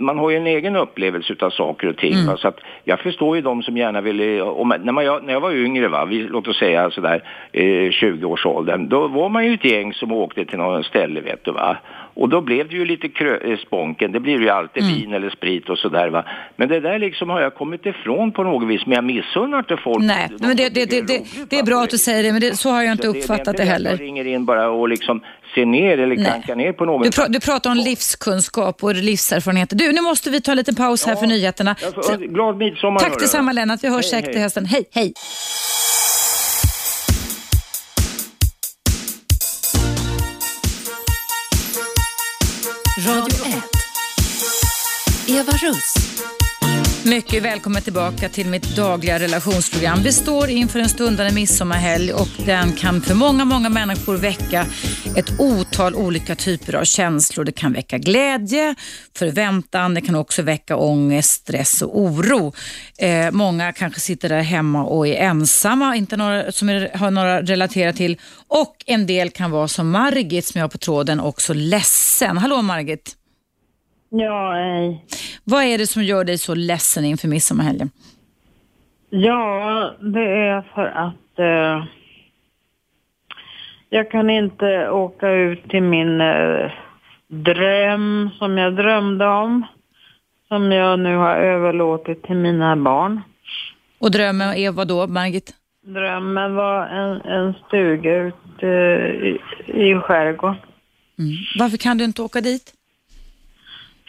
[0.00, 2.26] man har ju en egen upplevelse av saker och ting.
[2.26, 2.36] Va?
[2.36, 5.52] Så att jag förstår ju de som gärna vill, om, när, jag- när jag var
[5.52, 6.04] yngre, va?
[6.04, 7.22] Vi, låt oss säga sådär
[7.52, 11.52] eh, 20-årsåldern, då var man ju ett gäng som åkte till någon ställe vet du
[11.52, 11.76] va.
[12.20, 15.30] Och då blev det ju lite krö, eh, sponken, det blir ju alltid vin eller
[15.30, 16.24] sprit och sådär va.
[16.56, 19.76] Men det där liksom har jag kommit ifrån på något vis, men jag missunnar inte
[19.76, 20.04] folk.
[20.04, 22.40] Nej, men det, det, det, det, det är bra att du det säger det, men
[22.40, 23.52] det, så har jag inte så det- uppfattat det.
[23.52, 23.90] det är heller.
[23.90, 25.20] Jag ringer in bara och liksom
[25.54, 27.02] ser ner eller klankar ner på någon.
[27.02, 29.76] Du, pra, du pratar om livskunskap och livserfarenheter.
[29.76, 31.76] Du, nu måste vi ta en liten paus här Ja, för nyheterna.
[31.82, 34.32] Jag får- Så- Glad midsommar Tack detsamma Lennart, vi hörs Hej, säkert hej.
[34.34, 34.66] till hösten.
[34.66, 35.12] Hej, hej!
[43.08, 43.62] Radio 1.
[45.28, 46.37] Eva Russ.
[47.08, 50.02] Mycket välkommen tillbaka till mitt dagliga relationsprogram.
[50.02, 54.66] Vi står inför en stundande midsommarhelg och den kan för många, många människor väcka
[55.16, 57.44] ett otal olika typer av känslor.
[57.44, 58.74] Det kan väcka glädje,
[59.16, 62.52] förväntan, det kan också väcka ångest, stress och oro.
[62.98, 67.42] Eh, många kanske sitter där hemma och är ensamma, inte några, som är, har några
[67.42, 68.20] relaterat till.
[68.48, 72.38] Och en del kan vara som Margit som jag har på tråden, också ledsen.
[72.38, 73.17] Hallå Margit!
[74.08, 75.04] Ja, hej.
[75.44, 77.90] Vad är det som gör dig så ledsen inför midsommarhelgen?
[79.10, 81.84] Ja, det är för att eh,
[83.90, 86.70] jag kan inte åka ut till min eh,
[87.28, 89.66] dröm som jag drömde om.
[90.48, 93.20] Som jag nu har överlåtit till mina barn.
[93.98, 95.54] Och drömmen är vad då, Margit?
[95.86, 100.56] Drömmen var en, en stuga ute i, i skärgården.
[101.18, 101.32] Mm.
[101.58, 102.74] Varför kan du inte åka dit?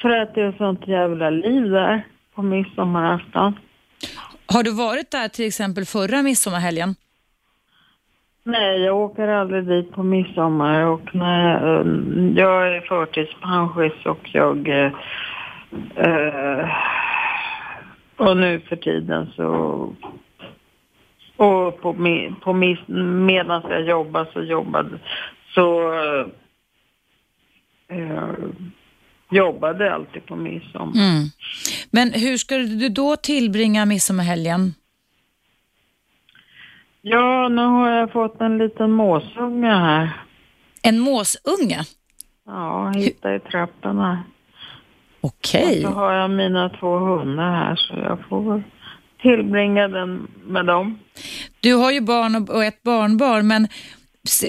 [0.01, 3.59] För att det är sånt jävla liv där på midsommarafton.
[4.45, 6.95] Har du varit där till exempel förra midsommarhelgen?
[8.43, 11.85] Nej, jag åker aldrig dit på midsommar och när jag,
[12.35, 14.91] jag är förtidspensionist och jag eh,
[15.95, 16.69] eh,
[18.17, 19.45] och nu för tiden så
[21.37, 21.93] och på,
[22.41, 24.99] på medan jag jobbar så jobbade
[25.53, 25.93] så
[27.87, 28.33] eh,
[29.31, 30.93] jobbade alltid på midsommar.
[30.95, 31.23] Mm.
[31.91, 34.73] Men hur ska du då tillbringa midsommarhelgen?
[37.01, 40.09] Ja, nu har jag fått en liten måsunge här.
[40.81, 41.79] En måsunge?
[42.45, 44.17] Ja, hitta i trappan här.
[45.21, 45.81] Okej.
[45.81, 48.63] Så har jag mina två hundar här så jag får
[49.21, 50.99] tillbringa den med dem.
[51.59, 53.67] Du har ju barn och- och ett barnbarn, men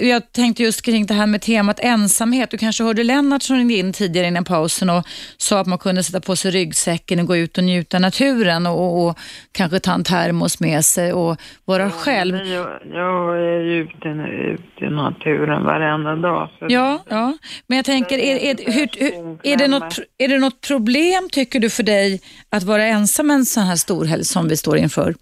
[0.02, 2.50] jag tänkte just kring det här med temat ensamhet.
[2.50, 5.06] Du kanske hörde Lennart som ringde in tidigare innan pausen och
[5.36, 9.06] sa att man kunde sätta på sig ryggsäcken och gå ut och njuta naturen och,
[9.06, 9.18] och,
[9.52, 12.34] kanske ta en termos med sig och vara själv.
[12.34, 16.48] Men Jag, jag är ute, ute i naturen varenda dag.
[16.60, 17.38] Ja, ja.
[17.66, 21.60] men jag tänker, är, är, hur, hur, är, det något, är det något problem tycker
[21.60, 22.20] du för dig
[22.50, 25.14] att vara ensam en sån här stor helg som vi står inför?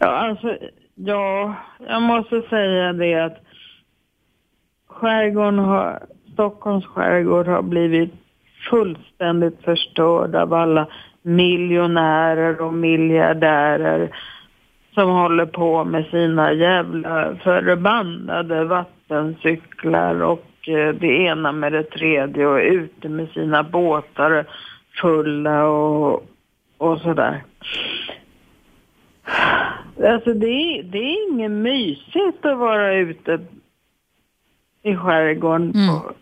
[0.00, 0.48] Ja, alltså,
[0.94, 1.54] ja,
[1.88, 3.38] jag måste säga det att
[4.86, 8.14] skärgården har, Stockholms skärgård har blivit
[8.70, 10.86] fullständigt förstörd av alla
[11.22, 14.16] miljonärer och miljardärer
[14.94, 22.46] som håller på med sina jävla förbannade vattencyklar och eh, det ena med det tredje
[22.46, 24.46] och ute med sina båtar
[25.00, 26.26] fulla och,
[26.78, 27.42] och sådär.
[30.02, 33.38] Alltså det är, det är inget mysigt att vara ute
[34.82, 35.72] i skärgården.
[35.74, 35.88] Mm.
[35.88, 36.12] På,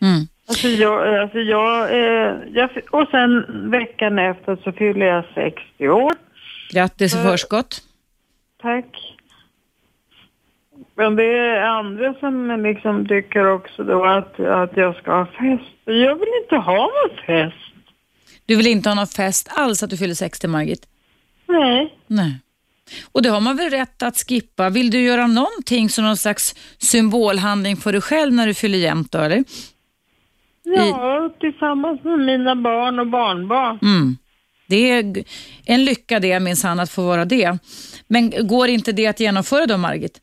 [0.00, 0.26] Mm.
[0.48, 6.12] alltså jag, alltså jag, eh, jag, och sen veckan efter så fyller jag 60 år.
[6.72, 7.82] Grattis i förskott.
[8.62, 9.16] Tack.
[10.94, 15.70] Men det är andra som liksom tycker också då att, att jag ska ha fest.
[15.84, 17.74] Jag vill inte ha någon fest.
[18.46, 20.86] Du vill inte ha någon fest alls att du fyller 60, Margit?
[21.52, 21.94] Nej.
[22.06, 22.38] Nej.
[23.12, 24.70] Och det har man väl rätt att skippa.
[24.70, 29.12] Vill du göra någonting som någon slags symbolhandling för dig själv när du fyller jämnt
[29.12, 29.44] då, eller?
[30.62, 33.78] Ja, tillsammans med mina barn och barnbarn.
[33.82, 34.16] Mm.
[34.66, 35.24] Det är
[35.66, 37.58] en lycka det minsann att få vara det.
[38.06, 40.20] Men går inte det att genomföra då, Margit?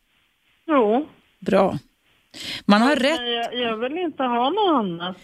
[0.68, 1.08] Jo.
[1.40, 1.78] Bra.
[2.66, 3.20] Man har rätt...
[3.20, 5.18] Jag, jag vill inte ha något annat.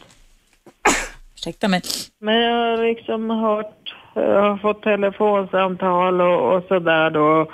[1.35, 1.81] ursäkta mig.
[2.19, 3.84] Men jag har liksom hört,
[4.15, 7.51] jag har fått telefonsamtal och, och sådär då.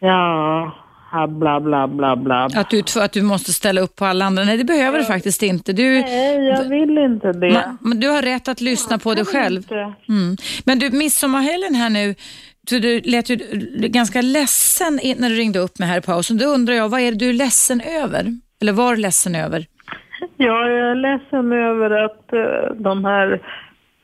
[0.00, 0.72] Ja,
[1.28, 2.44] bla bla bla bla.
[2.44, 4.44] Att du, att du måste ställa upp på alla andra.
[4.44, 5.72] Nej, det behöver du faktiskt inte.
[5.72, 7.50] Du, Nej, jag vill inte det.
[7.50, 9.62] Ma- men du har rätt att lyssna på dig själv.
[10.08, 10.36] Mm.
[10.64, 12.14] Men du, midsommarhelgen här nu,
[12.68, 13.36] så du lät ju
[13.88, 16.38] ganska ledsen när du ringde upp mig här i pausen.
[16.38, 18.26] Då undrar jag, vad är det du är ledsen över?
[18.60, 19.66] Eller var ledsen över?
[20.36, 23.40] Jag är ledsen över att eh, de här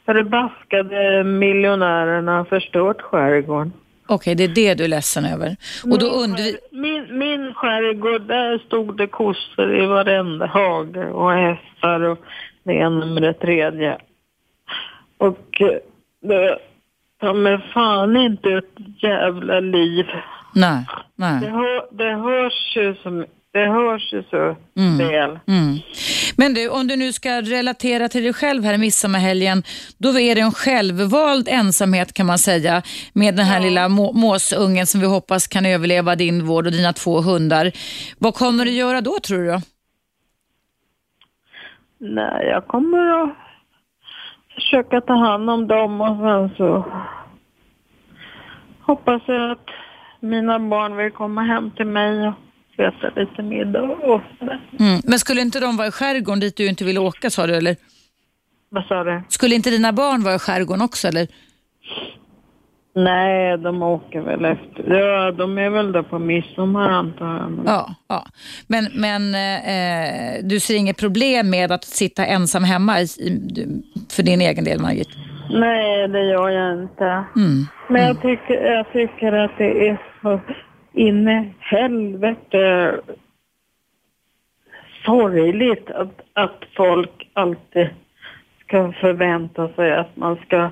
[0.09, 3.73] förbaskade miljonärerna har förstört skärgården.
[4.07, 5.57] Okej, det är det du är ledsen över.
[5.85, 12.01] Och då undvi- Min, min skärgård, där stod det kossor i varenda hage och hästar
[12.01, 12.19] och
[12.63, 13.99] det ena med det tredje.
[15.19, 15.79] Och eh,
[16.23, 16.59] det
[17.35, 20.07] mig fan inte ett jävla liv.
[20.55, 20.87] Nej,
[21.17, 21.49] Det, nej.
[21.51, 23.25] hör, det hörs ju som,
[23.59, 24.57] det hörs ju så
[24.99, 25.39] väl.
[25.49, 25.79] Mm.
[26.37, 29.63] Men du, om du nu ska relatera till dig själv här i midsommarhelgen,
[29.99, 32.83] då är det en självvald ensamhet kan man säga
[33.13, 36.93] med den här lilla må- måsungen som vi hoppas kan överleva din vård och dina
[36.93, 37.73] två hundar.
[38.19, 39.61] Vad kommer du göra då tror du?
[41.99, 43.31] Nej, jag kommer att
[44.55, 46.87] försöka ta hand om dem och sen så
[48.83, 49.69] hoppas jag att
[50.21, 52.35] mina barn vill komma hem till mig och
[52.79, 54.61] äta lite middag och sådär.
[54.79, 55.01] Mm.
[55.05, 57.77] Men skulle inte de vara i skärgården dit du inte vill åka sa du eller?
[58.71, 59.23] Vad sa du?
[59.29, 61.27] Skulle inte dina barn vara i skärgården också eller?
[62.95, 64.99] Nej, de åker väl efter.
[64.99, 67.61] Ja, de är väl där på midsommar antar jag.
[67.67, 68.25] Ja, ja.
[68.67, 73.31] Men, men eh, du ser inget problem med att sitta ensam hemma i, i,
[74.11, 75.09] för din egen del Margit?
[75.51, 77.25] Nej, det gör jag inte.
[77.37, 77.67] Mm.
[77.89, 80.41] Men jag tycker, jag tycker att det är så
[80.99, 82.95] inne helvete
[85.05, 87.89] sorgligt att, att folk alltid
[88.61, 90.71] ska förvänta sig att man ska,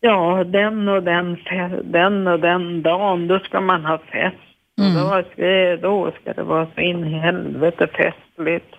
[0.00, 1.38] ja den och den,
[1.84, 4.36] den och den dagen, då ska man ha fest.
[4.76, 8.74] Och då, ska, då ska det vara så in i helvete festligt.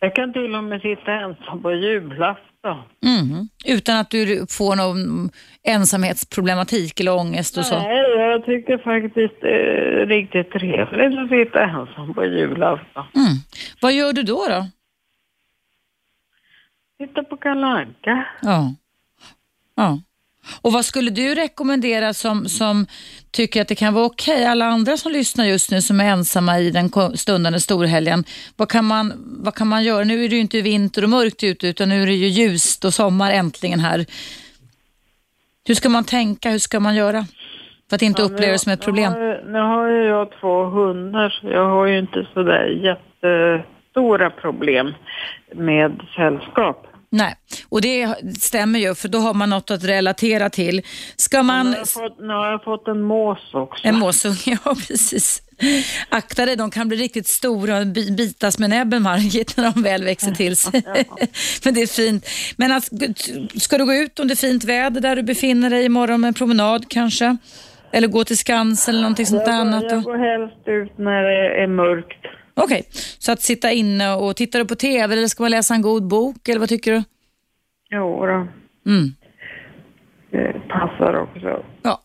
[0.00, 2.82] Jag kan till och med sitta ensam på julafton.
[3.02, 3.48] Mhm.
[3.66, 5.30] Utan att du får någon
[5.62, 7.78] ensamhetsproblematik eller ångest och så?
[7.78, 13.04] Nej, jag tycker faktiskt det är riktigt trevligt att sitta ensam på julafton.
[13.14, 13.34] Mm.
[13.80, 14.46] Vad gör du då?
[14.48, 14.66] då?
[16.98, 18.26] Titta på Kalle Anka.
[18.42, 18.74] Ja.
[19.74, 19.98] ja.
[20.62, 22.86] Och vad skulle du rekommendera som, som
[23.30, 24.46] tycker att det kan vara okej?
[24.46, 28.24] Alla andra som lyssnar just nu som är ensamma i den stundande storhelgen.
[28.56, 29.12] Vad kan, man,
[29.44, 30.04] vad kan man göra?
[30.04, 32.84] Nu är det ju inte vinter och mörkt ute utan nu är det ju ljust
[32.84, 34.06] och sommar äntligen här.
[35.66, 36.50] Hur ska man tänka?
[36.50, 37.26] Hur ska man göra?
[37.88, 39.12] För att inte uppleva det som ett problem.
[39.12, 44.30] Nu har, nu har ju jag två hundar så jag har ju inte sådär jättestora
[44.30, 44.94] problem
[45.54, 46.87] med sällskap.
[47.10, 47.34] Nej,
[47.68, 50.82] och det stämmer ju för då har man något att relatera till.
[51.16, 51.66] Ska Nu man...
[51.66, 53.88] har, fått, nu har jag fått en mås också.
[53.88, 55.42] En måsunge, ja precis.
[56.08, 59.82] Akta dig, de kan bli riktigt stora och bi- bitas med näbben Margit när de
[59.82, 60.82] väl växer till sig.
[61.64, 62.26] Men det är fint.
[62.56, 62.94] Men alltså,
[63.60, 66.28] ska du gå ut om det är fint väder där du befinner dig imorgon med
[66.28, 67.36] en promenad kanske?
[67.92, 69.82] Eller gå till Skansen eller någonting sånt där jag, annat?
[69.82, 72.24] går, jag går helst ut när det är mörkt.
[72.64, 72.82] Okej,
[73.18, 76.08] så att sitta inne och tittar du på TV eller ska man läsa en god
[76.08, 77.02] bok eller vad tycker du?
[77.90, 78.46] Jo då,
[78.90, 79.08] Mm.
[80.30, 81.64] det passar också.
[81.82, 82.00] Ja.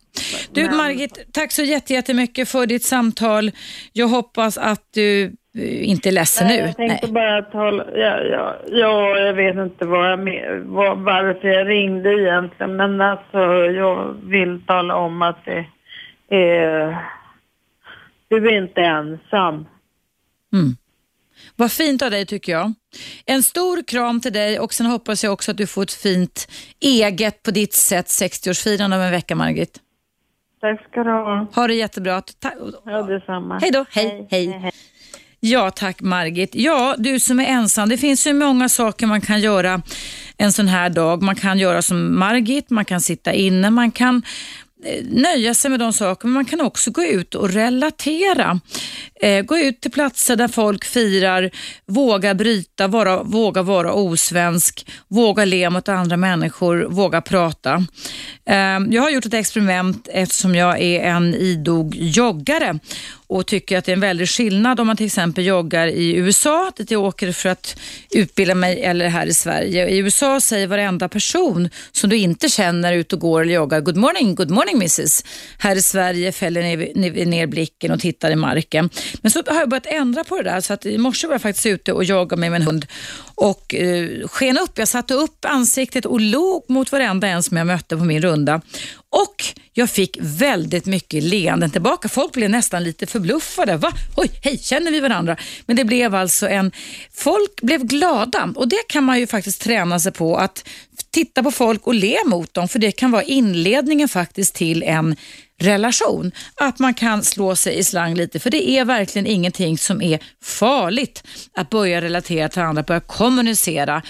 [0.51, 3.51] Du Margit, tack så jätte- jättemycket för ditt samtal.
[3.93, 5.23] Jag hoppas att du
[5.57, 6.65] eh, inte är ledsen Nej, nu.
[6.67, 10.17] jag tänkte bara tala, ja, ja, ja, jag vet inte vad jag
[10.65, 15.65] vad, varför jag ringde egentligen, men alltså jag vill tala om att det
[16.35, 16.97] är,
[18.29, 19.65] du är inte ensam.
[20.53, 20.75] Mm.
[21.55, 22.73] Vad fint av dig tycker jag.
[23.25, 26.47] En stor kram till dig och sen hoppas jag också att du får ett fint
[26.79, 29.79] eget på ditt sätt 60-årsfirande om en vecka Margit.
[30.61, 31.47] Tack ska du ha.
[31.55, 32.21] Ha det jättebra.
[32.21, 32.53] Ta-
[32.85, 33.59] Ja, detsamma.
[33.59, 33.85] Hej då.
[33.89, 34.71] Hej, hej.
[35.39, 36.55] Ja, tack Margit.
[36.55, 37.89] Ja, du som är ensam.
[37.89, 39.81] Det finns ju många saker man kan göra
[40.37, 41.21] en sån här dag.
[41.21, 44.21] Man kan göra som Margit, man kan sitta inne, man kan
[45.03, 48.59] nöja sig med de sakerna, men man kan också gå ut och relatera.
[49.21, 51.51] Eh, gå ut till platser där folk firar,
[51.85, 57.85] våga bryta, vara, våga vara osvensk, våga le mot andra människor, våga prata.
[58.45, 62.79] Eh, jag har gjort ett experiment eftersom jag är en idog joggare
[63.27, 66.71] och tycker att det är en väldig skillnad om man till exempel joggar i USA,
[66.77, 67.79] dit jag åker för att
[68.11, 69.89] utbilda mig, eller här i Sverige.
[69.89, 73.97] I USA säger varenda person som du inte känner ut och går eller joggar good
[73.97, 75.23] morning, good morning mrs.
[75.57, 76.61] Här i Sverige fäller
[76.95, 78.89] ni ner blicken och tittar i marken.
[79.21, 81.41] Men så har jag börjat ändra på det där så att i morse var jag
[81.41, 82.85] faktiskt ute och joggade med min hund
[83.35, 84.77] och eh, sken upp.
[84.77, 88.61] Jag satte upp ansiktet och log mot varenda en som jag mötte på min runda.
[89.09, 89.35] Och
[89.73, 92.09] jag fick väldigt mycket leenden tillbaka.
[92.09, 93.77] Folk blev nästan lite förbluffade.
[93.77, 93.91] Va?
[94.15, 95.37] Oj, hej, känner vi varandra?
[95.65, 96.71] Men det blev alltså en...
[97.13, 100.69] Folk blev glada och det kan man ju faktiskt träna sig på att
[101.11, 105.15] titta på folk och le mot dem för det kan vara inledningen faktiskt till en
[105.59, 106.31] relation.
[106.55, 110.19] Att man kan slå sig i slang lite för det är verkligen ingenting som är
[110.43, 114.01] farligt att börja relatera till andra, börja kommunicera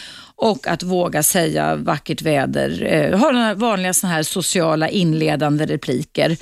[0.43, 6.37] och att våga säga vackert väder, eh, ha några vanliga såna här sociala inledande repliker.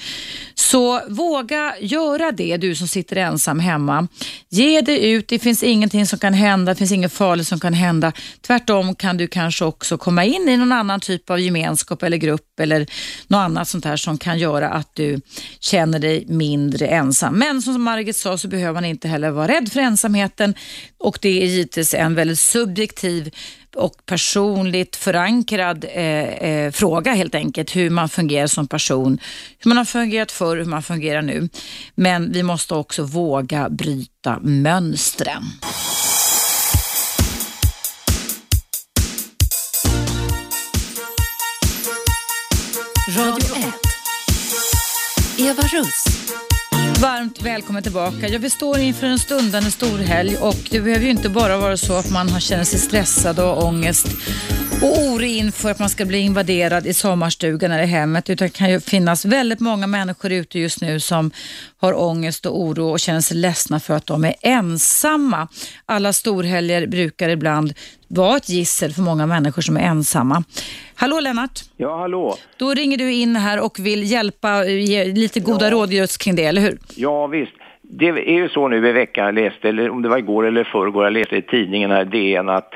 [0.55, 4.07] Så våga göra det du som sitter ensam hemma.
[4.49, 7.73] Ge dig ut, det finns ingenting som kan hända, det finns inget farligt som kan
[7.73, 8.11] hända.
[8.41, 12.59] Tvärtom kan du kanske också komma in i någon annan typ av gemenskap eller grupp
[12.59, 12.79] eller
[13.27, 15.21] något annat sånt här som kan göra att du
[15.59, 17.39] känner dig mindre ensam.
[17.39, 20.55] Men som Margit sa så behöver man inte heller vara rädd för ensamheten
[20.99, 23.31] och det är givetvis en väldigt subjektiv
[23.75, 27.75] och personligt förankrad eh, eh, fråga helt enkelt.
[27.75, 29.19] Hur man fungerar som person,
[29.59, 31.49] hur man har fungerat förr, hur man fungerar nu.
[31.95, 35.43] Men vi måste också våga bryta mönstren.
[43.17, 43.91] Radio 1.
[45.39, 46.50] Eva Russ.
[47.01, 48.27] Varmt välkommen tillbaka.
[48.27, 51.93] Ja, vi står inför en stundande storhelg och det behöver ju inte bara vara så
[51.93, 54.07] att man känner sig stressad och ångest
[54.81, 58.71] och oro inför att man ska bli invaderad i sommarstugan eller hemmet utan det kan
[58.71, 61.31] ju finnas väldigt många människor ute just nu som
[61.77, 65.47] har ångest och oro och känner sig ledsna för att de är ensamma.
[65.85, 67.73] Alla storhelger brukar ibland
[68.15, 70.43] vara ett gissel för många människor som är ensamma.
[70.95, 71.59] Hallå Lennart!
[71.77, 72.35] Ja, hallå!
[72.57, 75.71] Då ringer du in här och vill hjälpa, ge lite goda ja.
[75.71, 76.77] råd just kring det, eller hur?
[76.95, 77.51] Ja, visst.
[77.81, 80.63] Det är ju så nu i veckan, jag läste, eller om det var igår eller
[80.63, 82.73] förrgår, jag läste i tidningen här, DN, att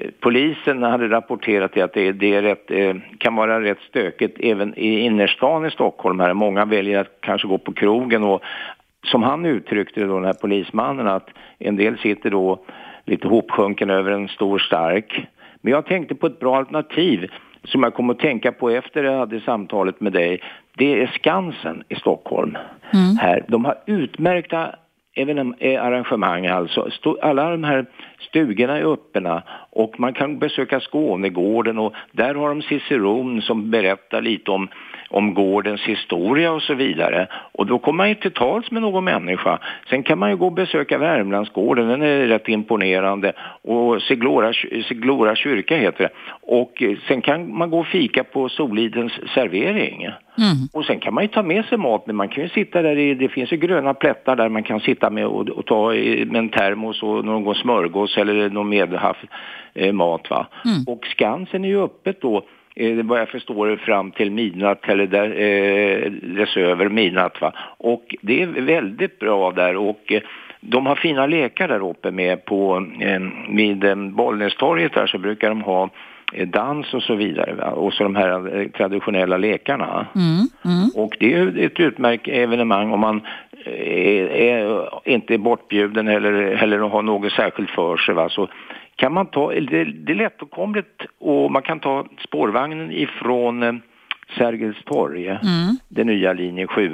[0.00, 4.98] eh, Polisen hade rapporterat att det, det rätt, eh, kan vara rätt stökigt även i
[4.98, 6.20] innerstan i Stockholm.
[6.20, 6.34] Här.
[6.34, 8.42] Många väljer att kanske gå på krogen och
[9.04, 11.28] som han uttryckte det då, den här polismannen, att
[11.58, 12.64] en del sitter då
[13.04, 15.26] lite hopsjunken över en stor stark.
[15.60, 17.30] Men jag tänkte på ett bra alternativ
[17.64, 20.40] som jag kom att tänka på efter jag hade samtalet med dig.
[20.76, 22.56] Det är Skansen i Stockholm.
[22.92, 23.16] Mm.
[23.16, 23.44] Här.
[23.48, 24.74] De har utmärkta
[25.14, 26.88] eh, arrangemang alltså.
[27.22, 27.86] Alla de här
[28.18, 34.22] stugorna är öppna och man kan besöka Skånegården och där har de Ciceron som berättar
[34.22, 34.68] lite om
[35.14, 37.26] om gårdens historia och så vidare.
[37.52, 39.58] Och då kommer man ju till tals med någon människa.
[39.90, 43.32] Sen kan man ju gå och besöka Värmlandsgården, den är rätt imponerande.
[43.62, 44.52] Och Siglora,
[44.88, 46.10] Siglora kyrka heter det.
[46.42, 50.02] Och eh, sen kan man gå och fika på Solidens servering.
[50.02, 50.68] Mm.
[50.72, 52.98] Och sen kan man ju ta med sig mat, men man kan ju sitta där
[52.98, 55.88] i, det finns ju gröna plättar där man kan sitta med och, och ta
[56.26, 59.24] med en termos och någon smörgås eller någon medhaft
[59.74, 60.46] eh, va.
[60.64, 60.84] Mm.
[60.86, 62.44] Och Skansen är ju öppet då
[62.74, 67.40] eh, vad jag förstår fram till midnatt eller där, eh, dess över midnatt.
[67.40, 67.52] Va?
[67.78, 70.22] Och det är väldigt bra där och eh,
[70.60, 75.48] de har fina lekar där uppe med på, eh, vid eh, Bollnästorget där så brukar
[75.48, 75.90] de ha
[76.32, 77.54] eh, dans och så vidare.
[77.54, 77.70] Va?
[77.70, 80.06] Och så de här eh, traditionella lekarna.
[80.14, 80.90] Mm, mm.
[80.94, 83.20] Och det är ett utmärkt evenemang om man
[83.66, 88.14] är, är, inte är bortbjuden eller, eller har något särskilt för sig.
[88.14, 88.28] Va?
[88.28, 88.48] Så
[88.96, 93.74] kan man ta, det, det är lättåtkomligt och man kan ta spårvagnen ifrån eh,
[94.38, 95.76] Sergels torg, mm.
[95.88, 96.92] den nya linje 7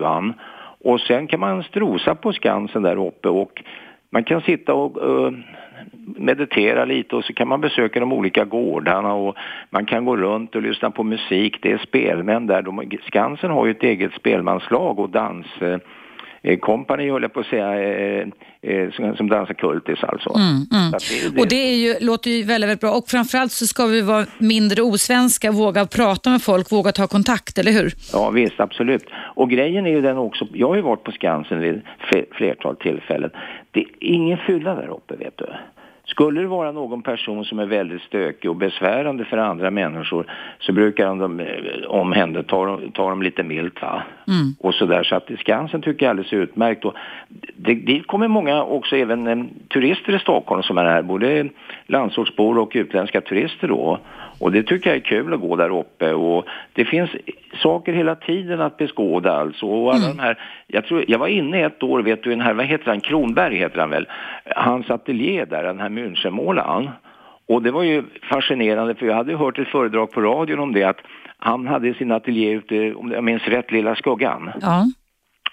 [0.85, 3.63] och sen kan man strosa på Skansen där uppe och
[4.11, 5.33] man kan sitta och uh,
[6.17, 9.37] meditera lite och så kan man besöka de olika gårdarna och
[9.71, 11.59] man kan gå runt och lyssna på musik.
[11.63, 12.63] Det är spelmän där.
[12.63, 15.47] De, Skansen har ju ett eget spelmanslag och dans
[16.61, 18.27] kompani eh, höll jag på att säga, eh,
[18.63, 20.31] eh, som, dansar kultis alltså.
[20.31, 20.91] Mm, mm.
[20.91, 21.41] Det, det...
[21.41, 24.27] Och det är ju, låter ju väldigt, väldigt bra och framförallt så ska vi vara
[24.39, 27.93] mindre osvenska, våga prata med folk, våga ta kontakt, eller hur?
[28.13, 29.05] Ja visst, absolut.
[29.35, 31.83] Och grejen är ju den också, jag har ju varit på Skansen vid
[32.33, 33.31] flertal tillfällen.
[33.71, 35.47] Det är ingen fylla där uppe vet du.
[36.11, 40.27] Skulle det vara någon person som är väldigt stökig och besvärande för andra människor
[40.59, 41.47] så brukar de eh,
[41.87, 44.03] omhänderta dem, ta dem lite milt va.
[44.29, 44.55] Mm.
[44.59, 45.03] Och sådär.
[45.03, 46.85] Så att Skansen tycker jag är alldeles utmärkt.
[46.85, 46.95] Och
[47.57, 51.03] det, dit kommer många också även eh, turister i Stockholm som är här.
[51.03, 51.49] Både
[51.87, 53.99] landsortsbor och utländska turister då.
[54.41, 57.11] Och det tycker jag är kul att gå där uppe och det finns
[57.63, 59.67] saker hela tiden att beskåda alltså.
[59.67, 60.17] Och alla Mm.
[60.17, 62.87] de här, jag, tror, jag var inne ett år, vet du, den här, vad heter
[62.87, 64.07] han, Kronberg heter han väl,
[64.57, 66.91] hans ateljé där, den här Münchenmålaren.
[67.49, 70.85] Och det var ju fascinerande för jag hade hört ett föredrag på radion om det
[70.85, 71.01] att
[71.39, 74.51] han hade sin ateljé ute, om jag minns rätt, Lilla Skuggan.
[74.61, 74.85] Ja.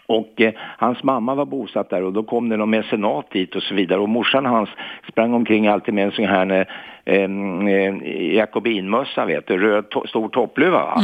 [0.07, 3.63] Och eh, hans mamma var bosatt där och då kom det någon mecenat dit och
[3.63, 3.99] så vidare.
[3.99, 4.69] Och morsan hans
[5.11, 6.67] sprang omkring alltid med en sån här
[7.05, 11.01] eh, eh, jakobinmössa, vet du, röd to stor toppluva va.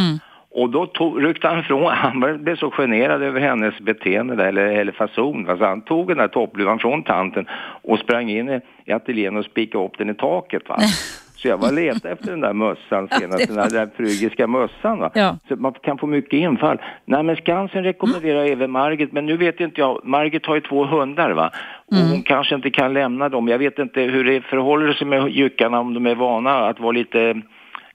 [0.54, 4.66] Och då tog, ryckte han ifrån, han blev så generad över hennes beteende där, eller,
[4.66, 5.58] eller fason, va?
[5.58, 7.46] så han tog den där toppluvan från tanten
[7.82, 10.70] och sprang in i, ateljén och spikade upp den i taket.
[10.70, 10.78] Va?
[11.36, 15.00] Så jag var och letade efter den där mössan senast, den där, frygiska mössan.
[15.00, 15.12] Va?
[15.14, 15.38] Ja.
[15.48, 16.78] Så man kan få mycket infall.
[17.06, 20.86] Nej men Skansen rekommenderar även Margit, men nu vet inte jag, Margit har ju två
[20.86, 21.52] hundar va?
[21.86, 23.48] Och hon kanske inte kan lämna dem.
[23.48, 26.92] Jag vet inte hur det förhåller sig med jyckarna om de är vana att vara
[26.92, 27.42] lite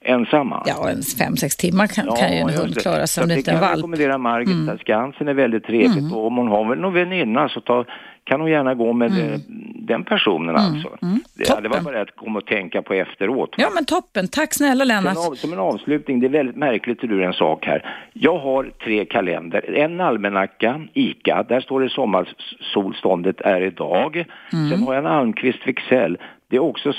[0.01, 0.63] ensamma.
[0.65, 2.81] Ja, en fem, sex timmar kan, kan ju en hund det.
[2.81, 3.77] klara sig om det det inte är en kan jag valp.
[3.79, 4.69] rekommendera Margit.
[4.69, 7.85] att Skansen är väldigt trevligt och om hon har väl någon väninna så ta,
[8.23, 9.39] kan hon gärna gå med eh,
[9.75, 10.89] den personen alltså.
[11.01, 13.49] Det, ja, det var bara att komma och tänka på efteråt.
[13.57, 14.27] Ja, men toppen.
[14.27, 15.17] Tack snälla Lennart.
[15.17, 17.95] Som, av, som en avslutning, det är väldigt märkligt hur du en sak här.
[18.13, 19.73] Jag har tre kalender.
[19.73, 24.25] En almanacka, ICA, där står det sommarsolståndet är idag.
[24.51, 26.17] Sen har jag en Almqvist Wiksell,
[26.49, 26.93] det är också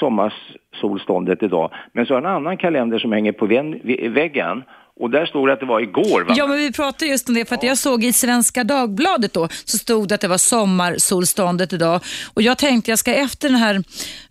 [0.80, 1.70] solståndet idag.
[1.92, 3.46] Men så har jag en annan kalender som hänger på
[4.10, 4.62] väggen
[5.00, 6.24] och där står det att det var igår.
[6.24, 6.34] Va?
[6.36, 9.48] Ja, men vi pratade just om det för att jag såg i Svenska Dagbladet då
[9.64, 12.00] så stod det att det var sommarsolståndet idag
[12.34, 13.82] och jag tänkte jag ska efter den här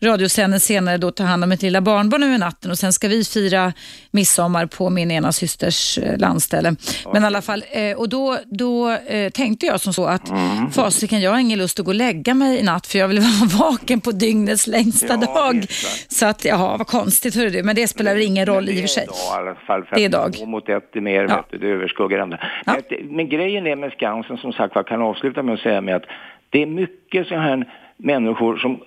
[0.01, 3.23] radiosändningen senare då ta hand om mitt lilla barnbarn över natten och sen ska vi
[3.25, 3.73] fira
[4.11, 6.75] midsommar på min ena systers eh, landställe.
[7.13, 10.71] Men i alla fall, eh, och då, då eh, tänkte jag som så att Mm.
[10.71, 13.19] fasiken, jag har ingen lust att gå och lägga mig i natt för jag vill
[13.39, 15.65] vara vaken på dygnets längsta Ja, dag.
[16.07, 18.81] Så att, jaha, vad konstigt hörru du, men det spelar väl ingen roll i och
[18.81, 19.07] för sig.
[19.07, 19.83] Det är idag i alla fall.
[19.95, 20.39] Det är.
[20.39, 21.35] Två mot ett mer, Ja.
[21.35, 22.37] vet du, det överskuggar andra.
[22.65, 22.75] Ja.
[22.89, 25.95] Men, men grejen är med Skansen, som sagt var, kan avsluta med att säga med
[25.95, 26.05] att
[26.49, 27.65] det är mycket så här
[27.97, 28.79] människor som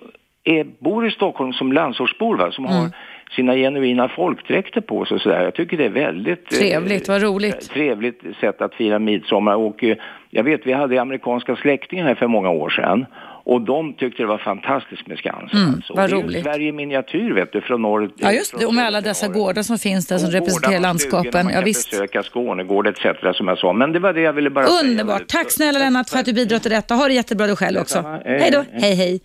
[0.43, 2.77] är, bor i Stockholm som landsortsbor, va, som Mm.
[2.77, 2.89] har
[3.35, 5.43] sina genuina folkdräkter på sig och sådär.
[5.43, 7.69] Jag tycker det är väldigt eh, Trevligt, vad roligt.
[7.69, 9.55] trevligt sätt att fira midsommar.
[9.55, 9.97] Och eh,
[10.29, 13.05] jag vet, vi hade amerikanska släktingar här för många år sedan.
[13.45, 15.59] Och de tyckte det var fantastiskt med Skansen.
[15.59, 15.93] Mm, alltså.
[15.93, 16.43] vad det är roligt.
[16.43, 18.65] Sverige i miniatyr, vet du, från norr Ja, just det.
[18.65, 21.31] Och med alla dessa gårdar som finns där som Och representerar landskapen.
[21.45, 21.91] Man Ja, kan visst.
[21.91, 23.01] besöka Skånegård etc.
[23.37, 23.73] som jag sa.
[23.73, 24.79] Men det var det jag ville bara säga.
[24.91, 25.27] Underbart.
[25.27, 26.95] Tack snälla Lennart för att du bidrar till detta.
[26.95, 28.01] Ha det jättebra du själv också.
[28.01, 28.65] Hej, Hej då.
[28.73, 28.95] hej.
[28.95, 29.21] Hej.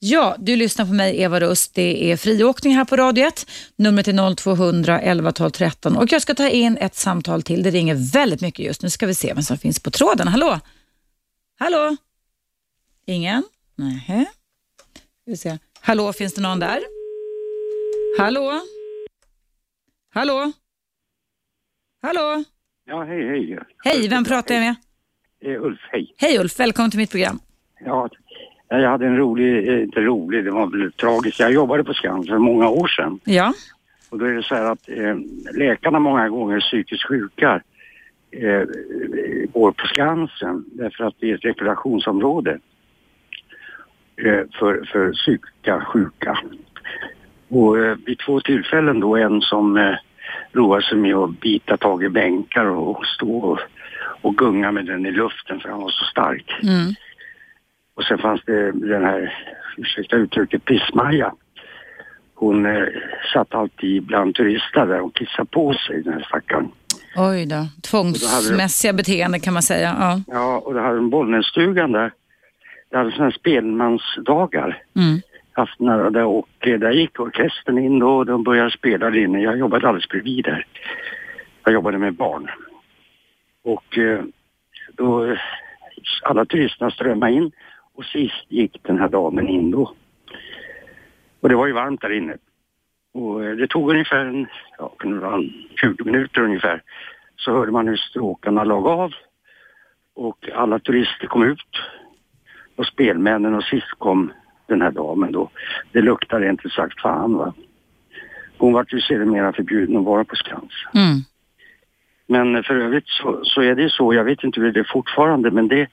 [0.00, 1.74] Ja, du lyssnar på mig, Eva Rust.
[1.74, 3.46] Det är friåkning här på Radio 1.
[3.76, 5.96] Numret är 0200 11 12 13.
[5.96, 7.62] Och jag ska ta in ett samtal till.
[7.62, 8.90] Det ringer väldigt mycket just nu.
[8.90, 10.28] ska vi se vem som finns på tråden.
[10.28, 10.60] Hallå?
[11.58, 11.96] Hallå?
[13.06, 13.42] Ingen?
[13.78, 14.28] Nej.
[15.26, 15.58] Vi se.
[15.80, 16.78] Hallå, finns det någon där?
[18.18, 18.60] Hallå?
[20.14, 20.52] Hallå?
[22.02, 22.44] Hallå?
[22.84, 23.58] Ja, hej, hej.
[23.84, 24.76] Hej, vem pratar jag med?
[25.44, 26.14] Eh, Ulf, hej.
[26.16, 27.38] Hej Ulf, välkommen till mitt program.
[27.84, 28.08] Ja,
[28.68, 31.40] jag hade en rolig, eh, inte rolig, det var väl tragiskt.
[31.40, 33.20] Jag jobbade på Skansen för många år sedan.
[33.24, 33.52] Ja.
[34.10, 35.16] Och då är det så här att eh,
[35.58, 37.62] läkarna många gånger psykiskt sjuka
[38.30, 38.62] eh,
[39.52, 42.58] går på Skansen därför att det är ett rekreationsområde
[44.58, 46.38] för, för psykiska sjuka.
[47.48, 49.94] Och eh, vid två tillfällen då en som eh,
[50.52, 53.58] roade sig med att bita tag i bänkar och stå och,
[54.22, 56.58] och gunga med den i luften för han var så stark.
[56.62, 56.94] Mm.
[57.94, 59.34] Och sen fanns det den här,
[59.76, 61.34] ursäkta uttrycket, pissmaja.
[62.34, 62.84] Hon eh,
[63.32, 66.70] satt alltid bland turister där och kissade på sig, den här stackaren.
[67.16, 67.66] Oj då.
[67.82, 69.96] Tvångsmässiga beteende kan man säga.
[70.00, 70.22] Ja.
[70.26, 72.12] Ja, och det hade en Bollnässtugan där.
[72.90, 74.82] Det hade sådana här spelmansdagar.
[74.96, 75.20] Mm.
[75.52, 79.42] Aftonar där, och eh, där gick orkestern in då och de började spela där inne.
[79.42, 80.66] Jag jobbade alldeles bredvid där.
[81.64, 82.50] Jag jobbade med barn.
[83.64, 84.24] Och eh,
[84.92, 85.38] då, eh,
[86.22, 87.52] alla turisterna strömmade in
[87.94, 89.94] och sist gick den här damen in då.
[91.40, 92.36] Och det var ju varmt där inne.
[93.14, 94.46] Och det tog ungefär en,
[94.78, 96.82] ja, kunde det vara en 20 minuter ungefär.
[97.36, 99.12] Så hörde man hur stråkarna lag av
[100.14, 101.80] och alla turister kom ut
[102.78, 104.32] och spelmännen och sist kom
[104.66, 105.50] den här damen då.
[105.92, 107.54] Det luktade inte sagt fan va.
[108.58, 110.90] Hon var ju sedermera förbjuden att vara på Skansen.
[110.94, 111.18] Mm.
[112.26, 115.50] Men för övrigt så, så är det så, jag vet inte hur det är fortfarande,
[115.50, 115.88] men det,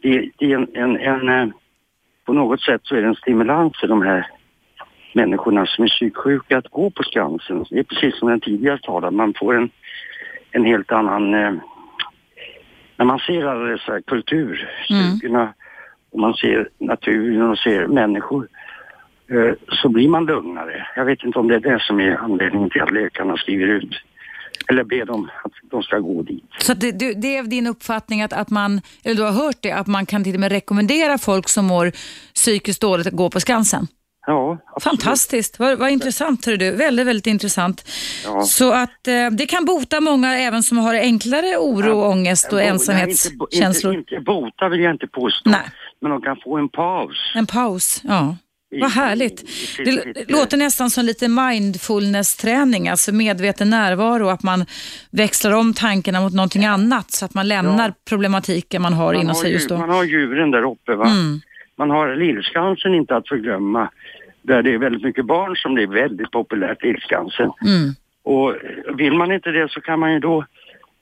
[0.00, 1.54] det, det är en, en, en, eh,
[2.24, 4.26] på något sätt så är det en stimulans för de här
[5.14, 7.64] människorna som är psyksjuka att gå på Skansen.
[7.70, 9.70] Det är precis som den tidigare talade, man får en,
[10.50, 11.54] en helt annan, eh,
[12.96, 15.54] när man ser alla dessa kulturstugorna
[16.12, 18.48] och man ser naturen och ser människor
[19.30, 20.86] eh, så blir man lugnare.
[20.96, 23.94] Jag vet inte om det är det som är anledningen till att läkarna skriver ut
[24.68, 26.44] eller ber dem att de ska gå dit.
[26.58, 29.72] Så det, det, det är din uppfattning att, att man, eller du har hört det,
[29.72, 31.92] att man kan till och med rekommendera folk som mår
[32.34, 33.86] psykiskt dåligt att gå på Skansen?
[34.26, 34.82] Ja, absolut.
[34.82, 36.70] Fantastiskt, vad, vad intressant hör du.
[36.70, 37.88] Väldigt, väldigt intressant.
[38.24, 38.42] Ja.
[38.42, 43.94] Så att eh, det kan bota många även som har enklare oro, ångest och ensamhetskänslor.
[43.94, 45.60] Inte, inte bota vill jag inte påstå, Nej.
[46.00, 47.32] men de kan få en paus.
[47.34, 48.36] En paus, ja.
[48.80, 49.42] Vad härligt.
[49.78, 54.66] i Det låter nästan som lite mindfulness-träning, alltså medveten närvaro, att man
[55.10, 59.26] växlar om tankarna mot någonting annat så att man lämnar problematiken man har man, inom
[59.26, 59.78] har sig ju, just då.
[59.78, 61.06] man har djuren där uppe va.
[61.06, 61.40] Mm.
[61.78, 63.90] Man har Lillskansen inte att förglömma,
[64.42, 67.50] där det är väldigt mycket barn som det är väldigt populärt, Lillskansen.
[67.64, 67.94] Mm.
[68.24, 68.54] Och
[68.98, 70.44] vill man inte det så kan man ju då, om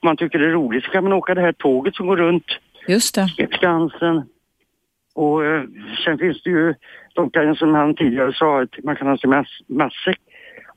[0.03, 2.45] man tycker det är roligt, så kan man åka det här tåget som går runt
[2.87, 3.47] Just det.
[3.51, 4.23] Skansen.
[5.13, 5.63] Och eh,
[6.05, 6.73] sen finns det ju,
[7.15, 10.19] de kan, som han tidigare sa, att man kan ha sin mass, matsäck.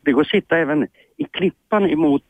[0.02, 2.24] Det går att sitta även i klippan emot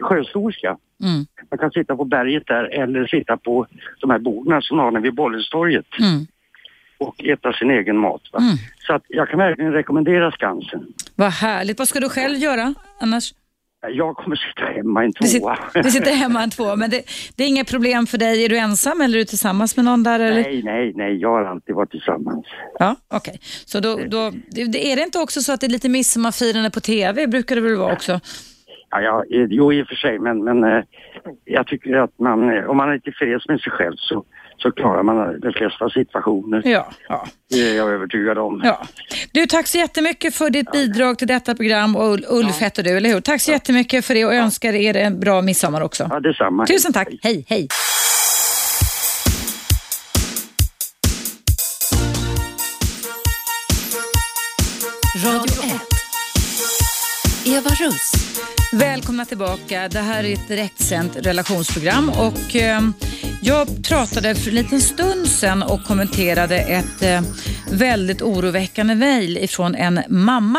[0.00, 0.76] Sjöstorska.
[1.02, 1.26] Mm.
[1.50, 3.66] Man kan sitta på berget där eller sitta på
[4.00, 6.26] de här borden som har vid Bollenstorget Mm.
[7.02, 8.22] Och äta sin egen mat.
[8.38, 8.56] Mm.
[8.86, 10.86] Så att jag kan verkligen rekommendera Skansen.
[11.14, 11.78] Vad härligt.
[11.78, 13.32] Vad ska du själv göra annars?
[13.88, 15.56] Jag kommer sitta hemma i en Du tvåa.
[15.56, 17.02] sitter, du sitter hemma en två, men det,
[17.36, 18.44] det är inga problem för dig.
[18.44, 20.20] Är du ensam eller är du tillsammans med någon där?
[20.20, 20.42] Eller?
[20.42, 22.46] Nej, nej, nej, jag har alltid varit tillsammans.
[22.78, 23.38] Ja, okej.
[23.42, 24.18] Så då, då,
[24.78, 27.26] är det inte också så att det är lite midsommarfirande på TV?
[27.26, 28.20] Brukar det väl vara också?
[28.90, 30.84] Ja, ja, jo i och för sig, men, men eh,
[31.44, 34.24] jag tycker att man, eh, om man är tillfreds med sig själv så,
[34.62, 36.62] så klarar man de flesta situationer.
[36.64, 37.26] Ja, ja.
[37.50, 38.60] Det är jag övertygad om.
[38.64, 38.86] Ja.
[39.32, 42.96] Du, tack så jättemycket för ditt bidrag till detta program och Ul- Ulf heter du,
[42.96, 43.20] eller hur?
[43.20, 46.06] Tack så jättemycket för det och önskar er en bra midsommar också.
[46.10, 46.66] Ja, detsamma.
[46.66, 47.08] Tusen tack.
[47.22, 47.68] Hej, hej.
[55.24, 55.72] Radio 1.
[57.46, 58.12] Eva Russ.
[58.72, 59.88] Välkomna tillbaka.
[59.88, 62.80] Det här är ett direktsänt relationsprogram och eh,
[63.44, 67.22] jag pratade för en liten stund sedan och kommenterade ett eh,
[67.72, 70.58] väldigt oroväckande mejl ifrån en mamma.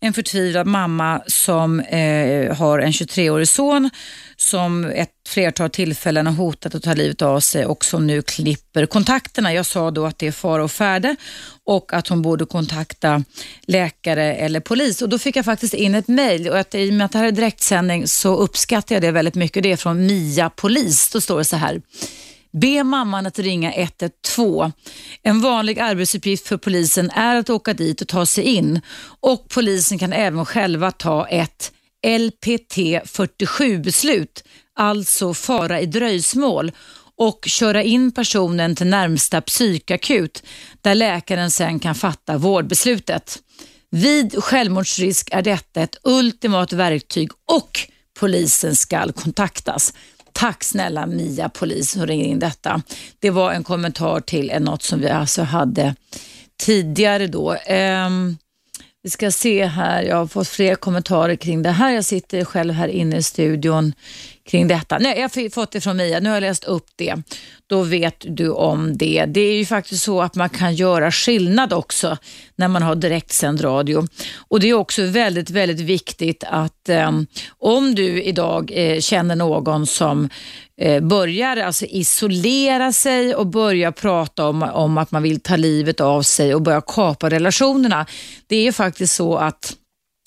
[0.00, 3.90] En förtvivlad mamma som eh, har en 23-årig son
[4.42, 8.86] som ett flertal tillfällen har hotat att ta livet av sig och som nu klipper
[8.86, 9.54] kontakterna.
[9.54, 11.16] Jag sa då att det är fara och färde
[11.64, 13.24] och att hon borde kontakta
[13.62, 15.02] läkare eller polis.
[15.02, 17.18] Och Då fick jag faktiskt in ett mejl och att, i och med att det
[17.18, 19.62] här är direktsändning så uppskattar jag det väldigt mycket.
[19.62, 21.10] Det är från Mia Polis.
[21.10, 21.82] Då står det så här.
[22.52, 24.72] Be mamman att ringa 112.
[25.22, 28.80] En vanlig arbetsuppgift för polisen är att åka dit och ta sig in
[29.20, 31.72] och polisen kan även själva ta ett
[32.06, 34.44] LPT 47-beslut,
[34.74, 36.72] alltså fara i dröjsmål
[37.16, 40.42] och köra in personen till närmsta psykakut
[40.80, 43.38] där läkaren sen kan fatta vårdbeslutet.
[43.90, 47.80] Vid självmordsrisk är detta ett ultimat verktyg och
[48.20, 49.94] polisen ska kontaktas.
[50.32, 52.82] Tack snälla Mia polis som ringer in detta.
[53.18, 55.94] Det var en kommentar till något som vi alltså hade
[56.60, 57.56] tidigare då.
[57.66, 58.36] Ehm,
[59.02, 61.92] vi ska se här, jag har fått fler kommentarer kring det här.
[61.92, 63.92] Jag sitter själv här inne i studion
[64.50, 64.98] kring detta.
[64.98, 67.14] Nej, jag har fått det från Mia, nu har jag läst upp det.
[67.66, 69.24] Då vet du om det.
[69.28, 72.16] Det är ju faktiskt så att man kan göra skillnad också
[72.56, 74.06] när man har direktsänd radio.
[74.48, 77.10] Och det är också väldigt, väldigt viktigt att eh,
[77.58, 80.28] om du idag eh, känner någon som
[80.80, 86.00] eh, börjar alltså isolera sig och börjar prata om, om att man vill ta livet
[86.00, 88.06] av sig och börja kapa relationerna.
[88.46, 89.76] Det är ju faktiskt så att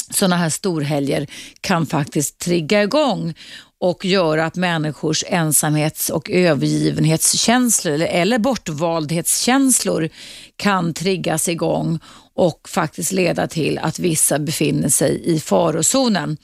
[0.10, 1.28] sådana här storhelger
[1.62, 3.34] kan faktiskt trigga igång
[3.80, 10.10] och göra att människors ensamhets och övergivenhetskänslor eller, eller bortvaldhetskänslor
[10.56, 12.00] kan triggas igång
[12.36, 16.38] och faktiskt leda till att vissa befinner sig i farozonen.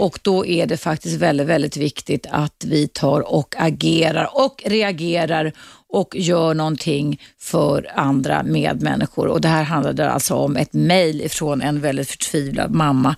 [0.00, 5.52] Och då är det faktiskt väldigt, väldigt viktigt att vi tar och agerar och reagerar
[5.88, 9.26] och gör någonting för andra medmänniskor.
[9.26, 13.16] Och det här handlade alltså om ett mejl ifrån en väldigt förtvivlad mamma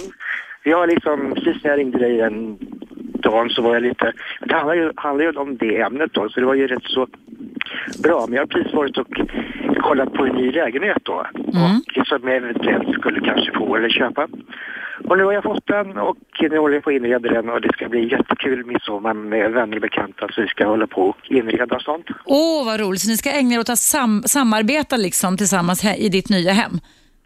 [0.62, 2.59] Jag liksom, precis när jag ringde dig den
[3.22, 6.40] dagen så var jag lite, det handlar ju, handlar ju om det ämnet då, så
[6.40, 7.06] det var ju rätt så
[8.02, 8.24] bra.
[8.26, 9.06] Men jag har precis varit och
[9.80, 11.26] kollat på en ny lägenhet då.
[11.34, 11.80] Mm.
[12.01, 14.28] Och som jag eventuellt skulle kanske få eller köpa.
[15.09, 17.60] Och nu har jag fått den och nu håller jag på att inreda den och
[17.60, 21.16] det ska bli jättekul midsommar med vänner och bekanta så vi ska hålla på och
[21.30, 22.06] inreda och sånt.
[22.24, 23.01] Åh, vad roligt.
[23.01, 26.72] Så ni ska ägna er åt att sam samarbeta liksom tillsammans i ditt nya hem?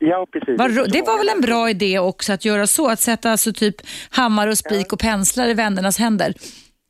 [0.03, 0.59] Ja, precis.
[0.59, 2.89] Vad ro- det var väl en bra idé också att göra så?
[2.89, 3.75] Att sätta alltså typ
[4.11, 6.35] hammare och spik och penslar i vännernas händer?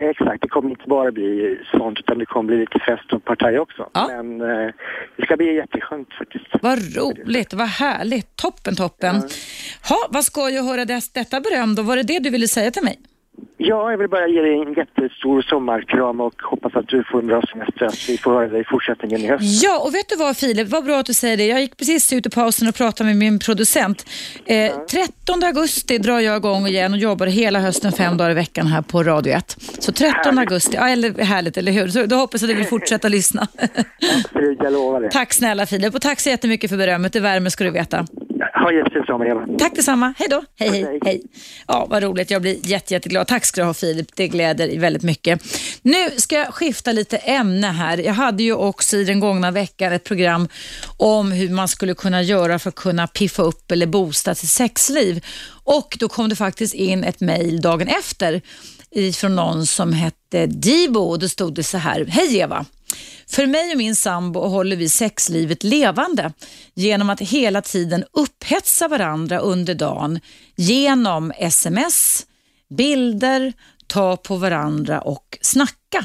[0.03, 3.59] Exakt, det kommer inte bara bli sånt utan det kommer bli lite fest och partaj
[3.59, 3.91] också.
[3.95, 4.07] Ja.
[4.09, 4.71] Men eh,
[5.17, 6.47] det ska bli jätteskönt faktiskt.
[6.63, 8.37] Vad roligt, vad härligt.
[8.37, 9.17] Toppen, toppen.
[9.89, 11.83] Ha, vad skoj att höra dess, detta beröm då.
[11.83, 12.99] Var det det du ville säga till mig?
[13.57, 17.27] Ja, jag vill bara ge dig en jättestor sommarkram och hoppas att du får en
[17.27, 17.85] bra semester.
[17.87, 19.63] Att vi får höra dig i fortsättningen i höst.
[19.65, 21.47] Ja, och vet du vad Filip, vad bra att du säger det.
[21.47, 24.07] Jag gick precis ut i pausen och pratade med min producent.
[24.47, 28.67] Eh, 13 augusti drar jag igång igen och jobbar hela hösten fem dagar i veckan
[28.67, 29.57] här på Radio 1.
[29.79, 31.89] Så 13 augusti, ja, eller, härligt eller hur?
[31.89, 33.47] Så då hoppas jag att du vill fortsätta lyssna.
[34.25, 35.09] Absolut, jag lovar det.
[35.13, 37.13] tack snälla Filip och tack så jättemycket för berömmet.
[37.13, 38.07] Det värmer ska du veta.
[38.63, 39.47] Ha jättefin sommar, Eva.
[39.59, 40.15] Tack detsamma.
[40.19, 40.43] Hej då.
[40.57, 41.01] Hej, hej, Hej.
[41.05, 41.23] hej.
[41.67, 42.31] Ja, vad roligt.
[42.31, 43.27] Jag blir jätte, jätteglad.
[43.27, 44.07] Tack ska du ha Filip.
[44.17, 45.43] Det gläder väldigt mycket.
[45.83, 47.99] Nu ska jag skifta lite ämne här.
[47.99, 50.49] Jag hade ju också i den gångna veckan ett program
[50.97, 55.25] om hur man skulle kunna göra för att kunna piffa upp eller boosta sitt sexliv.
[55.65, 58.41] Och då kom det faktiskt in ett mejl dagen efter
[58.91, 62.05] ifrån någon som hette Dibo och då stod det så här.
[62.05, 62.67] Hej Eva!
[63.27, 66.33] För mig och min sambo håller vi sexlivet levande
[66.75, 70.21] genom att hela tiden upphetsa varandra under dagen
[70.57, 72.27] genom sms,
[72.77, 73.53] bilder,
[73.87, 76.05] ta på varandra och snacka.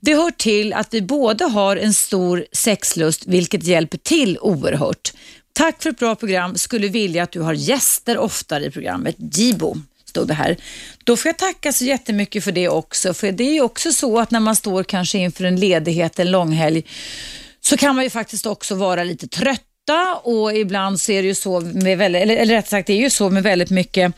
[0.00, 5.12] Det hör till att vi båda har en stor sexlust vilket hjälper till oerhört.
[5.52, 6.54] Tack för ett bra program.
[6.54, 9.16] Skulle vilja att du har gäster oftare i programmet.
[9.18, 9.76] Jibo
[10.12, 10.56] stod det här.
[11.04, 13.14] Då får jag tacka så jättemycket för det också.
[13.14, 16.30] För det är ju också så att när man står kanske inför en ledighet, en
[16.30, 16.84] långhelg,
[17.60, 21.34] så kan man ju faktiskt också vara lite trötta och ibland så är det ju
[21.34, 24.14] så med väldigt, eller, eller rätt sagt det är ju så med väldigt mycket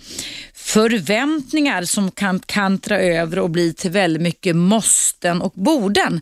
[0.55, 6.21] förväntningar som kan kantra över och bli till väldigt mycket måsten och borden.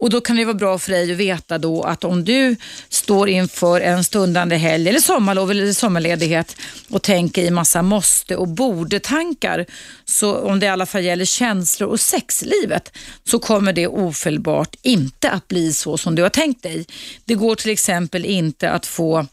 [0.00, 2.56] Och Då kan det vara bra för dig att veta då att om du
[2.88, 6.56] står inför en stundande helg eller sommarlov eller sommarledighet
[6.90, 9.66] och tänker i massa måste och borde-tankar,
[10.04, 15.30] så om det i alla fall gäller känslor och sexlivet, så kommer det ofelbart inte
[15.30, 16.86] att bli så som du har tänkt dig.
[17.24, 19.26] Det går till exempel inte att få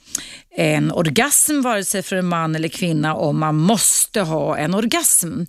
[0.59, 5.41] en orgasm vare sig för en man eller kvinna om man måste ha en orgasm.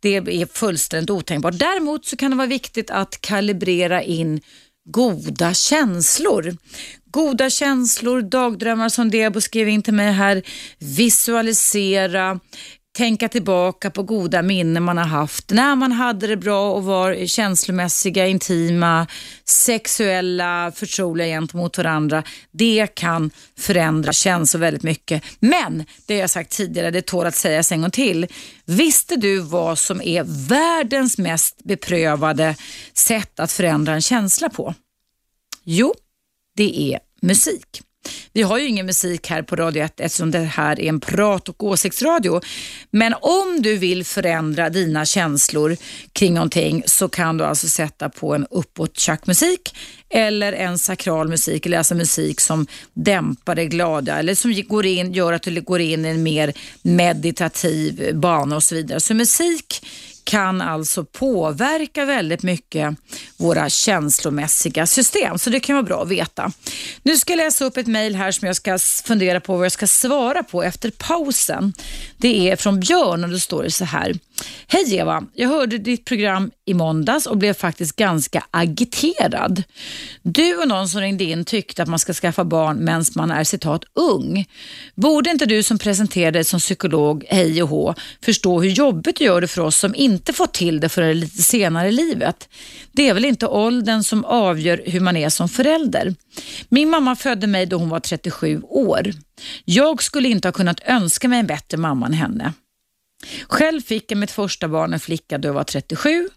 [0.00, 1.58] Det är fullständigt otänkbart.
[1.58, 4.40] Däremot så kan det vara viktigt att kalibrera in
[4.88, 6.56] goda känslor.
[7.10, 10.42] Goda känslor, dagdrömmar som Debo skrev in till mig här,
[10.78, 12.40] visualisera,
[12.94, 17.26] tänka tillbaka på goda minnen man har haft när man hade det bra och var
[17.26, 19.06] känslomässiga, intima,
[19.44, 22.22] sexuella, förtroliga gentemot varandra.
[22.50, 25.22] Det kan förändra känslor väldigt mycket.
[25.38, 28.26] Men, det har jag sagt tidigare, det tål att sägas en gång till.
[28.64, 32.56] Visste du vad som är världens mest beprövade
[32.92, 34.74] sätt att förändra en känsla på?
[35.64, 35.94] Jo,
[36.56, 37.82] det är musik.
[38.32, 41.48] Vi har ju ingen musik här på Radio 1 eftersom det här är en prat
[41.48, 42.40] och åsiktsradio.
[42.90, 45.76] Men om du vill förändra dina känslor
[46.12, 49.74] kring någonting så kan du alltså sätta på en uppåt musik
[50.10, 55.12] eller en sakral musik, eller alltså musik som dämpar det glada eller som går in,
[55.12, 56.52] gör att du går in i en mer
[56.82, 59.00] meditativ bana och så vidare.
[59.00, 59.86] Så musik
[60.24, 62.96] kan alltså påverka väldigt mycket
[63.36, 65.38] våra känslomässiga system.
[65.38, 66.52] Så det kan vara bra att veta.
[67.02, 69.72] Nu ska jag läsa upp ett mejl här som jag ska fundera på vad jag
[69.72, 71.72] ska svara på efter pausen.
[72.16, 74.14] Det är från Björn och då står det så här.
[74.66, 79.62] Hej Eva, jag hörde ditt program i måndags och blev faktiskt ganska agiterad.
[80.22, 83.44] Du och någon som ringde in tyckte att man ska skaffa barn medan man är
[83.44, 84.46] citat ung.
[84.94, 87.94] Borde inte du som presenterar dig som psykolog, hej och hå,
[88.24, 91.20] förstå hur jobbigt du gör det för oss som inte inte fått till det förrän
[91.20, 92.48] lite senare i livet?
[92.92, 96.14] Det är väl inte åldern som avgör hur man är som förälder?
[96.68, 99.10] Min mamma födde mig då hon var 37 år.
[99.64, 102.52] Jag skulle inte ha kunnat önska mig en bättre mamma än henne.
[103.48, 106.28] Själv fick jag mitt första barn, en flicka, då jag var 37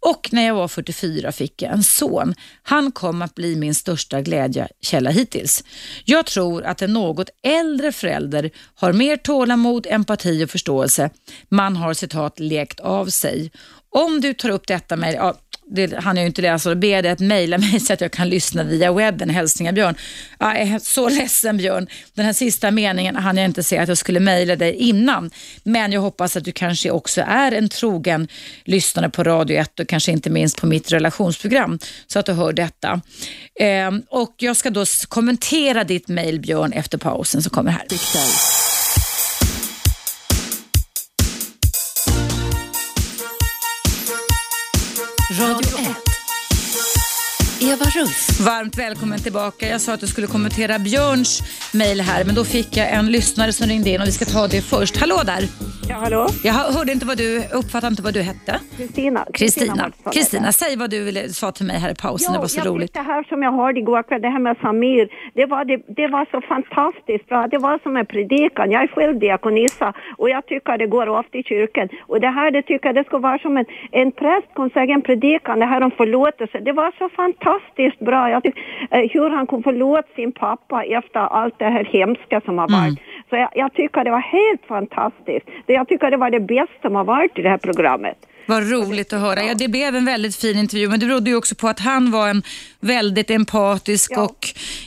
[0.00, 2.34] och när jag var 44 fick jag en son.
[2.62, 5.64] Han kom att bli min största glädjekälla hittills.
[6.04, 11.10] Jag tror att en något äldre förälder har mer tålamod, empati och förståelse.
[11.48, 13.50] Man har citat lekt av sig.
[13.90, 15.34] Om du tar upp detta med, ja,
[15.66, 17.92] det hann jag ju inte läsa, då alltså, ber jag dig att mejla mig så
[17.92, 19.30] att jag kan lyssna via webben.
[19.30, 19.94] Hälsningar Björn.
[20.38, 21.86] Jag är så ledsen Björn.
[22.14, 25.30] Den här sista meningen hann jag inte säga att jag skulle mejla dig innan.
[25.62, 28.28] Men jag hoppas att du kanske också är en trogen
[28.64, 32.52] lyssnare på Radio 1 och kanske inte minst på mitt relationsprogram så att du hör
[32.52, 33.00] detta.
[33.60, 38.63] Ehm, och jag ska då kommentera ditt mejl Björn efter pausen som kommer här.
[45.30, 46.03] Radio 1.
[47.60, 48.40] Eva Russ.
[48.40, 49.68] Varmt välkommen tillbaka.
[49.68, 51.42] Jag sa att du skulle kommentera Björns
[51.74, 54.46] mejl här, men då fick jag en lyssnare som ringde in och vi ska ta
[54.46, 54.96] det först.
[54.96, 55.42] Hallå där!
[55.88, 56.26] Ja, hallå?
[56.44, 58.60] Jag hörde inte vad du, uppfattade inte vad du hette.
[59.32, 59.90] Kristina.
[60.12, 60.52] Kristina.
[60.52, 62.32] Säg vad du ville, sa till mig här i pausen.
[62.32, 62.94] det var så jag roligt.
[62.94, 66.08] Det här som jag hörde igår kväll, det här med Samir, det var, det, det
[66.08, 67.46] var så fantastiskt bra.
[67.50, 68.70] Det var som en predikan.
[68.70, 71.88] Jag är själv diakonissa och jag tycker det går ofta i kyrkan.
[72.06, 74.94] Och det här, det tycker jag det ska vara som en, en präst kan säga
[74.94, 76.60] en predikan, det här om förlåtelse.
[76.60, 77.43] Det var så fantastiskt
[77.98, 78.30] bra.
[78.30, 78.56] Jag tyck,
[78.90, 82.98] eh, hur han kunde förlåta sin pappa efter allt det här hemska som har varit.
[83.30, 85.46] Så jag, jag tycker det var helt fantastiskt.
[85.66, 88.16] Jag tycker det var det bästa som har varit i det här programmet.
[88.46, 89.42] Vad roligt att höra.
[89.42, 92.10] Ja, det blev en väldigt fin intervju, men det berodde ju också på att han
[92.10, 92.42] var en
[92.80, 94.38] väldigt empatisk och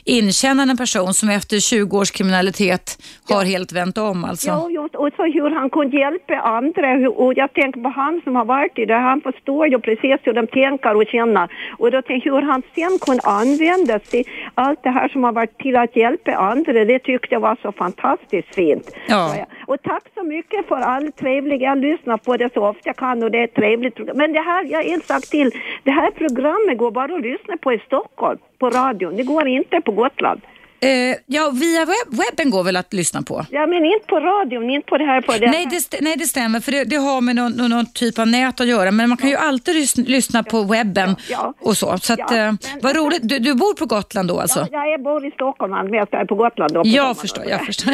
[0.06, 2.98] inkännande person som efter 20 års kriminalitet
[3.30, 4.24] har helt vänt om.
[4.24, 4.48] Alltså.
[4.48, 7.10] Ja, just, och så hur han kunde hjälpa andra.
[7.10, 8.94] Och jag tänker på han som har varit i det.
[8.94, 11.48] Han förstår ju precis hur de tänker och känner.
[11.78, 15.58] Och då tänker hur han sen kunde användas till allt det här som har varit
[15.58, 16.86] till att hjälpa andra.
[16.86, 18.92] Det tyckte jag var så fantastiskt fint.
[19.08, 19.48] Ja.
[19.68, 23.24] Och tack så mycket för all trevliga, jag lyssnar på det så ofta jag kan
[23.24, 24.18] och det ett trevligt program.
[24.18, 25.52] Men det här, jag en sak till.
[25.84, 29.15] Det här programmet går bara att lyssna på i Stockholm, på radion.
[29.15, 30.41] Det går inte på Gotland.
[30.80, 33.45] Eh, ja, via webb, webben går väl att lyssna på?
[33.52, 36.26] Ja, men inte på radion, inte på det här på det Nej, det, nej, det
[36.26, 39.18] stämmer, för det, det har med någon, någon, typ av nät att göra, men man
[39.18, 41.16] kan ju alltid lys- lyssna på webben
[41.62, 41.98] och så.
[41.98, 43.20] Så att, Ja, eh, men- vad roligt.
[43.24, 44.68] Du, du bor på Gotland då alltså?
[44.72, 46.82] Ja, jag bor i Stockholm, men jag är på Gotland då.
[46.82, 46.88] på.
[46.88, 47.94] Jag förstår, jag förstår.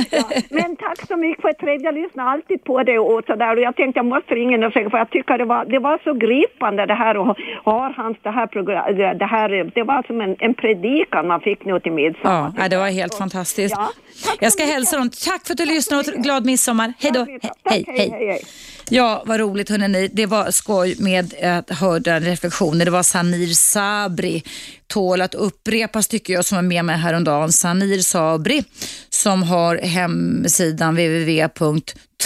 [0.56, 3.62] Men tack så mycket för ett trevligt, jag lyssnar alltid på det och sådär och
[3.62, 6.00] jag tänkte jag måste ringa in och säga för jag tycker det var, det var
[6.04, 10.22] så gripande det här och har hans det här program, det, här, det var som
[10.22, 12.52] en, en predikan man fick nu till midsommar.
[12.58, 13.76] Ja, det var helt fantastiskt.
[14.40, 15.10] Jag ska hälsa dem.
[15.10, 16.94] Tack för att du lyssnade och glad midsommar.
[17.00, 17.20] Hej då.
[17.26, 18.46] He- Hej, hej.
[18.90, 20.10] Ja, vad roligt hörni.
[20.14, 22.86] Det var skoj med att höra reflektioner.
[22.86, 24.44] Det var Samir Sabri.
[24.88, 27.52] Tål att upprepas tycker jag som var med mig häromdagen.
[27.52, 28.64] Samir Sabri
[29.10, 31.48] som har hemsidan www.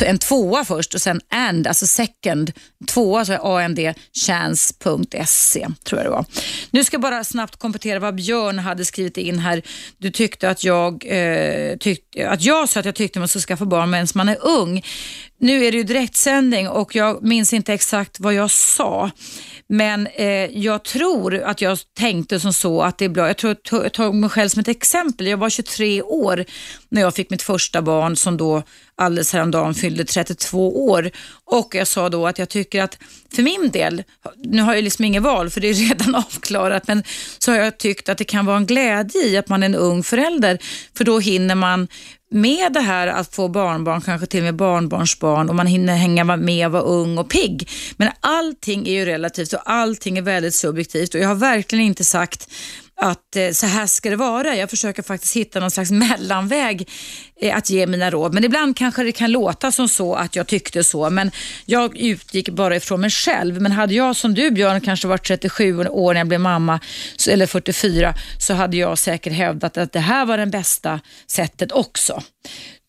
[0.06, 2.52] En tvåa först och sen and, alltså second,
[2.88, 3.80] tvåa, så är and,
[4.26, 6.26] chance.se tror jag det var.
[6.72, 9.62] Nu ska jag bara snabbt komplettera vad Björn hade skrivit in här.
[9.98, 13.66] Du tyckte att jag, eh, tyckte, att jag sa att jag tyckte man ska skaffa
[13.66, 14.84] barn medan man är ung.
[15.40, 19.12] Nu är det ju direktsändning och jag minns inte exakt vad jag sa.
[19.70, 23.28] Men eh, jag tror att jag tänkte som så att det är bra.
[23.28, 25.28] Jag tror jag tog mig själv som ett exempel.
[25.28, 26.46] Jag var 23 år
[26.90, 28.64] när jag fick mitt första barn som då
[28.98, 31.12] alldeles häromdagen fyllde 32 år.
[31.46, 32.98] Och jag sa då att jag tycker att
[33.34, 34.04] för min del,
[34.36, 37.04] nu har jag liksom inget val för det är redan avklarat, men
[37.38, 39.76] så har jag tyckt att det kan vara en glädje i att man är en
[39.76, 40.60] ung förälder.
[40.98, 41.88] För då hinner man
[42.30, 46.24] med det här att få barnbarn, kanske till och med barnbarnsbarn och man hinner hänga
[46.24, 47.70] med och vara ung och pigg.
[47.98, 52.04] Men allting är ju relativt och allting är väldigt subjektivt och jag har verkligen inte
[52.04, 52.50] sagt
[53.02, 54.56] att eh, så här ska det vara.
[54.56, 56.90] Jag försöker faktiskt hitta någon slags mellanväg
[57.42, 58.34] eh, att ge mina råd.
[58.34, 61.10] Men ibland kanske det kan låta som så att jag tyckte så.
[61.10, 61.32] Men
[61.66, 63.62] jag utgick bara ifrån mig själv.
[63.62, 66.80] Men hade jag som du Björn kanske varit 37 år när jag blev mamma,
[67.30, 72.22] eller 44, så hade jag säkert hävdat att det här var det bästa sättet också.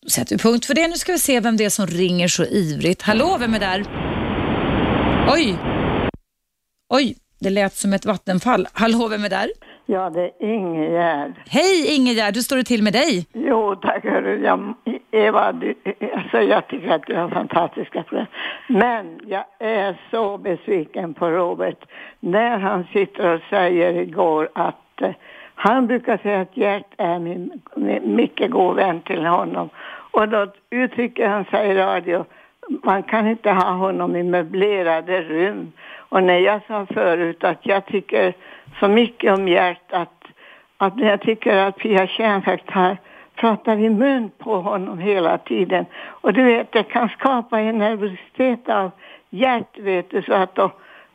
[0.03, 0.87] Då sätter vi punkt för det.
[0.87, 3.01] Nu ska vi se vem det är som ringer så ivrigt.
[3.01, 3.85] Hallå, vem är där?
[5.33, 5.57] Oj!
[6.93, 8.67] Oj, det lät som ett vattenfall.
[8.73, 9.49] Hallå, vem är där?
[9.91, 11.33] Ja, det är Ingegärd.
[11.49, 13.27] Hej Ingegärd, hur står det till med dig?
[13.33, 14.43] Jo, tack hörru.
[14.43, 14.73] Jag,
[15.11, 15.75] Eva, du,
[16.15, 18.27] alltså, jag tycker att du har fantastiska program.
[18.67, 21.85] Men jag är så besviken på Robert
[22.19, 25.11] när han sitter och säger igår att eh,
[25.55, 29.69] han brukar säga att Gert är min, min mycket god vän till honom.
[30.11, 32.25] Och då uttrycker han sig i radio,
[32.83, 35.71] man kan inte ha honom i möblerade rum.
[35.97, 38.33] Och när jag sa förut att jag tycker
[38.79, 42.97] så mycket om Gert att, jag tycker att Pia Tjärnfäkt har
[43.35, 45.85] pratar i mun på honom hela tiden.
[46.05, 48.91] Och du vet, det kan skapa en nervositet av
[49.29, 50.71] hjärt, vet du, så att då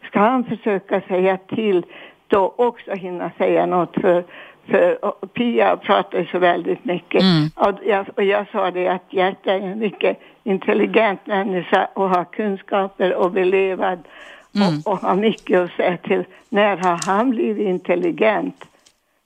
[0.06, 1.84] ska han försöka säga till
[2.26, 4.24] då också hinna säga något för
[4.70, 7.22] för Pia pratar ju så väldigt mycket.
[7.22, 7.48] Mm.
[7.56, 12.24] Och, jag, och jag sa det att Gert är en mycket intelligent människa och har
[12.24, 13.98] kunskaper och belevad
[14.54, 14.68] Mm.
[14.84, 16.24] och, och har mycket att säga till.
[16.48, 18.64] När har han blivit intelligent?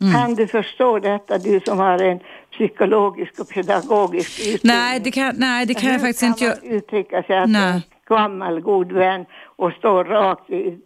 [0.00, 0.12] Mm.
[0.14, 2.20] Kan du förstå detta, du som har en
[2.52, 4.76] psykologisk och pedagogisk utbildning?
[4.76, 6.56] Nej, det kan, nej, det kan jag Hur faktiskt kan inte göra.
[6.62, 7.72] man uttrycka sig att Nej.
[7.72, 10.78] en gammal god vän och stå rakt i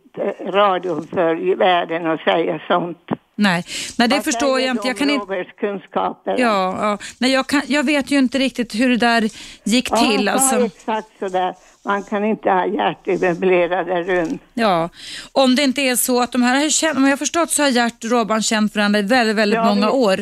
[0.46, 3.10] radion för världen och säga sånt?
[3.34, 3.64] Nej,
[3.98, 4.88] nej det Vad förstår säger jag inte.
[4.88, 6.34] Jag kan inte kunskaper?
[6.38, 6.98] Ja, ja.
[7.18, 9.28] Nej, jag, kan, jag vet ju inte riktigt hur det där
[9.64, 10.26] gick Ja, till.
[10.26, 10.64] ja, Alltså.
[10.64, 11.54] exakt sådär.
[11.84, 14.38] Man kan inte ha hjärt i möblerade rum.
[14.54, 14.88] Ja,
[15.32, 17.68] om det inte är så att de här känt, om jag har förstått så har
[17.68, 20.16] Gert och Robban känt varandra i väldigt, väldigt Ja, många år.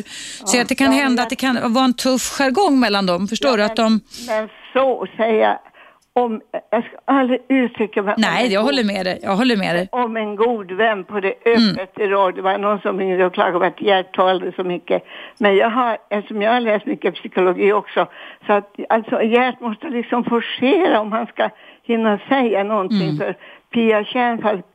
[0.45, 3.05] Så Ja, att det kan ja, hända att det kan vara en tuff jargong mellan
[3.05, 3.27] dem.
[3.27, 3.63] Förstår du?
[3.63, 3.99] Att de...
[4.27, 5.59] Men så säga
[6.13, 9.19] om, jag ska aldrig uttrycka mig Nej, jag håller med dig.
[9.23, 9.89] Jag håller med dig.
[9.91, 11.69] om en god vän på det Mm.
[11.79, 12.35] öppet i radio.
[12.35, 15.03] Det var någon som ringde och klagade på att Gert talade så mycket.
[15.39, 18.07] Men jag har, eftersom jag har läst mycket psykologi också,
[18.47, 21.49] så att alltså Gert måste liksom forcera om han ska
[21.83, 23.09] hinna säga någonting.
[23.09, 23.17] Mm.
[23.17, 23.35] För
[23.73, 24.65] Pia Tjärnfalk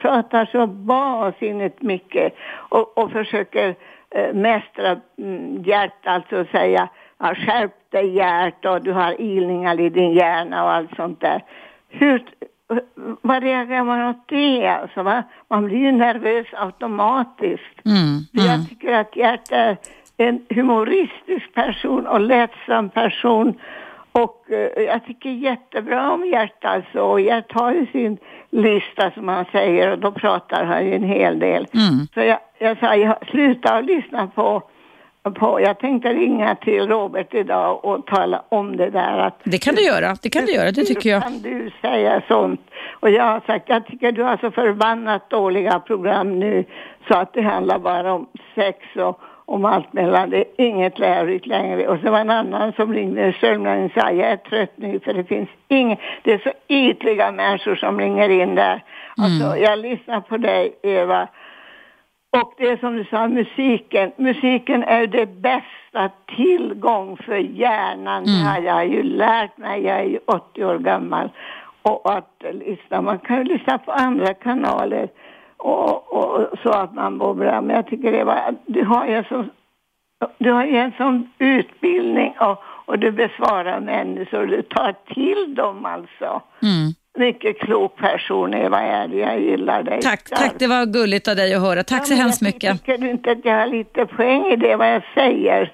[0.00, 2.34] pratar så vansinnigt mycket
[2.68, 3.74] och, och försöker
[4.10, 9.88] eh, mästra mm, Gert, alltså säga ja, skärp dig Gert och du har ilningar i
[9.88, 11.44] din hjärna och allt sånt där.
[11.88, 12.24] Hur,
[13.22, 15.02] vad reagerar man åt det alltså?
[15.02, 15.22] Va?
[15.48, 17.84] Man blir ju nervös automatiskt.
[17.84, 18.26] Mm, mm.
[18.32, 19.76] Jag tycker att Gert är
[20.16, 23.58] en humoristisk person och lättsam person.
[24.12, 27.00] Och eh, jag tycker jättebra om Gert alltså.
[27.00, 28.18] Och Gert har ju sin
[28.50, 31.66] lista som han säger och då pratar han ju en hel del.
[31.74, 32.06] Mm.
[32.14, 34.62] Så jag, jag sa, jag sluta att lyssna på,
[35.30, 39.74] på, jag tänkte ringa till Robert idag och tala om det där att Det kan
[39.74, 40.16] du göra.
[40.22, 41.22] Det kan du göra, det tycker jag.
[41.22, 42.60] kan du säga sånt?
[43.00, 46.64] Och jag har sagt, jag tycker du har så förbannat dåliga program nu
[47.08, 50.30] så att det handlar bara om sex och om allt mellan.
[50.30, 51.88] Det är inget lärorikt längre.
[51.88, 55.14] Och så var en annan som ringde Sörmland och sa, jag är trött nu för
[55.14, 58.84] det finns inget, det är så ytliga människor som ringer in där.
[59.16, 61.28] Alltså, jag lyssnar på dig Eva.
[62.42, 64.12] Och det är som du sa, musiken.
[64.16, 68.24] Musiken är det bästa tillgång för hjärnan.
[68.24, 69.82] Det har jag ju lärt mig.
[69.82, 71.30] Jag är ju 80 år gammal.
[71.82, 75.08] Och att lyssna, man kan ju lyssna på andra kanaler
[75.56, 77.60] och, och så att man mår bra.
[77.60, 79.50] Men jag tycker det var, du har ju en sån,
[80.38, 85.84] du har ju en sån utbildning och, och du besvarar människor, du tar till dem
[85.84, 86.42] alltså.
[86.62, 86.92] Mm.
[87.18, 89.18] Mycket klok person Eva är du.
[89.18, 90.00] jag gillar dig.
[90.02, 90.52] Tack, tack.
[90.58, 91.82] Det var gulligt av dig att höra.
[91.84, 92.72] Tack så men hemskt mycket.
[92.80, 95.72] Tycker du inte att jag har lite poäng i det vad jag säger?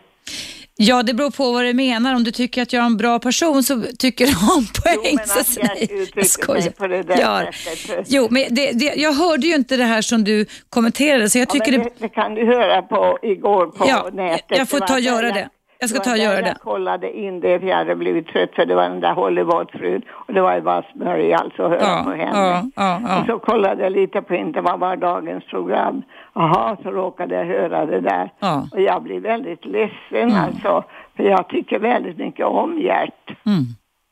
[0.77, 2.15] Ja, det beror på vad du menar.
[2.15, 5.17] Om du tycker att jag är en bra person så tycker du om poäng.
[5.17, 6.61] men så att uttrycker jag skojar.
[6.61, 7.43] sig på det där ja.
[7.53, 8.07] sättet.
[8.11, 11.49] Jo, men det, det, jag hörde ju inte det här som du kommenterade så jag
[11.49, 11.91] Ja, tycker men det...
[11.99, 14.59] det, kan du höra på igår på Ja, nätet.
[14.59, 15.49] jag får ta och göra det.
[15.83, 16.57] Jag ska ta och göra jag det.
[16.63, 20.35] kollade in det för jag hade blivit trött för det var den där Hollywoodfrun och
[20.35, 22.33] det var ju bara smörj alltså höra Ja, på henne.
[22.77, 23.21] ja, ja.
[23.21, 26.03] Och så kollade jag lite på inte vad var dagens program.
[26.35, 28.31] Jaha, så råkade jag höra det där.
[28.73, 30.85] Och jag blir väldigt ledsen alltså.
[31.17, 33.31] För jag tycker väldigt mycket om Gert.
[33.47, 33.65] Mm.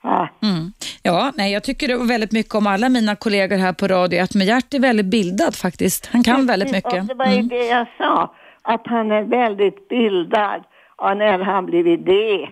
[0.03, 0.29] Ja.
[0.43, 0.73] Mm.
[1.03, 4.23] Ja, nej, jag tycker väldigt mycket om alla mina kollegor här på radio.
[4.23, 6.07] Att med Gert är väldigt bildad faktiskt.
[6.13, 6.93] Han kan väldigt mycket.
[7.01, 7.49] Och det var ju Mm.
[7.49, 10.63] det jag sa, att han är väldigt bildad.
[11.01, 12.49] Och när han blivit det,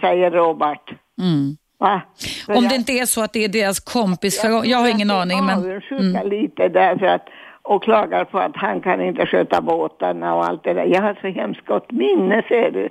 [0.00, 0.90] säger Robert.
[1.20, 1.56] Mm.
[1.80, 5.10] Om jag- det inte är så att det är deras kompis, för jag har ingen
[5.10, 5.44] aning.
[5.46, 6.28] Men, avundsjuka mm.
[6.28, 7.28] lite därför att
[7.64, 10.84] och klagar på att han kan inte sköta båtarna och allt det där.
[10.84, 12.88] Jag har så hemskt gott minne ser du.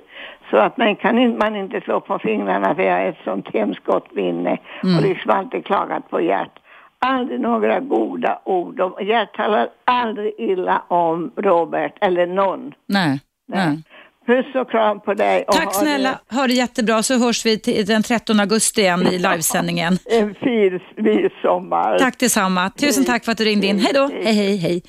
[0.50, 3.48] Så att man kan in- man inte slå på fingrarna för jag har ett sånt
[3.54, 4.96] hemskt gott minne Mm.
[4.96, 6.58] och liksom alltid klagat på Gert.
[6.98, 8.80] Aldrig några goda ord.
[8.80, 12.72] om- Gert talar aldrig illa om Robert eller någon.
[12.86, 13.20] nej.
[13.48, 13.82] nej.
[14.26, 15.44] Puss och kram på dig.
[15.48, 19.98] Och Tack snälla, ha det jättebra så hörs vi den 13 augusti igen i livesändningen.
[20.04, 21.98] det- En fin midsommar.
[21.98, 22.70] Tack detsamma.
[22.70, 23.78] Tusen tack för att du ringde in.
[23.78, 24.10] Hej då.
[24.24, 24.82] Hej, hej, hej.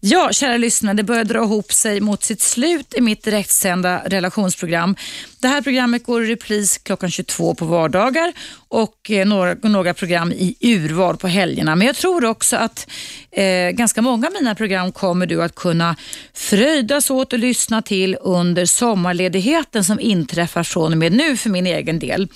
[0.00, 4.96] Ja, kära lyssnare, det börjar dra ihop sig mot sitt slut i mitt direktsända relationsprogram.
[5.40, 8.32] Det här programmet går i repris klockan 22 på vardagar
[8.68, 11.76] och eh, några, några program i urval på helgerna.
[11.76, 12.90] Men jag tror också att
[13.30, 15.96] eh, ganska många av mina program kommer du att kunna
[16.34, 21.66] fröjdas åt och lyssna till under sommarledigheten som inträffar från och med nu för min
[21.66, 22.28] egen del.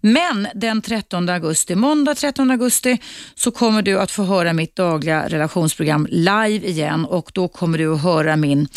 [0.00, 2.98] Men den 13 augusti, måndag 13 augusti,
[3.34, 7.94] så kommer du att få höra mitt dagliga relationsprogram live igen och då kommer du
[7.94, 8.68] att höra min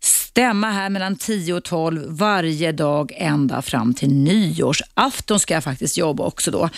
[0.00, 5.96] stämma här mellan 10 och 12 varje dag ända fram till nyårsafton ska jag faktiskt
[5.96, 6.68] jobba också då.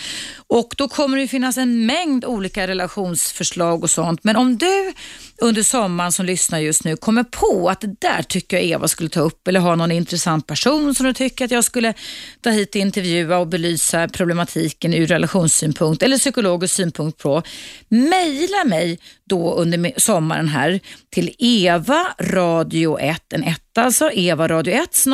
[0.47, 4.23] Och då kommer det finnas en mängd olika relationsförslag och sånt.
[4.23, 4.93] Men om du
[5.41, 9.09] under sommaren som lyssnar just nu kommer på att det där tycker jag Eva skulle
[9.09, 11.93] ta upp eller ha någon intressant person som du tycker att jag skulle
[12.41, 17.43] ta hit och intervjua och belysa problematiken ur relationssynpunkt eller psykologisk synpunkt på.
[17.87, 18.99] Mejla mig
[19.29, 25.05] då under sommaren här till evaradio1 en 1 alltså, evaradio 1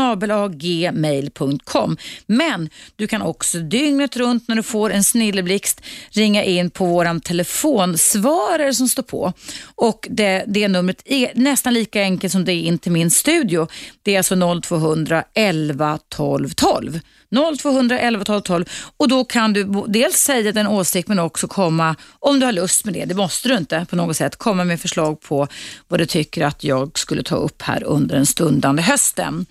[0.52, 1.98] gmail.com.
[2.26, 7.22] Men du kan också dygnet runt när du får en snilleblixt ringa in på våran
[7.22, 9.34] telefonsvarare som står på.
[9.76, 13.68] Och det, det numret är nästan lika enkelt som det är in till min studio.
[14.04, 17.00] Det är alltså 0200 11 12 12.
[17.34, 18.66] 0211 12 12
[18.98, 22.86] och då kan du dels säga din åsikt men också komma, om du har lust
[22.86, 25.48] med det, det måste du inte på något sätt, komma med förslag på
[25.88, 29.46] vad du tycker att jag skulle ta upp här under den stundande hösten.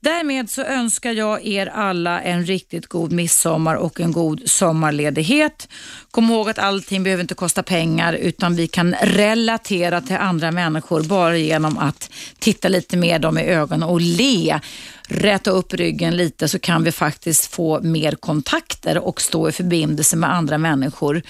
[0.00, 5.68] Därmed så önskar jag er alla en riktigt god midsommar och en god sommarledighet.
[6.10, 11.02] Kom ihåg att allting behöver inte kosta pengar utan vi kan relatera till andra människor
[11.02, 14.60] bara genom att titta lite mer dem i ögonen och le
[15.08, 20.16] räta upp ryggen lite så kan vi faktiskt få mer kontakter och stå i förbindelse
[20.16, 21.22] med andra människor.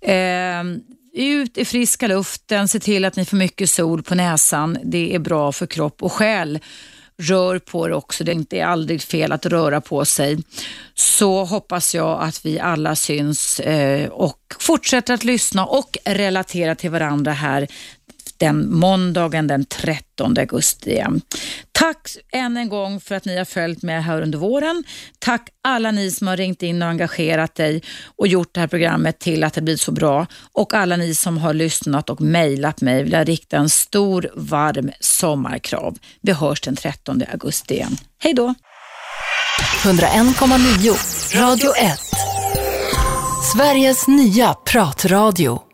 [0.00, 0.64] Eh,
[1.12, 4.78] ut i friska luften, se till att ni får mycket sol på näsan.
[4.84, 6.58] Det är bra för kropp och själ.
[7.22, 10.38] Rör på er också, det är inte aldrig fel att röra på sig.
[10.94, 16.90] Så hoppas jag att vi alla syns eh, och fortsätter att lyssna och relatera till
[16.90, 17.66] varandra här
[18.38, 21.02] den måndagen den 13 augusti.
[21.72, 24.84] Tack än en gång för att ni har följt med här under våren.
[25.18, 27.82] Tack alla ni som har ringt in och engagerat dig
[28.16, 30.26] och gjort det här programmet till att det blir så bra.
[30.52, 34.90] Och alla ni som har lyssnat och mejlat mig vill jag rikta en stor varm
[35.00, 35.98] sommarkrav.
[36.22, 37.96] Vi hörs den 13 augusti igen.
[38.18, 38.54] Hej då!
[39.82, 41.98] 101,9 Radio 1
[43.52, 45.65] Sveriges nya pratradio